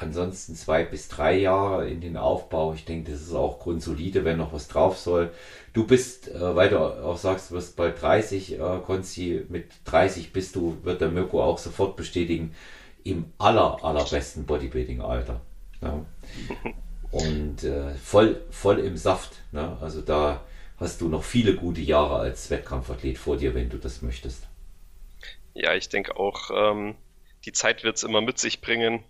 ansonsten 0.00 0.54
zwei 0.54 0.84
bis 0.84 1.08
drei 1.08 1.36
Jahre 1.38 1.88
in 1.88 2.00
den 2.00 2.16
Aufbau. 2.16 2.74
Ich 2.74 2.84
denke, 2.84 3.10
das 3.12 3.20
ist 3.20 3.34
auch 3.34 3.60
grundsolide, 3.60 4.24
wenn 4.24 4.38
noch 4.38 4.52
was 4.52 4.68
drauf 4.68 4.98
soll. 4.98 5.30
Du 5.72 5.86
bist, 5.86 6.28
äh, 6.28 6.56
weil 6.56 6.68
du 6.70 6.78
auch 6.78 7.18
sagst, 7.18 7.50
du 7.50 7.54
wirst 7.54 7.76
bald 7.76 8.00
30, 8.00 8.58
äh, 8.58 8.78
Konzi, 8.84 9.44
mit 9.48 9.66
30 9.84 10.32
bist 10.32 10.56
du, 10.56 10.78
wird 10.82 11.00
der 11.00 11.10
Mirko 11.10 11.42
auch 11.42 11.58
sofort 11.58 11.96
bestätigen, 11.96 12.54
im 13.04 13.32
aller, 13.38 13.82
allerbesten 13.82 14.44
Bodybuilding-Alter. 14.46 15.40
Ja. 15.82 16.04
Und 17.10 17.64
äh, 17.64 17.94
voll, 17.94 18.42
voll 18.50 18.78
im 18.78 18.96
Saft. 18.96 19.32
Ne? 19.52 19.76
Also 19.80 20.00
da 20.00 20.44
hast 20.78 21.00
du 21.00 21.08
noch 21.08 21.24
viele 21.24 21.56
gute 21.56 21.80
Jahre 21.80 22.16
als 22.16 22.50
Wettkampfathlet 22.50 23.18
vor 23.18 23.36
dir, 23.36 23.54
wenn 23.54 23.68
du 23.68 23.78
das 23.78 24.02
möchtest. 24.02 24.46
Ja, 25.54 25.74
ich 25.74 25.88
denke 25.88 26.16
auch, 26.16 26.50
ähm, 26.54 26.94
die 27.44 27.52
Zeit 27.52 27.84
wird 27.84 27.96
es 27.96 28.02
immer 28.02 28.20
mit 28.20 28.38
sich 28.38 28.60
bringen. 28.60 29.02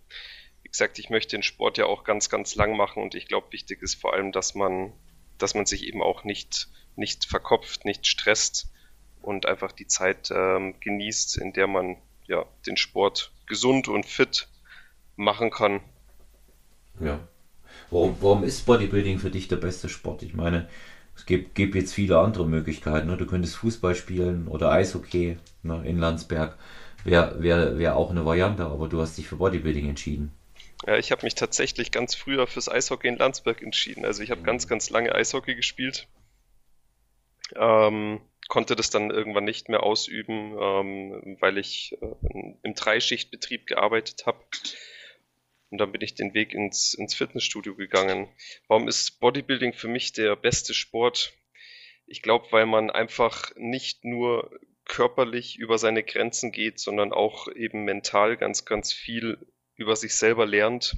Gesagt, 0.70 0.98
ich 0.98 1.10
möchte 1.10 1.36
den 1.36 1.42
Sport 1.42 1.78
ja 1.78 1.86
auch 1.86 2.04
ganz, 2.04 2.28
ganz 2.28 2.54
lang 2.54 2.76
machen 2.76 3.02
und 3.02 3.14
ich 3.14 3.26
glaube, 3.26 3.52
wichtig 3.52 3.82
ist 3.82 4.00
vor 4.00 4.14
allem, 4.14 4.32
dass 4.32 4.54
man, 4.54 4.92
dass 5.38 5.54
man 5.54 5.66
sich 5.66 5.84
eben 5.84 6.02
auch 6.02 6.24
nicht, 6.24 6.68
nicht 6.96 7.24
verkopft, 7.24 7.84
nicht 7.84 8.06
stresst 8.06 8.70
und 9.22 9.46
einfach 9.46 9.72
die 9.72 9.86
Zeit 9.86 10.30
ähm, 10.30 10.74
genießt, 10.80 11.38
in 11.38 11.52
der 11.52 11.66
man 11.66 11.96
ja 12.26 12.44
den 12.66 12.76
Sport 12.76 13.32
gesund 13.46 13.88
und 13.88 14.06
fit 14.06 14.48
machen 15.16 15.50
kann. 15.50 15.80
Ja. 17.00 17.20
Warum, 17.90 18.16
warum 18.20 18.44
ist 18.44 18.66
Bodybuilding 18.66 19.18
für 19.18 19.30
dich 19.30 19.48
der 19.48 19.56
beste 19.56 19.88
Sport? 19.88 20.22
Ich 20.22 20.34
meine, 20.34 20.68
es 21.16 21.26
gibt, 21.26 21.54
gibt 21.54 21.74
jetzt 21.74 21.92
viele 21.92 22.18
andere 22.18 22.46
Möglichkeiten. 22.46 23.08
Ne? 23.08 23.16
Du 23.16 23.26
könntest 23.26 23.56
Fußball 23.56 23.94
spielen 23.94 24.48
oder 24.48 24.70
Eishockey 24.70 25.38
ne? 25.62 25.82
in 25.84 25.98
Landsberg. 25.98 26.56
Wäre 27.04 27.42
wär, 27.42 27.78
wär 27.78 27.96
auch 27.96 28.10
eine 28.10 28.24
Variante, 28.24 28.64
aber 28.64 28.88
du 28.88 29.00
hast 29.00 29.18
dich 29.18 29.26
für 29.26 29.36
Bodybuilding 29.36 29.88
entschieden. 29.88 30.32
Ja, 30.86 30.96
ich 30.96 31.12
habe 31.12 31.24
mich 31.24 31.34
tatsächlich 31.34 31.90
ganz 31.90 32.14
früher 32.14 32.46
fürs 32.46 32.68
Eishockey 32.68 33.08
in 33.08 33.16
Landsberg 33.16 33.62
entschieden. 33.62 34.04
Also 34.04 34.22
ich 34.22 34.30
habe 34.30 34.40
mhm. 34.40 34.46
ganz, 34.46 34.66
ganz 34.66 34.90
lange 34.90 35.14
Eishockey 35.14 35.54
gespielt. 35.54 36.08
Ähm, 37.54 38.20
konnte 38.48 38.76
das 38.76 38.90
dann 38.90 39.10
irgendwann 39.10 39.44
nicht 39.44 39.68
mehr 39.68 39.82
ausüben, 39.82 40.56
ähm, 40.58 41.36
weil 41.40 41.58
ich 41.58 41.96
äh, 42.00 42.54
im 42.62 42.74
Dreischichtbetrieb 42.74 43.66
gearbeitet 43.66 44.26
habe. 44.26 44.38
Und 45.70 45.78
dann 45.78 45.92
bin 45.92 46.00
ich 46.00 46.14
den 46.14 46.34
Weg 46.34 46.54
ins, 46.54 46.94
ins 46.94 47.14
Fitnessstudio 47.14 47.76
gegangen. 47.76 48.28
Warum 48.66 48.88
ist 48.88 49.20
Bodybuilding 49.20 49.72
für 49.72 49.88
mich 49.88 50.12
der 50.12 50.34
beste 50.34 50.74
Sport? 50.74 51.32
Ich 52.06 52.22
glaube, 52.22 52.48
weil 52.50 52.66
man 52.66 52.90
einfach 52.90 53.52
nicht 53.56 54.04
nur 54.04 54.50
körperlich 54.84 55.58
über 55.58 55.78
seine 55.78 56.02
Grenzen 56.02 56.50
geht, 56.50 56.80
sondern 56.80 57.12
auch 57.12 57.46
eben 57.46 57.84
mental 57.84 58.36
ganz, 58.36 58.64
ganz 58.64 58.92
viel 58.92 59.38
über 59.80 59.96
sich 59.96 60.14
selber 60.14 60.46
lernt. 60.46 60.96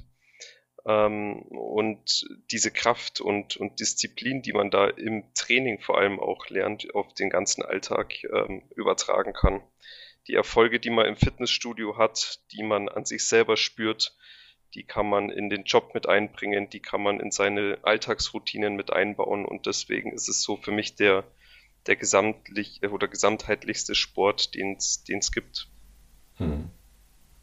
Ähm, 0.85 1.43
und 1.43 2.25
diese 2.51 2.69
Kraft 2.69 3.21
und, 3.21 3.55
und 3.55 3.79
Disziplin, 3.79 4.41
die 4.41 4.51
man 4.51 4.69
da 4.69 4.89
im 4.89 5.23
Training 5.33 5.79
vor 5.79 5.97
allem 5.97 6.19
auch 6.19 6.49
lernt, 6.49 6.93
auf 6.93 7.13
den 7.13 7.29
ganzen 7.29 7.63
Alltag 7.63 8.23
ähm, 8.25 8.63
übertragen 8.75 9.33
kann. 9.33 9.61
Die 10.27 10.35
Erfolge, 10.35 10.79
die 10.79 10.89
man 10.89 11.05
im 11.05 11.15
Fitnessstudio 11.15 11.97
hat, 11.97 12.41
die 12.51 12.63
man 12.63 12.89
an 12.89 13.05
sich 13.05 13.25
selber 13.25 13.55
spürt, 13.55 14.15
die 14.73 14.83
kann 14.83 15.07
man 15.07 15.29
in 15.29 15.49
den 15.49 15.63
Job 15.63 15.93
mit 15.93 16.07
einbringen, 16.07 16.69
die 16.69 16.81
kann 16.81 17.01
man 17.01 17.19
in 17.19 17.31
seine 17.31 17.77
Alltagsroutinen 17.83 18.75
mit 18.75 18.91
einbauen 18.91 19.45
und 19.45 19.65
deswegen 19.65 20.11
ist 20.13 20.27
es 20.27 20.41
so 20.41 20.57
für 20.57 20.71
mich 20.71 20.95
der, 20.95 21.23
der 21.85 21.95
gesamtlich 21.95 22.81
oder 22.83 23.07
gesamtheitlichste 23.07 23.95
Sport, 23.95 24.55
den 24.55 24.77
es 24.77 25.31
gibt. 25.31 25.67
Hm. 26.37 26.71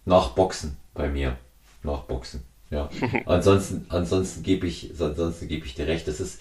Nach 0.05 0.31
Boxen 0.31 0.77
bei 0.95 1.09
mir. 1.09 1.37
Nach 1.83 2.03
Boxen. 2.03 2.43
Ja. 2.71 2.89
ansonsten, 3.27 3.87
ansonsten 3.89 4.43
gebe 4.43 4.67
ich, 4.67 4.93
ansonsten 5.01 5.49
gebe 5.49 5.67
ich 5.67 5.75
dir 5.75 5.87
recht. 5.87 6.07
Das 6.09 6.21
ist 6.21 6.41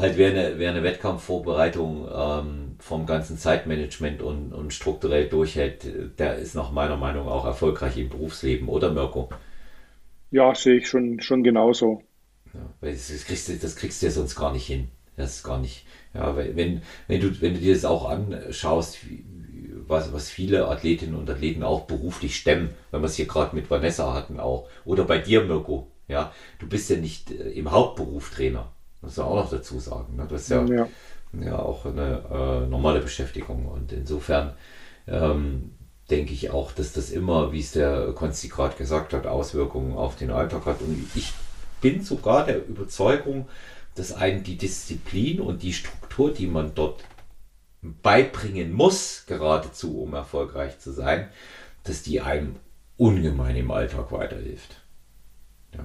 halt 0.00 0.16
wer 0.16 0.30
eine, 0.30 0.58
wer 0.58 0.70
eine 0.70 0.82
Wettkampfvorbereitung 0.82 2.08
ähm, 2.12 2.76
vom 2.78 3.06
ganzen 3.06 3.38
Zeitmanagement 3.38 4.22
und, 4.22 4.52
und 4.52 4.72
strukturell 4.72 5.28
durchhält, 5.28 5.84
der 6.18 6.36
ist 6.36 6.54
nach 6.54 6.72
meiner 6.72 6.96
Meinung 6.96 7.28
auch 7.28 7.44
erfolgreich 7.44 7.96
im 7.98 8.08
Berufsleben, 8.08 8.68
oder 8.68 8.90
Mirko? 8.90 9.28
Ja, 10.30 10.54
sehe 10.54 10.76
ich 10.76 10.88
schon, 10.88 11.20
schon 11.20 11.42
genauso. 11.42 12.02
Ja, 12.54 12.60
weil 12.80 12.92
das, 12.92 13.08
das, 13.08 13.24
kriegst 13.24 13.48
du, 13.48 13.56
das 13.56 13.76
kriegst 13.76 14.00
du 14.00 14.06
ja 14.06 14.12
sonst 14.12 14.36
gar 14.36 14.52
nicht 14.52 14.66
hin. 14.66 14.88
Das 15.16 15.36
ist 15.36 15.42
gar 15.42 15.58
nicht. 15.58 15.86
Ja, 16.14 16.36
wenn, 16.36 16.82
wenn, 17.06 17.20
du, 17.20 17.40
wenn 17.40 17.54
du 17.54 17.60
dir 17.60 17.74
das 17.74 17.84
auch 17.84 18.08
anschaust, 18.08 19.06
wie, 19.08 19.24
was, 19.90 20.12
was 20.12 20.30
viele 20.30 20.68
Athletinnen 20.68 21.16
und 21.16 21.28
Athleten 21.28 21.62
auch 21.62 21.82
beruflich 21.82 22.36
stemmen, 22.36 22.70
wenn 22.90 23.02
wir 23.02 23.06
es 23.06 23.16
hier 23.16 23.26
gerade 23.26 23.54
mit 23.54 23.70
Vanessa 23.70 24.14
hatten 24.14 24.40
auch. 24.40 24.68
Oder 24.84 25.04
bei 25.04 25.18
dir, 25.18 25.44
Mirko. 25.44 25.88
Ja, 26.08 26.32
du 26.58 26.66
bist 26.66 26.90
ja 26.90 26.96
nicht 26.96 27.30
äh, 27.30 27.50
im 27.50 27.70
Hauptberuf 27.70 28.30
Trainer. 28.34 28.72
Das 29.00 29.10
muss 29.10 29.16
man 29.18 29.26
auch 29.26 29.44
noch 29.44 29.50
dazu 29.50 29.78
sagen. 29.78 30.16
Ne? 30.16 30.26
Das 30.28 30.42
ist 30.42 30.50
ja, 30.50 30.64
ja. 30.64 30.88
ja 31.40 31.58
auch 31.58 31.86
eine 31.86 32.22
äh, 32.30 32.66
normale 32.68 33.00
Beschäftigung. 33.00 33.66
Und 33.66 33.92
insofern 33.92 34.54
ähm, 35.06 35.72
denke 36.10 36.32
ich 36.32 36.50
auch, 36.50 36.72
dass 36.72 36.92
das 36.92 37.10
immer, 37.10 37.52
wie 37.52 37.60
es 37.60 37.72
der 37.72 38.12
Konsti 38.12 38.48
gerade 38.48 38.76
gesagt 38.76 39.12
hat, 39.12 39.26
Auswirkungen 39.26 39.96
auf 39.96 40.16
den 40.16 40.30
Alltag 40.30 40.66
hat. 40.66 40.80
Und 40.80 41.08
ich 41.14 41.32
bin 41.80 42.02
sogar 42.02 42.44
der 42.44 42.66
Überzeugung, 42.66 43.48
dass 43.94 44.12
einen 44.12 44.42
die 44.42 44.56
Disziplin 44.56 45.40
und 45.40 45.62
die 45.62 45.72
Struktur, 45.72 46.32
die 46.32 46.46
man 46.46 46.74
dort 46.74 47.04
beibringen 47.82 48.72
muss, 48.72 49.24
geradezu, 49.26 50.02
um 50.02 50.14
erfolgreich 50.14 50.78
zu 50.78 50.92
sein, 50.92 51.28
dass 51.84 52.02
die 52.02 52.20
einem 52.20 52.56
ungemein 52.96 53.56
im 53.56 53.70
Alltag 53.70 54.12
weiterhilft. 54.12 54.76
Ja. 55.74 55.84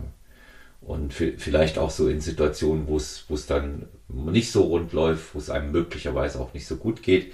Und 0.81 1.13
vielleicht 1.13 1.79
auch 1.79 1.89
so 1.89 2.07
in 2.09 2.21
Situationen, 2.21 2.87
wo 2.87 2.97
es, 2.97 3.47
dann 3.47 3.87
nicht 4.07 4.51
so 4.51 4.63
rund 4.63 4.93
läuft, 4.93 5.33
wo 5.33 5.39
es 5.39 5.49
einem 5.49 5.71
möglicherweise 5.71 6.39
auch 6.39 6.53
nicht 6.53 6.67
so 6.67 6.75
gut 6.75 7.01
geht, 7.01 7.33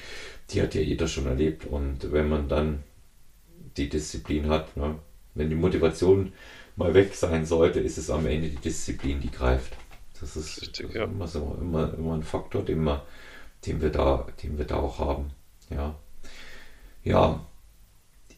die 0.51 0.61
hat 0.61 0.73
ja 0.73 0.81
jeder 0.81 1.07
schon 1.07 1.25
erlebt. 1.25 1.65
Und 1.65 2.13
wenn 2.13 2.29
man 2.29 2.47
dann 2.47 2.83
die 3.75 3.89
Disziplin 3.89 4.47
hat, 4.47 4.77
ne, 4.77 4.95
wenn 5.33 5.49
die 5.49 5.55
Motivation 5.55 6.31
mal 6.77 6.93
weg 6.93 7.13
sein 7.13 7.45
sollte, 7.45 7.81
ist 7.81 7.97
es 7.97 8.09
am 8.09 8.25
Ende 8.25 8.47
die 8.47 8.55
Disziplin, 8.55 9.19
die 9.19 9.31
greift. 9.31 9.75
Das 10.19 10.37
ist, 10.37 10.61
Richtig, 10.61 10.93
ja. 10.93 11.05
immer, 11.05 11.27
so, 11.27 11.57
immer, 11.59 11.93
immer 11.93 12.13
ein 12.13 12.23
Faktor, 12.23 12.63
den 12.63 12.83
wir, 12.83 13.05
den 13.65 13.81
wir 13.81 13.89
da, 13.89 14.27
den 14.43 14.57
wir 14.57 14.65
da 14.65 14.77
auch 14.77 14.99
haben. 14.99 15.31
Ja, 15.69 15.95
ja 17.03 17.39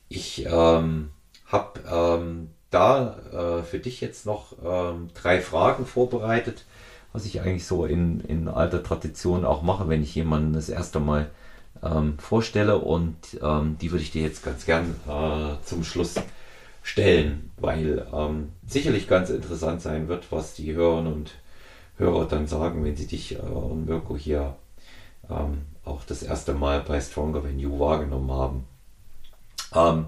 ich 0.10 0.46
ähm, 0.46 1.10
habe 1.46 1.80
ähm, 1.92 2.50
da 2.70 3.18
äh, 3.32 3.64
für 3.64 3.80
dich 3.80 4.02
jetzt 4.02 4.26
noch 4.26 4.54
ähm, 4.64 5.10
drei 5.14 5.42
Fragen 5.42 5.86
vorbereitet, 5.86 6.66
was 7.14 7.26
ich 7.26 7.42
eigentlich 7.42 7.66
so 7.66 7.86
in, 7.86 8.22
in 8.22 8.48
alter 8.48 8.84
Tradition 8.84 9.46
auch 9.46 9.62
mache, 9.62 9.88
wenn 9.88 10.04
ich 10.04 10.16
jemanden 10.16 10.54
das 10.54 10.70
erste 10.70 11.00
Mal 11.00 11.30
ähm, 11.84 12.18
vorstelle 12.18 12.80
und 12.80 13.16
ähm, 13.42 13.78
die 13.80 13.92
würde 13.92 14.04
ich 14.04 14.12
dir 14.12 14.24
jetzt 14.24 14.44
ganz 14.44 14.66
gern 14.66 14.96
äh, 15.08 15.64
zum 15.66 15.84
Schluss 15.84 16.16
stellen, 16.82 17.52
weil 17.58 18.08
ähm, 18.14 18.50
sicherlich 18.68 19.08
ganz 19.08 19.30
interessant 19.30 19.82
sein 19.82 20.08
wird, 20.08 20.32
was 20.32 20.54
die 20.54 20.74
Hörerinnen 20.74 21.14
und 21.14 21.32
Hörer 21.98 22.28
dann 22.28 22.48
sagen, 22.48 22.84
wenn 22.84 22.96
sie 22.96 23.08
dich 23.08 23.36
äh, 23.36 23.40
und 23.40 23.86
Mirko 23.86 24.18
hier 24.18 24.56
ähm, 25.30 25.66
auch 25.86 26.04
das 26.06 26.24
erste 26.24 26.54
Mal 26.54 26.82
bei 26.82 27.00
Stronger 27.00 27.42
Than 27.42 27.60
You 27.60 27.80
wahrgenommen 27.80 28.32
haben. 28.32 28.68
Ähm, 29.76 30.06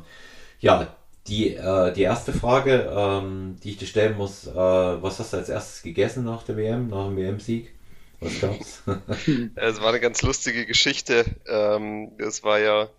ja, 0.59 0.95
die, 1.27 1.55
äh, 1.55 1.91
die 1.93 2.03
erste 2.03 2.33
Frage, 2.33 2.91
ähm, 2.95 3.57
die 3.63 3.71
ich 3.71 3.77
dir 3.77 3.87
stellen 3.87 4.17
muss, 4.17 4.47
äh, 4.47 4.53
was 4.55 5.19
hast 5.19 5.33
du 5.33 5.37
als 5.37 5.49
erstes 5.49 5.81
gegessen 5.81 6.23
nach 6.23 6.43
der 6.43 6.57
WM, 6.57 6.87
nach 6.89 7.07
dem 7.07 7.17
WM-Sieg? 7.17 7.73
Was 8.19 8.41
gab's? 8.41 8.83
es 9.55 9.81
war 9.81 9.89
eine 9.89 9.99
ganz 9.99 10.21
lustige 10.21 10.65
Geschichte. 10.65 11.25
Ähm, 11.47 12.11
es 12.19 12.43
war 12.43 12.59
ja 12.59 12.89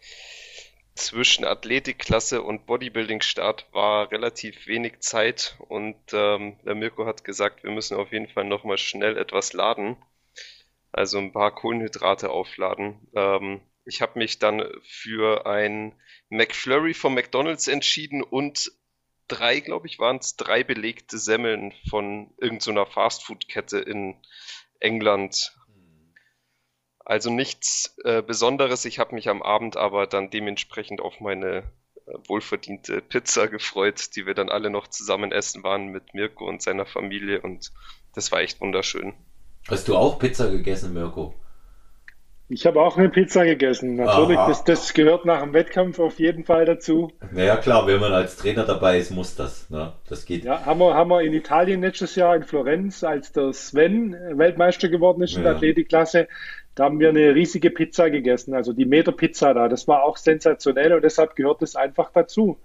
zwischen 0.95 1.45
Athletikklasse 1.45 2.43
und 2.43 2.67
Bodybuilding-Start 2.67 3.67
war 3.73 4.11
relativ 4.11 4.67
wenig 4.67 5.01
Zeit 5.01 5.57
und 5.69 5.97
ähm, 6.13 6.57
der 6.65 6.75
Mirko 6.75 7.07
hat 7.07 7.23
gesagt, 7.23 7.63
wir 7.63 7.71
müssen 7.71 7.97
auf 7.97 8.13
jeden 8.13 8.29
Fall 8.29 8.45
nochmal 8.45 8.79
schnell 8.79 9.17
etwas 9.17 9.53
laden. 9.53 9.97
Also 10.93 11.19
ein 11.19 11.33
paar 11.33 11.55
Kohlenhydrate 11.55 12.31
aufladen. 12.31 13.09
Ähm, 13.15 13.61
ich 13.85 14.03
habe 14.03 14.19
mich 14.19 14.39
dann 14.39 14.65
für 14.83 15.47
ein 15.47 15.95
McFlurry 16.29 16.95
von 16.95 17.15
McDonald's 17.15 17.69
entschieden 17.69 18.23
und 18.23 18.73
drei, 19.29 19.61
glaube 19.61 19.87
ich, 19.87 19.99
waren 19.99 20.19
es 20.19 20.37
drei 20.37 20.65
belegte 20.65 21.19
Semmeln 21.19 21.73
von 21.89 22.33
irgendeiner 22.39 22.87
so 22.87 22.93
Fastfood-Kette 22.93 23.79
in 23.79 24.17
England. 24.81 25.57
Also 26.99 27.31
nichts 27.31 27.97
äh, 28.05 28.23
Besonderes. 28.23 28.85
Ich 28.85 28.99
habe 28.99 29.15
mich 29.15 29.29
am 29.29 29.43
Abend 29.43 29.77
aber 29.77 30.09
dann 30.09 30.31
dementsprechend 30.31 31.01
auf 31.01 31.21
meine 31.21 31.59
äh, 32.07 32.13
wohlverdiente 32.27 33.01
Pizza 33.01 33.47
gefreut, 33.47 34.17
die 34.17 34.27
wir 34.27 34.35
dann 34.35 34.49
alle 34.49 34.71
noch 34.71 34.89
zusammen 34.89 35.31
essen 35.31 35.63
waren 35.63 35.87
mit 35.89 36.15
Mirko 36.15 36.49
und 36.49 36.63
seiner 36.63 36.87
Familie 36.87 37.41
und 37.43 37.73
das 38.15 38.33
war 38.33 38.41
echt 38.41 38.61
wunderschön. 38.61 39.15
Hast 39.69 39.89
du 39.89 39.97
auch 39.97 40.19
Pizza 40.19 40.49
gegessen, 40.51 40.95
Mirko? 40.95 41.35
Ich 42.49 42.65
habe 42.65 42.81
auch 42.81 42.97
eine 42.97 43.09
Pizza 43.09 43.45
gegessen. 43.45 43.97
Natürlich, 43.97 44.37
das, 44.37 44.63
das, 44.63 44.95
gehört 44.95 45.25
nach 45.25 45.43
dem 45.43 45.53
Wettkampf 45.53 45.99
auf 45.99 46.21
jeden 46.21 46.45
Fall 46.45 46.65
dazu. 46.65 47.11
Naja, 47.33 47.57
klar, 47.57 47.89
wenn 47.89 47.99
man 47.99 48.13
als 48.13 48.37
Trainer 48.37 48.65
dabei 48.65 48.99
ist, 48.99 49.11
muss 49.11 49.35
das. 49.35 49.69
Ne? 49.69 49.95
Das 50.09 50.25
geht. 50.25 50.45
Ja, 50.45 50.65
haben 50.65 50.79
wir, 50.79 50.95
haben 50.95 51.11
wir 51.11 51.23
in 51.23 51.33
Italien 51.33 51.81
letztes 51.81 52.15
Jahr 52.15 52.37
in 52.37 52.45
Florenz, 52.45 53.03
als 53.03 53.33
der 53.33 53.53
Sven 53.53 54.13
Weltmeister 54.39 54.89
geworden 54.89 55.23
ist 55.23 55.33
in 55.33 55.39
ja. 55.39 55.49
der 55.49 55.57
Athletikklasse, 55.57 56.29
da 56.77 56.85
haben 56.85 57.01
wir 57.01 57.09
eine 57.09 57.35
riesige 57.35 57.71
Pizza 57.71 58.11
gegessen, 58.11 58.55
also 58.55 58.75
die 58.75 58.85
Meter 58.85 59.11
Pizza 59.11 59.55
da. 59.55 59.67
Das 59.67 59.89
war 59.89 60.05
auch 60.05 60.19
sensationell 60.19 60.93
und 60.93 61.03
deshalb 61.03 61.35
gehört 61.35 61.63
es 61.63 61.75
einfach 61.75 62.13
dazu. 62.13 62.59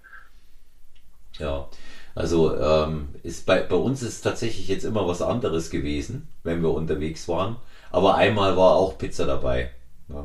Ja, 1.38 1.66
also 2.14 2.56
ähm, 2.56 3.08
ist 3.22 3.46
bei, 3.46 3.62
bei 3.62 3.76
uns 3.76 4.02
ist 4.02 4.22
tatsächlich 4.22 4.68
jetzt 4.68 4.84
immer 4.84 5.06
was 5.06 5.22
anderes 5.22 5.70
gewesen, 5.70 6.28
wenn 6.42 6.62
wir 6.62 6.72
unterwegs 6.72 7.28
waren. 7.28 7.56
Aber 7.90 8.16
einmal 8.16 8.56
war 8.56 8.74
auch 8.76 8.98
Pizza 8.98 9.26
dabei. 9.26 9.70
Ja. 10.08 10.24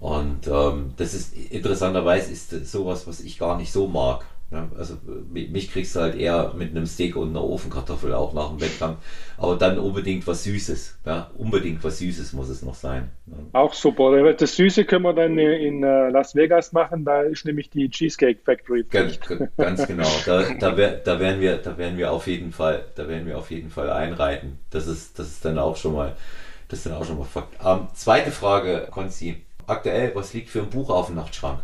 Und 0.00 0.46
ähm, 0.46 0.94
das 0.96 1.14
ist 1.14 1.36
interessanterweise 1.36 2.30
ist 2.30 2.50
sowas, 2.70 3.06
was 3.06 3.20
ich 3.20 3.38
gar 3.38 3.56
nicht 3.56 3.72
so 3.72 3.88
mag. 3.88 4.24
Ja, 4.50 4.66
also 4.78 4.96
mich 5.30 5.70
kriegst 5.70 5.94
du 5.94 6.00
halt 6.00 6.14
eher 6.14 6.54
mit 6.56 6.70
einem 6.70 6.86
Steak 6.86 7.16
und 7.16 7.30
einer 7.30 7.44
Ofenkartoffel 7.44 8.14
auch 8.14 8.32
nach 8.32 8.48
dem 8.48 8.60
Wettkampf. 8.62 8.96
Aber 9.36 9.56
dann 9.56 9.78
unbedingt 9.78 10.26
was 10.26 10.44
Süßes. 10.44 11.00
Ja, 11.04 11.30
unbedingt 11.36 11.84
was 11.84 11.98
Süßes 11.98 12.32
muss 12.32 12.48
es 12.48 12.62
noch 12.62 12.74
sein. 12.74 13.10
Auch 13.52 13.74
super. 13.74 14.32
Das 14.32 14.56
Süße 14.56 14.86
können 14.86 15.04
wir 15.04 15.12
dann 15.12 15.36
in 15.36 15.82
äh, 15.82 16.08
Las 16.08 16.34
Vegas 16.34 16.72
machen. 16.72 17.04
Da 17.04 17.22
ist 17.22 17.44
nämlich 17.44 17.68
die 17.68 17.90
Cheesecake 17.90 18.40
Factory. 18.42 18.84
Ganz, 18.88 19.20
ganz 19.58 19.86
genau. 19.86 20.08
Da, 20.24 20.42
da, 20.58 20.70
da, 20.72 21.20
werden 21.20 21.42
wir, 21.42 21.58
da 21.58 21.76
werden 21.76 21.98
wir 21.98 22.10
auf 22.10 22.26
jeden 22.26 22.52
Fall, 22.52 22.86
da 22.94 23.06
werden 23.06 23.26
wir 23.26 23.36
auf 23.36 23.50
jeden 23.50 23.68
Fall 23.68 23.90
einreiten. 23.90 24.58
Das 24.70 24.86
ist, 24.86 25.18
das 25.18 25.28
ist 25.28 25.44
dann 25.44 25.58
auch 25.58 25.76
schon 25.76 25.92
mal, 25.92 26.16
das 26.68 26.78
ist 26.78 26.86
dann 26.86 26.94
auch 26.94 27.04
schon 27.04 27.18
mal 27.18 27.24
Fakt. 27.24 27.54
Ähm, 27.62 27.88
zweite 27.92 28.30
Frage, 28.30 28.88
Konzi. 28.90 29.42
Aktuell, 29.66 30.12
was 30.14 30.32
liegt 30.32 30.48
für 30.48 30.60
ein 30.60 30.70
Buch 30.70 30.88
auf 30.88 31.06
dem 31.06 31.16
Nachtschrank? 31.16 31.60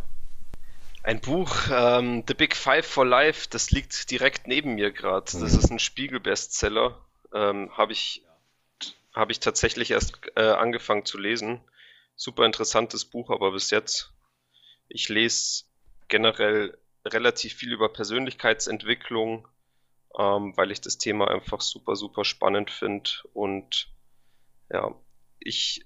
Ein 1.04 1.20
Buch, 1.20 1.54
ähm, 1.70 2.24
The 2.26 2.32
Big 2.32 2.56
Five 2.56 2.86
for 2.86 3.04
Life, 3.04 3.46
das 3.50 3.70
liegt 3.70 4.10
direkt 4.10 4.46
neben 4.46 4.74
mir 4.74 4.90
gerade. 4.90 5.26
Das 5.30 5.34
mhm. 5.34 5.44
ist 5.44 5.70
ein 5.70 5.78
Spiegel-Bestseller. 5.78 6.98
Ähm, 7.34 7.70
Habe 7.76 7.92
ich, 7.92 8.24
hab 9.12 9.30
ich 9.30 9.38
tatsächlich 9.38 9.90
erst 9.90 10.18
äh, 10.34 10.40
angefangen 10.40 11.04
zu 11.04 11.18
lesen. 11.18 11.60
Super 12.16 12.46
interessantes 12.46 13.04
Buch, 13.04 13.28
aber 13.28 13.52
bis 13.52 13.68
jetzt, 13.70 14.14
ich 14.88 15.10
lese 15.10 15.64
generell 16.08 16.78
relativ 17.04 17.52
viel 17.52 17.74
über 17.74 17.90
Persönlichkeitsentwicklung, 17.90 19.46
ähm, 20.18 20.56
weil 20.56 20.70
ich 20.70 20.80
das 20.80 20.96
Thema 20.96 21.28
einfach 21.28 21.60
super, 21.60 21.96
super 21.96 22.24
spannend 22.24 22.70
finde 22.70 23.10
und 23.34 23.92
ja, 24.70 24.94
ich 25.38 25.84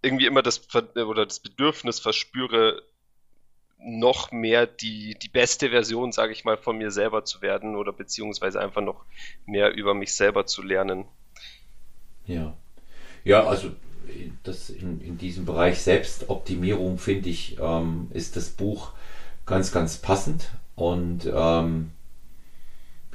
irgendwie 0.00 0.24
immer 0.24 0.42
das 0.42 0.66
oder 0.74 1.26
das 1.26 1.40
Bedürfnis 1.40 2.00
verspüre, 2.00 2.82
noch 3.84 4.32
mehr 4.32 4.66
die, 4.66 5.14
die 5.14 5.28
beste 5.28 5.70
Version, 5.70 6.12
sage 6.12 6.32
ich 6.32 6.44
mal, 6.44 6.56
von 6.56 6.78
mir 6.78 6.90
selber 6.90 7.24
zu 7.24 7.42
werden 7.42 7.76
oder 7.76 7.92
beziehungsweise 7.92 8.60
einfach 8.60 8.80
noch 8.80 9.04
mehr 9.46 9.74
über 9.74 9.94
mich 9.94 10.14
selber 10.14 10.46
zu 10.46 10.62
lernen. 10.62 11.04
Ja. 12.26 12.56
Ja, 13.24 13.44
also 13.44 13.70
das 14.42 14.70
in, 14.70 15.00
in 15.00 15.18
diesem 15.18 15.44
Bereich 15.44 15.80
Selbstoptimierung 15.80 16.98
finde 16.98 17.28
ich, 17.28 17.58
ähm, 17.60 18.08
ist 18.12 18.36
das 18.36 18.50
Buch 18.50 18.92
ganz, 19.46 19.72
ganz 19.72 19.98
passend. 19.98 20.50
Und 20.74 21.26
ähm, 21.26 21.92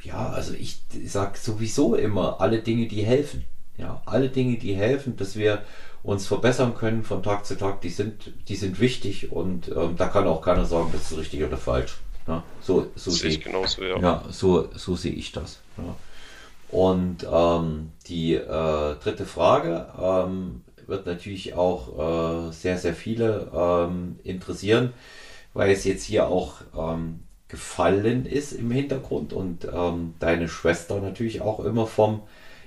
ja, 0.04 0.30
also 0.30 0.54
ich 0.54 0.80
sage 1.06 1.38
sowieso 1.38 1.96
immer 1.96 2.42
alle 2.42 2.60
Dinge, 2.60 2.88
die 2.88 3.04
helfen. 3.04 3.46
Ja, 3.78 4.02
alle 4.06 4.30
Dinge, 4.30 4.58
die 4.58 4.76
helfen, 4.76 5.16
dass 5.16 5.36
wir 5.36 5.64
uns 6.04 6.28
verbessern 6.28 6.76
können 6.76 7.04
von 7.04 7.24
Tag 7.24 7.46
zu 7.46 7.58
Tag, 7.58 7.82
die 7.82 7.90
sind, 7.90 8.32
die 8.48 8.56
sind 8.56 8.80
wichtig 8.80 9.32
und 9.32 9.70
ähm, 9.70 9.96
da 9.98 10.08
kann 10.08 10.28
auch 10.28 10.42
keiner 10.42 10.66
sagen, 10.66 10.90
das 10.94 11.12
ist 11.12 11.18
richtig 11.18 11.44
oder 11.44 11.58
falsch. 11.58 11.98
Ja, 12.28 12.44
so 12.62 12.88
so 12.96 13.12
sehe 13.12 13.32
ich 13.32 13.42
genauso, 13.42 13.84
ja. 13.84 14.00
ja. 14.00 14.24
so, 14.30 14.70
so 14.76 14.96
sehe 14.96 15.14
ich 15.14 15.32
das. 15.32 15.60
Ja. 15.78 15.96
Und 16.72 17.28
ähm, 17.32 17.92
die 18.08 18.36
äh, 18.36 18.96
dritte 19.04 19.26
Frage 19.26 19.88
ähm, 20.00 20.62
wird 20.86 21.06
natürlich 21.06 21.56
auch 21.56 22.50
äh, 22.50 22.52
sehr, 22.52 22.78
sehr 22.78 22.94
viele 22.94 23.50
ähm, 23.54 24.20
interessieren, 24.24 24.94
weil 25.54 25.72
es 25.72 25.84
jetzt 25.84 26.04
hier 26.04 26.28
auch 26.28 26.56
ähm, 26.78 27.22
gefallen 27.48 28.28
ist 28.28 28.52
im 28.52 28.70
Hintergrund 28.70 29.34
und 29.34 29.68
ähm, 29.74 30.14
deine 30.20 30.48
Schwester 30.48 31.02
natürlich 31.02 31.42
auch 31.42 31.60
immer 31.60 31.88
vom 31.88 32.22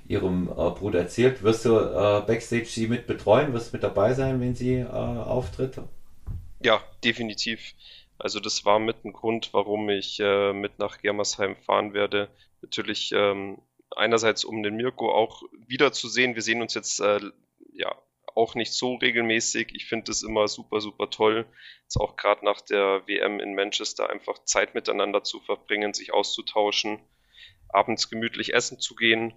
ihrem 0.06 0.48
äh, 0.48 0.70
Bruder 0.70 1.00
erzählt. 1.00 1.42
Wirst 1.42 1.64
du 1.64 1.76
äh, 1.76 2.22
Backstage 2.26 2.66
sie 2.66 2.86
mit 2.86 3.06
betreuen? 3.06 3.52
Wirst 3.52 3.72
du 3.72 3.76
mit 3.76 3.82
dabei 3.84 4.14
sein, 4.14 4.40
wenn 4.40 4.54
sie 4.54 4.76
äh, 4.76 4.86
auftritt? 4.86 5.80
Ja, 6.62 6.80
definitiv. 7.04 7.74
Also 8.18 8.40
das 8.40 8.64
war 8.64 8.78
mit 8.78 9.04
ein 9.04 9.12
Grund, 9.12 9.52
warum 9.52 9.88
ich 9.88 10.20
äh, 10.20 10.52
mit 10.52 10.78
nach 10.78 10.98
Germersheim 10.98 11.56
fahren 11.56 11.92
werde. 11.92 12.28
Natürlich 12.60 13.12
ähm, 13.12 13.58
einerseits, 13.96 14.44
um 14.44 14.62
den 14.62 14.76
Mirko 14.76 15.12
auch 15.12 15.42
wiederzusehen. 15.66 16.34
Wir 16.34 16.42
sehen 16.42 16.62
uns 16.62 16.74
jetzt 16.74 17.00
äh, 17.00 17.20
ja 17.72 17.94
auch 18.34 18.54
nicht 18.54 18.72
so 18.72 18.94
regelmäßig. 18.94 19.74
Ich 19.74 19.86
finde 19.86 20.10
es 20.10 20.22
immer 20.22 20.48
super, 20.48 20.80
super 20.80 21.10
toll, 21.10 21.46
jetzt 21.82 21.96
auch 21.96 22.16
gerade 22.16 22.44
nach 22.44 22.60
der 22.60 23.02
WM 23.06 23.40
in 23.40 23.54
Manchester 23.54 24.08
einfach 24.08 24.42
Zeit 24.44 24.74
miteinander 24.74 25.22
zu 25.22 25.40
verbringen, 25.40 25.92
sich 25.92 26.14
auszutauschen, 26.14 27.00
abends 27.68 28.08
gemütlich 28.08 28.54
essen 28.54 28.78
zu 28.78 28.94
gehen 28.94 29.34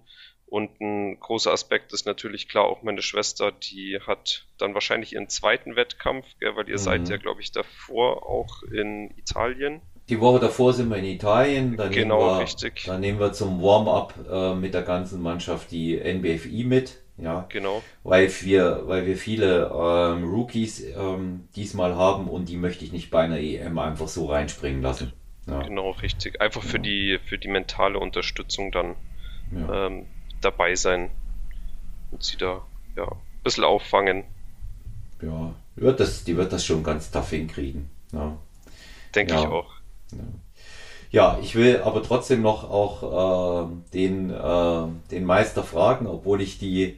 und 0.48 0.80
ein 0.80 1.18
großer 1.18 1.52
Aspekt 1.52 1.92
ist 1.92 2.06
natürlich 2.06 2.48
klar 2.48 2.64
auch 2.64 2.82
meine 2.82 3.02
Schwester, 3.02 3.50
die 3.50 3.98
hat 4.06 4.46
dann 4.58 4.74
wahrscheinlich 4.74 5.14
ihren 5.14 5.28
zweiten 5.28 5.74
Wettkampf, 5.74 6.24
gell, 6.38 6.54
weil 6.54 6.68
ihr 6.68 6.76
mhm. 6.76 6.82
seid 6.82 7.08
ja, 7.08 7.16
glaube 7.16 7.40
ich, 7.40 7.50
davor 7.50 8.28
auch 8.28 8.62
in 8.62 9.10
Italien. 9.16 9.82
Die 10.08 10.20
Woche 10.20 10.38
davor 10.38 10.72
sind 10.72 10.88
wir 10.88 10.98
in 10.98 11.04
Italien. 11.04 11.76
Dann 11.76 11.90
genau, 11.90 12.18
nehmen 12.18 12.38
wir, 12.38 12.42
richtig. 12.42 12.84
Dann 12.84 13.00
nehmen 13.00 13.18
wir 13.18 13.32
zum 13.32 13.60
Warm-up 13.60 14.14
äh, 14.30 14.54
mit 14.54 14.72
der 14.72 14.82
ganzen 14.82 15.20
Mannschaft 15.20 15.72
die 15.72 15.96
NBFI 15.96 16.62
mit. 16.62 17.02
Ja, 17.18 17.46
genau. 17.48 17.82
Weil 18.04 18.30
wir, 18.42 18.82
weil 18.84 19.06
wir 19.06 19.16
viele 19.16 19.72
ähm, 19.74 20.24
Rookies 20.24 20.84
ähm, 20.94 21.48
diesmal 21.56 21.96
haben 21.96 22.28
und 22.28 22.48
die 22.48 22.56
möchte 22.56 22.84
ich 22.84 22.92
nicht 22.92 23.10
bei 23.10 23.22
einer 23.22 23.40
EM 23.40 23.78
einfach 23.78 24.06
so 24.06 24.26
reinspringen 24.26 24.80
lassen. 24.80 25.12
Ja. 25.48 25.62
Genau, 25.62 25.90
richtig. 25.90 26.40
Einfach 26.40 26.62
ja. 26.62 26.68
für 26.68 26.78
die, 26.78 27.18
für 27.24 27.38
die 27.38 27.48
mentale 27.48 27.98
Unterstützung 27.98 28.70
dann. 28.70 28.94
Ja. 29.50 29.86
Ähm, 29.86 30.06
dabei 30.46 30.76
sein 30.76 31.10
und 32.12 32.22
sie 32.22 32.36
da 32.36 32.62
ja, 32.96 33.04
ein 33.04 33.42
bisschen 33.42 33.64
auffangen. 33.64 34.24
Ja, 35.20 35.54
wird 35.74 36.00
das, 36.00 36.24
die 36.24 36.36
wird 36.36 36.52
das 36.52 36.64
schon 36.64 36.82
ganz 36.84 37.10
tough 37.10 37.30
hinkriegen. 37.30 37.90
Ja. 38.12 38.36
Denke 39.14 39.34
ja. 39.34 39.40
ich 39.40 39.46
auch. 39.46 39.72
Ja. 40.12 40.18
ja. 41.10 41.38
ich 41.42 41.54
will 41.56 41.82
aber 41.82 42.02
trotzdem 42.02 42.42
noch 42.42 42.70
auch 42.70 43.66
äh, 43.66 43.92
den, 43.92 44.30
äh, 44.30 44.86
den 45.10 45.24
Meister 45.24 45.64
fragen, 45.64 46.06
obwohl 46.06 46.40
ich 46.40 46.58
die, 46.58 46.96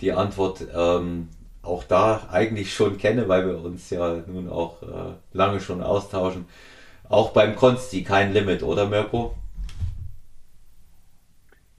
die 0.00 0.12
Antwort 0.12 0.66
ähm, 0.74 1.28
auch 1.62 1.84
da 1.84 2.28
eigentlich 2.30 2.74
schon 2.74 2.98
kenne, 2.98 3.28
weil 3.28 3.46
wir 3.46 3.62
uns 3.62 3.90
ja 3.90 4.22
nun 4.26 4.48
auch 4.48 4.82
äh, 4.82 5.14
lange 5.32 5.60
schon 5.60 5.82
austauschen. 5.82 6.46
Auch 7.08 7.30
beim 7.30 7.56
Konsti 7.56 8.02
kein 8.02 8.32
Limit, 8.32 8.62
oder 8.62 8.86
Mirko? 8.86 9.34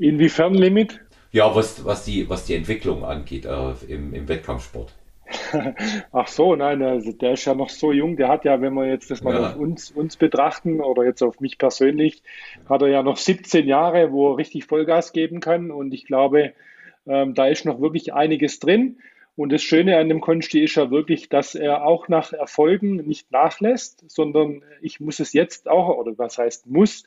Inwiefern 0.02 0.56
Limit? 0.56 1.00
Ja, 1.32 1.56
was, 1.56 1.86
was, 1.86 2.04
die, 2.06 2.28
was 2.28 2.46
die 2.46 2.56
Entwicklung 2.56 3.06
angeht 3.06 3.46
äh, 3.46 3.74
im, 3.88 4.14
im 4.14 4.28
Wettkampfsport. 4.28 4.92
Ach 6.12 6.28
so, 6.28 6.56
nein, 6.56 6.82
also 6.82 7.12
der 7.14 7.34
ist 7.34 7.46
ja 7.46 7.54
noch 7.54 7.70
so 7.70 7.92
jung. 7.92 8.18
Der 8.18 8.28
hat 8.28 8.44
ja, 8.44 8.60
wenn 8.60 8.74
wir 8.74 8.88
jetzt 8.88 9.12
das 9.12 9.22
mal 9.22 9.36
ja. 9.36 9.50
auf 9.52 9.56
uns, 9.56 9.92
uns 9.92 10.18
betrachten 10.18 10.82
oder 10.82 11.06
jetzt 11.06 11.22
auf 11.22 11.40
mich 11.40 11.58
persönlich, 11.58 12.24
hat 12.68 12.82
er 12.82 12.90
ja 12.90 13.04
noch 13.04 13.18
17 13.18 13.68
Jahre, 13.68 14.12
wo 14.12 14.32
er 14.32 14.38
richtig 14.38 14.66
Vollgas 14.66 15.14
geben 15.14 15.40
kann. 15.40 15.72
Und 15.72 15.94
ich 15.94 16.06
glaube, 16.06 16.54
ähm, 17.08 17.36
da 17.36 17.48
ist 17.48 17.66
noch 17.66 17.80
wirklich 17.80 18.14
einiges 18.14 18.60
drin. 18.60 18.98
Und 19.36 19.52
das 19.52 19.62
Schöne 19.62 19.98
an 19.98 20.10
dem 20.10 20.20
Konsti 20.20 20.64
ist 20.64 20.76
ja 20.76 20.92
wirklich, 20.92 21.30
dass 21.30 21.56
er 21.56 21.86
auch 21.86 22.08
nach 22.10 22.34
Erfolgen 22.34 22.98
nicht 22.98 23.32
nachlässt, 23.32 24.04
sondern 24.10 24.64
ich 24.82 25.00
muss 25.00 25.20
es 25.20 25.32
jetzt 25.32 25.70
auch, 25.70 25.96
oder 25.96 26.18
was 26.18 26.38
heißt 26.38 26.68
muss, 26.68 27.06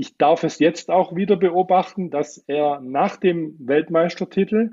ich 0.00 0.16
darf 0.16 0.44
es 0.44 0.58
jetzt 0.58 0.90
auch 0.90 1.14
wieder 1.14 1.36
beobachten, 1.36 2.10
dass 2.10 2.38
er 2.46 2.80
nach 2.80 3.18
dem 3.18 3.54
Weltmeistertitel 3.58 4.70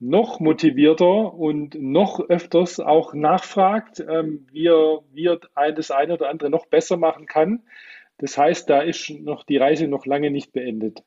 noch 0.00 0.40
motivierter 0.40 1.32
und 1.32 1.76
noch 1.76 2.18
öfters 2.18 2.80
auch 2.80 3.14
nachfragt, 3.14 4.00
ähm, 4.00 4.48
wie, 4.50 4.66
er, 4.66 5.02
wie 5.12 5.26
er 5.26 5.38
das 5.72 5.92
eine 5.92 6.14
oder 6.14 6.28
andere 6.28 6.50
noch 6.50 6.66
besser 6.66 6.96
machen 6.96 7.26
kann. 7.26 7.62
Das 8.18 8.36
heißt, 8.36 8.68
da 8.68 8.80
ist 8.80 9.10
noch 9.10 9.44
die 9.44 9.58
Reise 9.58 9.86
noch 9.86 10.06
lange 10.06 10.32
nicht 10.32 10.52
beendet. 10.52 11.04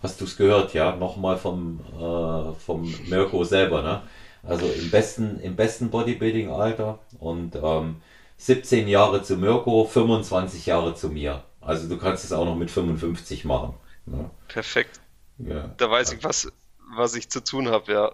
Hast 0.00 0.20
du 0.20 0.26
es 0.26 0.36
gehört, 0.36 0.74
ja? 0.74 0.94
Nochmal 0.94 1.38
vom, 1.38 1.80
äh, 1.98 2.52
vom 2.52 2.94
Mirko 3.08 3.42
selber, 3.42 3.82
ne? 3.82 4.02
Also 4.44 4.66
im 4.66 4.92
besten, 4.92 5.40
im 5.40 5.56
besten 5.56 5.90
Bodybuilding-Alter 5.90 7.00
und 7.18 7.56
ähm, 7.56 7.96
17 8.44 8.88
Jahre 8.88 9.22
zu 9.22 9.38
Mirko, 9.38 9.86
25 9.86 10.66
Jahre 10.66 10.94
zu 10.94 11.08
mir. 11.08 11.44
Also 11.62 11.88
du 11.88 11.96
kannst 11.96 12.24
es 12.24 12.32
auch 12.32 12.44
noch 12.44 12.56
mit 12.56 12.70
55 12.70 13.46
machen. 13.46 13.72
Ja. 14.06 14.30
Perfekt. 14.48 15.00
Ja. 15.38 15.74
Da 15.78 15.90
weiß 15.90 16.12
ich, 16.12 16.22
was, 16.22 16.52
was 16.94 17.16
ich 17.16 17.30
zu 17.30 17.42
tun 17.42 17.68
habe, 17.68 17.90
ja. 17.90 18.12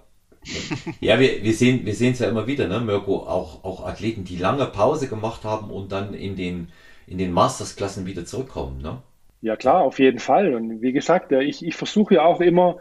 ja, 1.01 1.19
wir, 1.19 1.43
wir 1.43 1.53
sehen 1.53 1.85
wir 1.85 1.93
es 1.93 2.19
ja 2.21 2.29
immer 2.29 2.47
wieder, 2.47 2.69
ne, 2.69 2.79
Mirko, 2.79 3.27
auch, 3.27 3.65
auch 3.65 3.85
Athleten, 3.85 4.23
die 4.23 4.37
lange 4.37 4.67
Pause 4.67 5.09
gemacht 5.09 5.43
haben 5.43 5.69
und 5.69 5.91
dann 5.91 6.15
in 6.15 6.37
den, 6.37 6.69
in 7.09 7.19
den 7.19 7.33
Mastersklassen 7.33 8.07
wieder 8.07 8.25
zurückkommen, 8.25 8.81
ne? 8.81 9.03
Ja 9.43 9.57
klar, 9.57 9.81
auf 9.81 9.99
jeden 9.99 10.21
Fall. 10.21 10.55
Und 10.55 10.81
wie 10.81 10.93
gesagt, 10.93 11.33
ich, 11.33 11.67
ich 11.67 11.75
versuche 11.75 12.15
ja 12.15 12.23
auch 12.23 12.41
immer, 12.41 12.77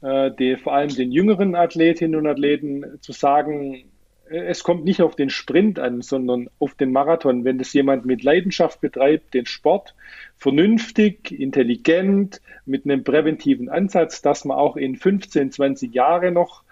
äh, 0.00 0.30
die, 0.30 0.56
vor 0.56 0.72
allem 0.72 0.88
den 0.88 1.12
jüngeren 1.12 1.54
Athletinnen 1.56 2.18
und 2.18 2.26
Athleten 2.26 2.98
zu 3.02 3.12
sagen, 3.12 3.84
es 4.28 4.62
kommt 4.62 4.84
nicht 4.84 5.02
auf 5.02 5.16
den 5.16 5.30
Sprint 5.30 5.78
an, 5.78 6.02
sondern 6.02 6.48
auf 6.58 6.74
den 6.74 6.92
Marathon. 6.92 7.44
Wenn 7.44 7.58
das 7.58 7.72
jemand 7.72 8.06
mit 8.06 8.22
Leidenschaft 8.22 8.80
betreibt, 8.80 9.34
den 9.34 9.46
Sport, 9.46 9.94
vernünftig, 10.36 11.32
intelligent, 11.32 12.40
mit 12.64 12.84
einem 12.84 13.04
präventiven 13.04 13.68
Ansatz, 13.68 14.22
dass 14.22 14.44
man 14.44 14.56
auch 14.56 14.76
in 14.76 14.96
15, 14.96 15.52
20 15.52 15.94
Jahre 15.94 16.32
noch 16.32 16.62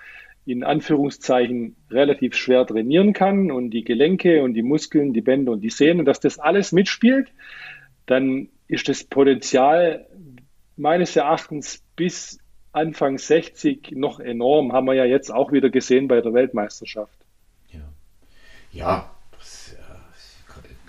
in 0.46 0.62
Anführungszeichen 0.62 1.76
relativ 1.90 2.34
schwer 2.34 2.66
trainieren 2.66 3.12
kann 3.12 3.50
und 3.50 3.70
die 3.70 3.84
Gelenke 3.84 4.42
und 4.42 4.54
die 4.54 4.62
Muskeln, 4.62 5.12
die 5.12 5.22
Bänder 5.22 5.52
und 5.52 5.60
die 5.60 5.70
Sehnen, 5.70 6.04
dass 6.04 6.20
das 6.20 6.38
alles 6.38 6.72
mitspielt, 6.72 7.32
dann 8.06 8.48
ist 8.68 8.88
das 8.88 9.04
Potenzial 9.04 10.06
meines 10.76 11.16
Erachtens 11.16 11.82
bis 11.96 12.38
Anfang 12.72 13.16
60 13.16 13.92
noch 13.92 14.20
enorm. 14.20 14.72
Haben 14.72 14.86
wir 14.86 14.94
ja 14.94 15.04
jetzt 15.04 15.30
auch 15.30 15.52
wieder 15.52 15.70
gesehen 15.70 16.08
bei 16.08 16.20
der 16.20 16.34
Weltmeisterschaft. 16.34 17.23
Ja, 18.74 19.08
das 19.38 19.76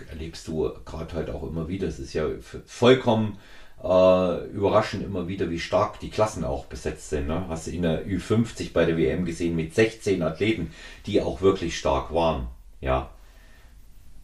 erlebst 0.09 0.47
du 0.47 0.71
gerade 0.86 1.13
halt 1.13 1.29
auch 1.29 1.43
immer 1.43 1.67
wieder. 1.67 1.88
Es 1.88 1.99
ist 1.99 2.13
ja 2.13 2.25
vollkommen 2.65 3.38
äh, 3.83 4.45
überraschend 4.47 5.03
immer 5.03 5.27
wieder, 5.27 5.51
wie 5.51 5.59
stark 5.59 5.99
die 5.99 6.09
Klassen 6.09 6.43
auch 6.43 6.65
besetzt 6.65 7.11
sind. 7.11 7.27
Ne? 7.27 7.45
Hast 7.47 7.67
du 7.67 7.71
in 7.71 7.83
der 7.83 8.05
Ü50 8.07 8.73
bei 8.73 8.86
der 8.86 8.97
WM 8.97 9.25
gesehen 9.25 9.55
mit 9.55 9.75
16 9.75 10.23
Athleten, 10.23 10.71
die 11.05 11.21
auch 11.21 11.41
wirklich 11.41 11.77
stark 11.77 12.11
waren. 12.11 12.47
Ja, 12.81 13.11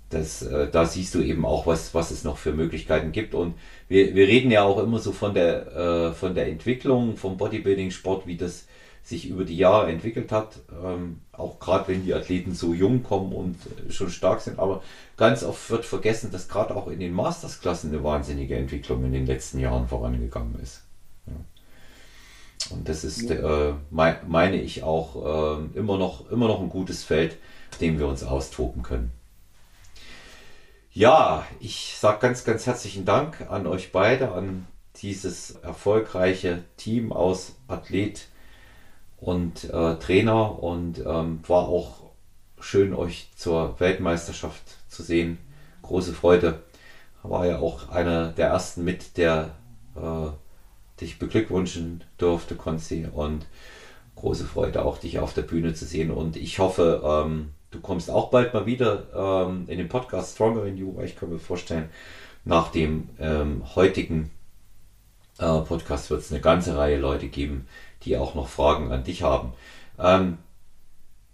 das, 0.10 0.42
äh, 0.42 0.70
da 0.72 0.86
siehst 0.86 1.14
du 1.14 1.22
eben 1.22 1.46
auch, 1.46 1.68
was, 1.68 1.94
was 1.94 2.10
es 2.10 2.24
noch 2.24 2.38
für 2.38 2.54
Möglichkeiten 2.54 3.12
gibt. 3.12 3.36
Und 3.36 3.54
wir, 3.88 4.16
wir 4.16 4.28
reden 4.28 4.50
ja 4.50 4.64
auch 4.64 4.82
immer 4.82 4.98
so 4.98 5.12
von 5.12 5.36
der, 5.36 5.76
äh, 5.76 6.14
von 6.14 6.34
der 6.34 6.48
Entwicklung 6.48 7.16
vom 7.16 7.38
Bodybuilding-Sport, 7.38 8.26
wie 8.26 8.38
das 8.38 8.66
sich 9.04 9.28
über 9.28 9.46
die 9.46 9.58
Jahre 9.58 9.92
entwickelt 9.92 10.32
hat. 10.32 10.60
Ähm, 10.84 11.22
auch 11.32 11.60
gerade 11.60 11.88
wenn 11.88 12.04
die 12.06 12.14
Athleten 12.14 12.54
so 12.54 12.74
jung 12.74 13.04
kommen 13.04 13.34
und 13.34 13.58
schon 13.90 14.10
stark 14.10 14.42
sind. 14.42 14.60
Aber 14.60 14.84
ganz 15.18 15.44
oft 15.44 15.70
wird 15.70 15.86
vergessen, 15.86 16.32
dass 16.32 16.48
gerade 16.48 16.76
auch 16.76 16.88
in 16.88 17.00
den 17.00 17.14
Mastersklassen 17.14 17.92
eine 17.92 18.04
wahnsinnige 18.04 18.56
Entwicklung 18.56 19.04
in 19.06 19.12
den 19.12 19.26
letzten 19.26 19.60
Jahren 19.60 19.88
vorangegangen 19.88 20.60
ist. 20.62 20.84
Ja. 21.28 21.34
Und 22.76 22.88
das 22.88 23.04
ist, 23.04 23.30
äh, 23.30 23.74
mein, 23.90 24.18
meine 24.28 24.62
ich, 24.62 24.84
auch 24.84 25.60
äh, 25.60 25.78
immer, 25.78 25.98
noch, 25.98 26.30
immer 26.30 26.48
noch 26.48 26.62
ein 26.62 26.70
gutes 26.70 27.04
Feld, 27.04 27.38
dem 27.80 27.98
wir 27.98 28.08
uns 28.08 28.24
austoben 28.24 28.84
können. 28.84 29.12
Ja, 30.94 31.46
ich 31.60 31.96
sage 31.98 32.20
ganz, 32.20 32.44
ganz 32.44 32.68
herzlichen 32.68 33.06
Dank 33.06 33.50
an 33.50 33.66
euch 33.66 33.92
beide, 33.92 34.34
an 34.34 34.68
dieses 34.98 35.52
erfolgreiche 35.52 36.64
Team 36.76 37.14
aus 37.14 37.54
Athlet 37.68 38.28
und 39.22 39.66
äh, 39.66 39.96
Trainer 39.96 40.62
und 40.62 41.00
ähm, 41.00 41.40
war 41.48 41.70
auch 41.70 42.02
schön, 42.60 42.94
euch 42.94 43.30
zur 43.36 43.80
Weltmeisterschaft 43.80 44.64
zu 44.90 45.04
sehen. 45.04 45.38
Große 45.84 46.14
Freude. 46.14 46.64
War 47.24 47.46
ja 47.46 47.60
auch 47.60 47.90
einer 47.90 48.30
der 48.30 48.48
ersten 48.48 48.84
mit, 48.84 49.18
der 49.18 49.52
äh, 49.96 50.32
dich 51.00 51.20
beglückwünschen 51.20 52.04
durfte, 52.18 52.56
Konzi. 52.56 53.08
Und 53.14 53.46
große 54.16 54.46
Freude 54.46 54.84
auch, 54.84 54.98
dich 54.98 55.20
auf 55.20 55.34
der 55.34 55.44
Bühne 55.44 55.76
zu 55.76 55.86
sehen. 55.86 56.10
Und 56.10 56.36
ich 56.36 56.58
hoffe, 56.58 57.02
ähm, 57.06 57.52
du 57.70 57.80
kommst 57.80 58.10
auch 58.10 58.32
bald 58.32 58.56
mal 58.56 58.66
wieder 58.66 59.48
ähm, 59.48 59.66
in 59.68 59.78
den 59.78 59.88
Podcast 59.88 60.34
Stronger 60.34 60.66
in 60.66 60.78
You, 60.78 61.00
ich 61.04 61.16
kann 61.16 61.30
mir 61.30 61.40
vorstellen, 61.40 61.90
nach 62.44 62.72
dem 62.72 63.10
ähm, 63.20 63.64
heutigen 63.76 64.32
äh, 65.38 65.60
Podcast 65.60 66.10
wird 66.10 66.22
es 66.22 66.32
eine 66.32 66.42
ganze 66.42 66.76
Reihe 66.76 67.00
Leute 67.00 67.28
geben, 67.28 67.68
die 68.06 68.18
auch 68.18 68.36
noch 68.36 68.48
Fragen 68.48 68.92
an 68.92 69.04
dich 69.04 69.24
haben. 69.24 69.54
Ähm, 70.00 70.38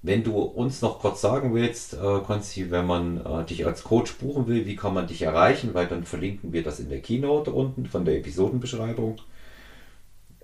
wenn 0.03 0.24
du 0.24 0.39
uns 0.39 0.82
noch 0.82 0.99
kurz 0.99 1.22
sagen 1.22 1.53
willst, 1.53 1.93
äh, 1.93 2.20
Konsti, 2.26 2.72
wenn 2.72 2.86
man 2.86 3.26
äh, 3.26 3.45
dich 3.45 3.65
als 3.65 3.84
Coach 3.84 4.13
buchen 4.13 4.47
will, 4.47 4.65
wie 4.65 4.76
kann 4.76 4.93
man 4.93 5.07
dich 5.07 5.22
erreichen? 5.22 5.74
Weil 5.74 5.88
dann 5.88 6.05
verlinken 6.05 6.53
wir 6.53 6.63
das 6.63 6.80
in 6.80 6.89
der 6.89 7.01
Keynote 7.01 7.51
unten 7.51 7.86
von 7.86 8.05
der 8.05 8.15
Episodenbeschreibung. 8.18 9.20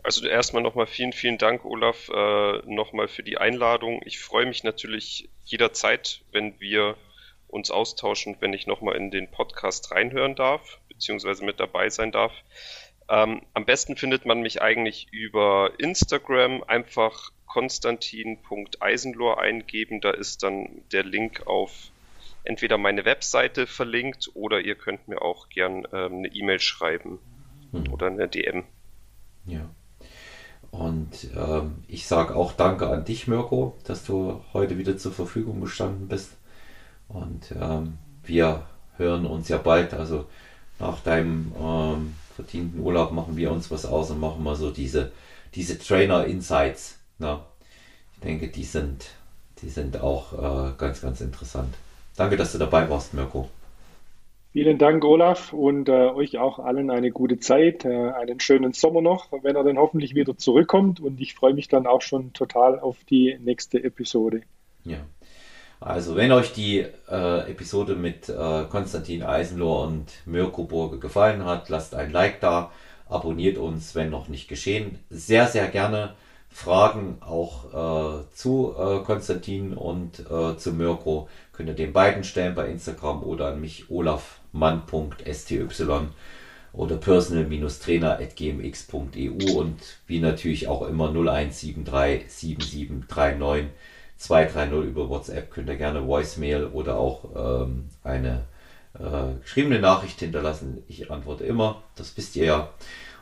Also 0.03 0.27
erstmal 0.27 0.63
nochmal 0.63 0.87
vielen, 0.87 1.13
vielen 1.13 1.37
Dank, 1.37 1.63
Olaf, 1.63 2.09
äh, 2.09 2.57
nochmal 2.65 3.07
für 3.07 3.23
die 3.23 3.37
Einladung. 3.37 4.01
Ich 4.05 4.19
freue 4.19 4.45
mich 4.45 4.63
natürlich 4.65 5.29
jederzeit, 5.45 6.21
wenn 6.33 6.59
wir 6.59 6.97
uns 7.47 7.71
austauschen, 7.71 8.35
wenn 8.41 8.51
ich 8.51 8.67
nochmal 8.67 8.97
in 8.97 9.11
den 9.11 9.31
Podcast 9.31 9.91
reinhören 9.91 10.35
darf, 10.35 10.79
beziehungsweise 10.89 11.45
mit 11.45 11.59
dabei 11.59 11.89
sein 11.89 12.11
darf. 12.11 12.33
Ähm, 13.09 13.41
am 13.53 13.65
besten 13.65 13.95
findet 13.95 14.25
man 14.25 14.41
mich 14.41 14.61
eigentlich 14.61 15.07
über 15.11 15.71
Instagram. 15.77 16.63
Einfach 16.63 17.31
konstantin.eisenlohr 17.47 19.39
eingeben. 19.39 20.01
Da 20.01 20.11
ist 20.11 20.43
dann 20.43 20.81
der 20.91 21.03
Link 21.03 21.45
auf 21.45 21.91
entweder 22.43 22.77
meine 22.77 23.05
Webseite 23.05 23.67
verlinkt 23.67 24.31
oder 24.33 24.59
ihr 24.59 24.75
könnt 24.75 25.07
mir 25.07 25.21
auch 25.21 25.49
gern 25.49 25.87
ähm, 25.93 26.17
eine 26.17 26.27
E-Mail 26.29 26.59
schreiben 26.59 27.19
hm. 27.71 27.93
oder 27.93 28.07
eine 28.07 28.27
DM. 28.27 28.63
Ja. 29.45 29.69
Und 30.71 31.29
ähm, 31.35 31.83
ich 31.87 32.07
sage 32.07 32.35
auch 32.35 32.53
Danke 32.53 32.87
an 32.87 33.05
dich, 33.05 33.27
Mirko, 33.27 33.77
dass 33.83 34.03
du 34.05 34.43
heute 34.53 34.77
wieder 34.79 34.97
zur 34.97 35.11
Verfügung 35.11 35.61
gestanden 35.61 36.07
bist. 36.07 36.35
Und 37.07 37.53
ähm, 37.59 37.99
wir 38.23 38.65
hören 38.97 39.27
uns 39.27 39.49
ja 39.49 39.59
bald. 39.59 39.93
Also 39.93 40.25
nach 40.79 40.99
deinem 41.01 41.53
ähm, 41.61 42.15
verdienten 42.35 42.81
Urlaub 42.81 43.11
machen 43.11 43.37
wir 43.37 43.51
uns 43.51 43.71
was 43.71 43.85
aus 43.85 44.11
und 44.11 44.19
machen 44.19 44.43
mal 44.43 44.55
so 44.55 44.71
diese, 44.71 45.11
diese 45.55 45.77
Trainer 45.79 46.25
Insights. 46.25 46.99
Na, 47.19 47.45
ich 48.13 48.19
denke, 48.21 48.47
die 48.47 48.63
sind, 48.63 49.05
die 49.61 49.69
sind 49.69 50.01
auch 50.01 50.33
äh, 50.33 50.73
ganz, 50.77 51.01
ganz 51.01 51.21
interessant. 51.21 51.73
Danke, 52.15 52.37
dass 52.37 52.51
du 52.51 52.57
dabei 52.57 52.89
warst, 52.89 53.13
Mirko. 53.13 53.49
Vielen 54.53 54.77
Dank, 54.77 55.03
Olaf, 55.03 55.51
und 55.51 55.89
äh, 55.89 56.09
euch 56.09 56.37
auch 56.37 56.59
allen 56.59 56.91
eine 56.91 57.09
gute 57.09 57.39
Zeit, 57.39 57.85
äh, 57.85 58.11
einen 58.11 58.39
schönen 58.39 58.73
Sommer 58.73 59.01
noch, 59.01 59.31
wenn 59.41 59.55
er 59.55 59.63
dann 59.63 59.79
hoffentlich 59.79 60.13
wieder 60.13 60.37
zurückkommt. 60.37 60.99
Und 60.99 61.19
ich 61.19 61.33
freue 61.33 61.55
mich 61.55 61.69
dann 61.69 61.87
auch 61.87 62.03
schon 62.03 62.33
total 62.33 62.79
auf 62.79 63.03
die 63.05 63.35
nächste 63.43 63.83
Episode. 63.83 64.43
Ja. 64.83 64.97
Also, 65.85 66.15
wenn 66.15 66.31
euch 66.31 66.53
die 66.53 66.85
äh, 67.11 67.51
Episode 67.51 67.95
mit 67.95 68.29
äh, 68.29 68.63
Konstantin 68.69 69.21
Eisenlohr 69.21 69.85
und 69.85 70.05
Mirko 70.25 70.63
Burge 70.63 70.97
gefallen 70.97 71.43
hat, 71.43 71.67
lasst 71.67 71.93
ein 71.93 72.09
Like 72.09 72.39
da, 72.39 72.71
abonniert 73.09 73.57
uns, 73.57 73.93
wenn 73.93 74.09
noch 74.09 74.29
nicht 74.29 74.47
geschehen. 74.47 74.99
Sehr, 75.09 75.45
sehr 75.47 75.67
gerne 75.67 76.13
Fragen 76.49 77.17
auch 77.19 78.21
äh, 78.21 78.23
zu 78.33 78.73
äh, 78.79 78.99
Konstantin 79.03 79.73
und 79.73 80.23
zu 80.57 80.71
Mirko 80.71 81.27
könnt 81.51 81.67
ihr 81.67 81.75
den 81.75 81.91
beiden 81.91 82.23
stellen 82.23 82.55
bei 82.55 82.69
Instagram 82.69 83.21
oder 83.21 83.47
an 83.47 83.59
mich 83.59 83.89
Olaf 83.89 84.39
mann.sty 84.53 85.67
oder 86.71 86.95
personal-trainer.gmx.eu 86.95 89.59
und 89.59 89.81
wie 90.07 90.19
natürlich 90.19 90.69
auch 90.69 90.87
immer 90.87 91.09
0173 91.09 92.31
7739 92.31 93.69
230 94.17 94.89
über 94.89 95.09
WhatsApp 95.09 95.51
könnt 95.51 95.69
ihr 95.69 95.75
gerne 95.75 96.07
Voicemail 96.07 96.65
oder 96.65 96.97
auch 96.97 97.65
ähm, 97.65 97.89
eine 98.03 98.45
äh, 98.97 99.39
geschriebene 99.41 99.79
Nachricht 99.79 100.19
hinterlassen. 100.19 100.83
Ich 100.87 101.11
antworte 101.11 101.43
immer, 101.43 101.83
das 101.95 102.15
wisst 102.17 102.35
ihr 102.35 102.45
ja. 102.45 102.69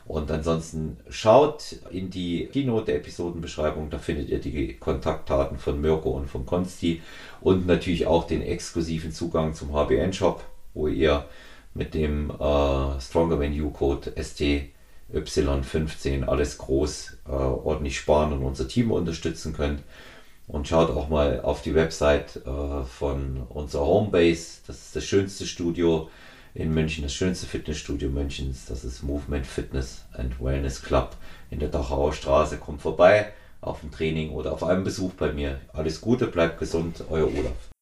Und 0.04 0.30
ansonsten 0.32 0.98
schaut 1.08 1.76
in 1.90 2.10
die 2.10 2.46
Keynote 2.46 2.86
der 2.86 2.96
Episodenbeschreibung, 2.96 3.88
da 3.88 3.98
findet 3.98 4.30
ihr 4.30 4.40
die 4.40 4.74
Kontaktdaten 4.74 5.58
von 5.58 5.80
Mirko 5.80 6.10
und 6.10 6.28
von 6.28 6.44
Konsti 6.44 7.00
und 7.40 7.66
natürlich 7.66 8.06
auch 8.06 8.26
den 8.26 8.42
exklusiven 8.42 9.12
Zugang 9.12 9.54
zum 9.54 9.72
HBN-Shop 9.72 10.42
wo 10.74 10.88
ihr 10.88 11.26
mit 11.74 11.94
dem 11.94 12.30
äh, 12.30 13.00
Stronger 13.00 13.36
Menu 13.36 13.70
Code 13.70 14.10
STY15 14.10 16.24
alles 16.24 16.58
groß 16.58 17.18
äh, 17.26 17.30
ordentlich 17.30 17.96
sparen 17.98 18.32
und 18.32 18.42
unser 18.42 18.66
Team 18.68 18.90
unterstützen 18.90 19.54
könnt. 19.54 19.82
Und 20.46 20.68
schaut 20.68 20.90
auch 20.90 21.08
mal 21.08 21.40
auf 21.40 21.62
die 21.62 21.74
Website 21.74 22.42
äh, 22.44 22.84
von 22.84 23.42
unserer 23.48 23.86
Homebase. 23.86 24.60
Das 24.66 24.76
ist 24.76 24.96
das 24.96 25.04
schönste 25.04 25.46
Studio 25.46 26.10
in 26.54 26.74
München, 26.74 27.02
das 27.02 27.14
schönste 27.14 27.46
Fitnessstudio 27.46 28.10
Münchens. 28.10 28.66
Das 28.66 28.84
ist 28.84 29.02
Movement 29.02 29.46
Fitness 29.46 30.04
and 30.12 30.42
Wellness 30.42 30.82
Club 30.82 31.16
in 31.50 31.60
der 31.60 31.68
Dachauer 31.68 32.12
Straße. 32.12 32.58
Kommt 32.58 32.82
vorbei 32.82 33.32
auf 33.60 33.82
ein 33.82 33.90
Training 33.90 34.30
oder 34.30 34.52
auf 34.52 34.64
einen 34.64 34.84
Besuch 34.84 35.12
bei 35.12 35.32
mir. 35.32 35.60
Alles 35.72 36.00
Gute, 36.00 36.26
bleibt 36.26 36.58
gesund, 36.58 37.04
euer 37.08 37.28
Olaf. 37.28 37.72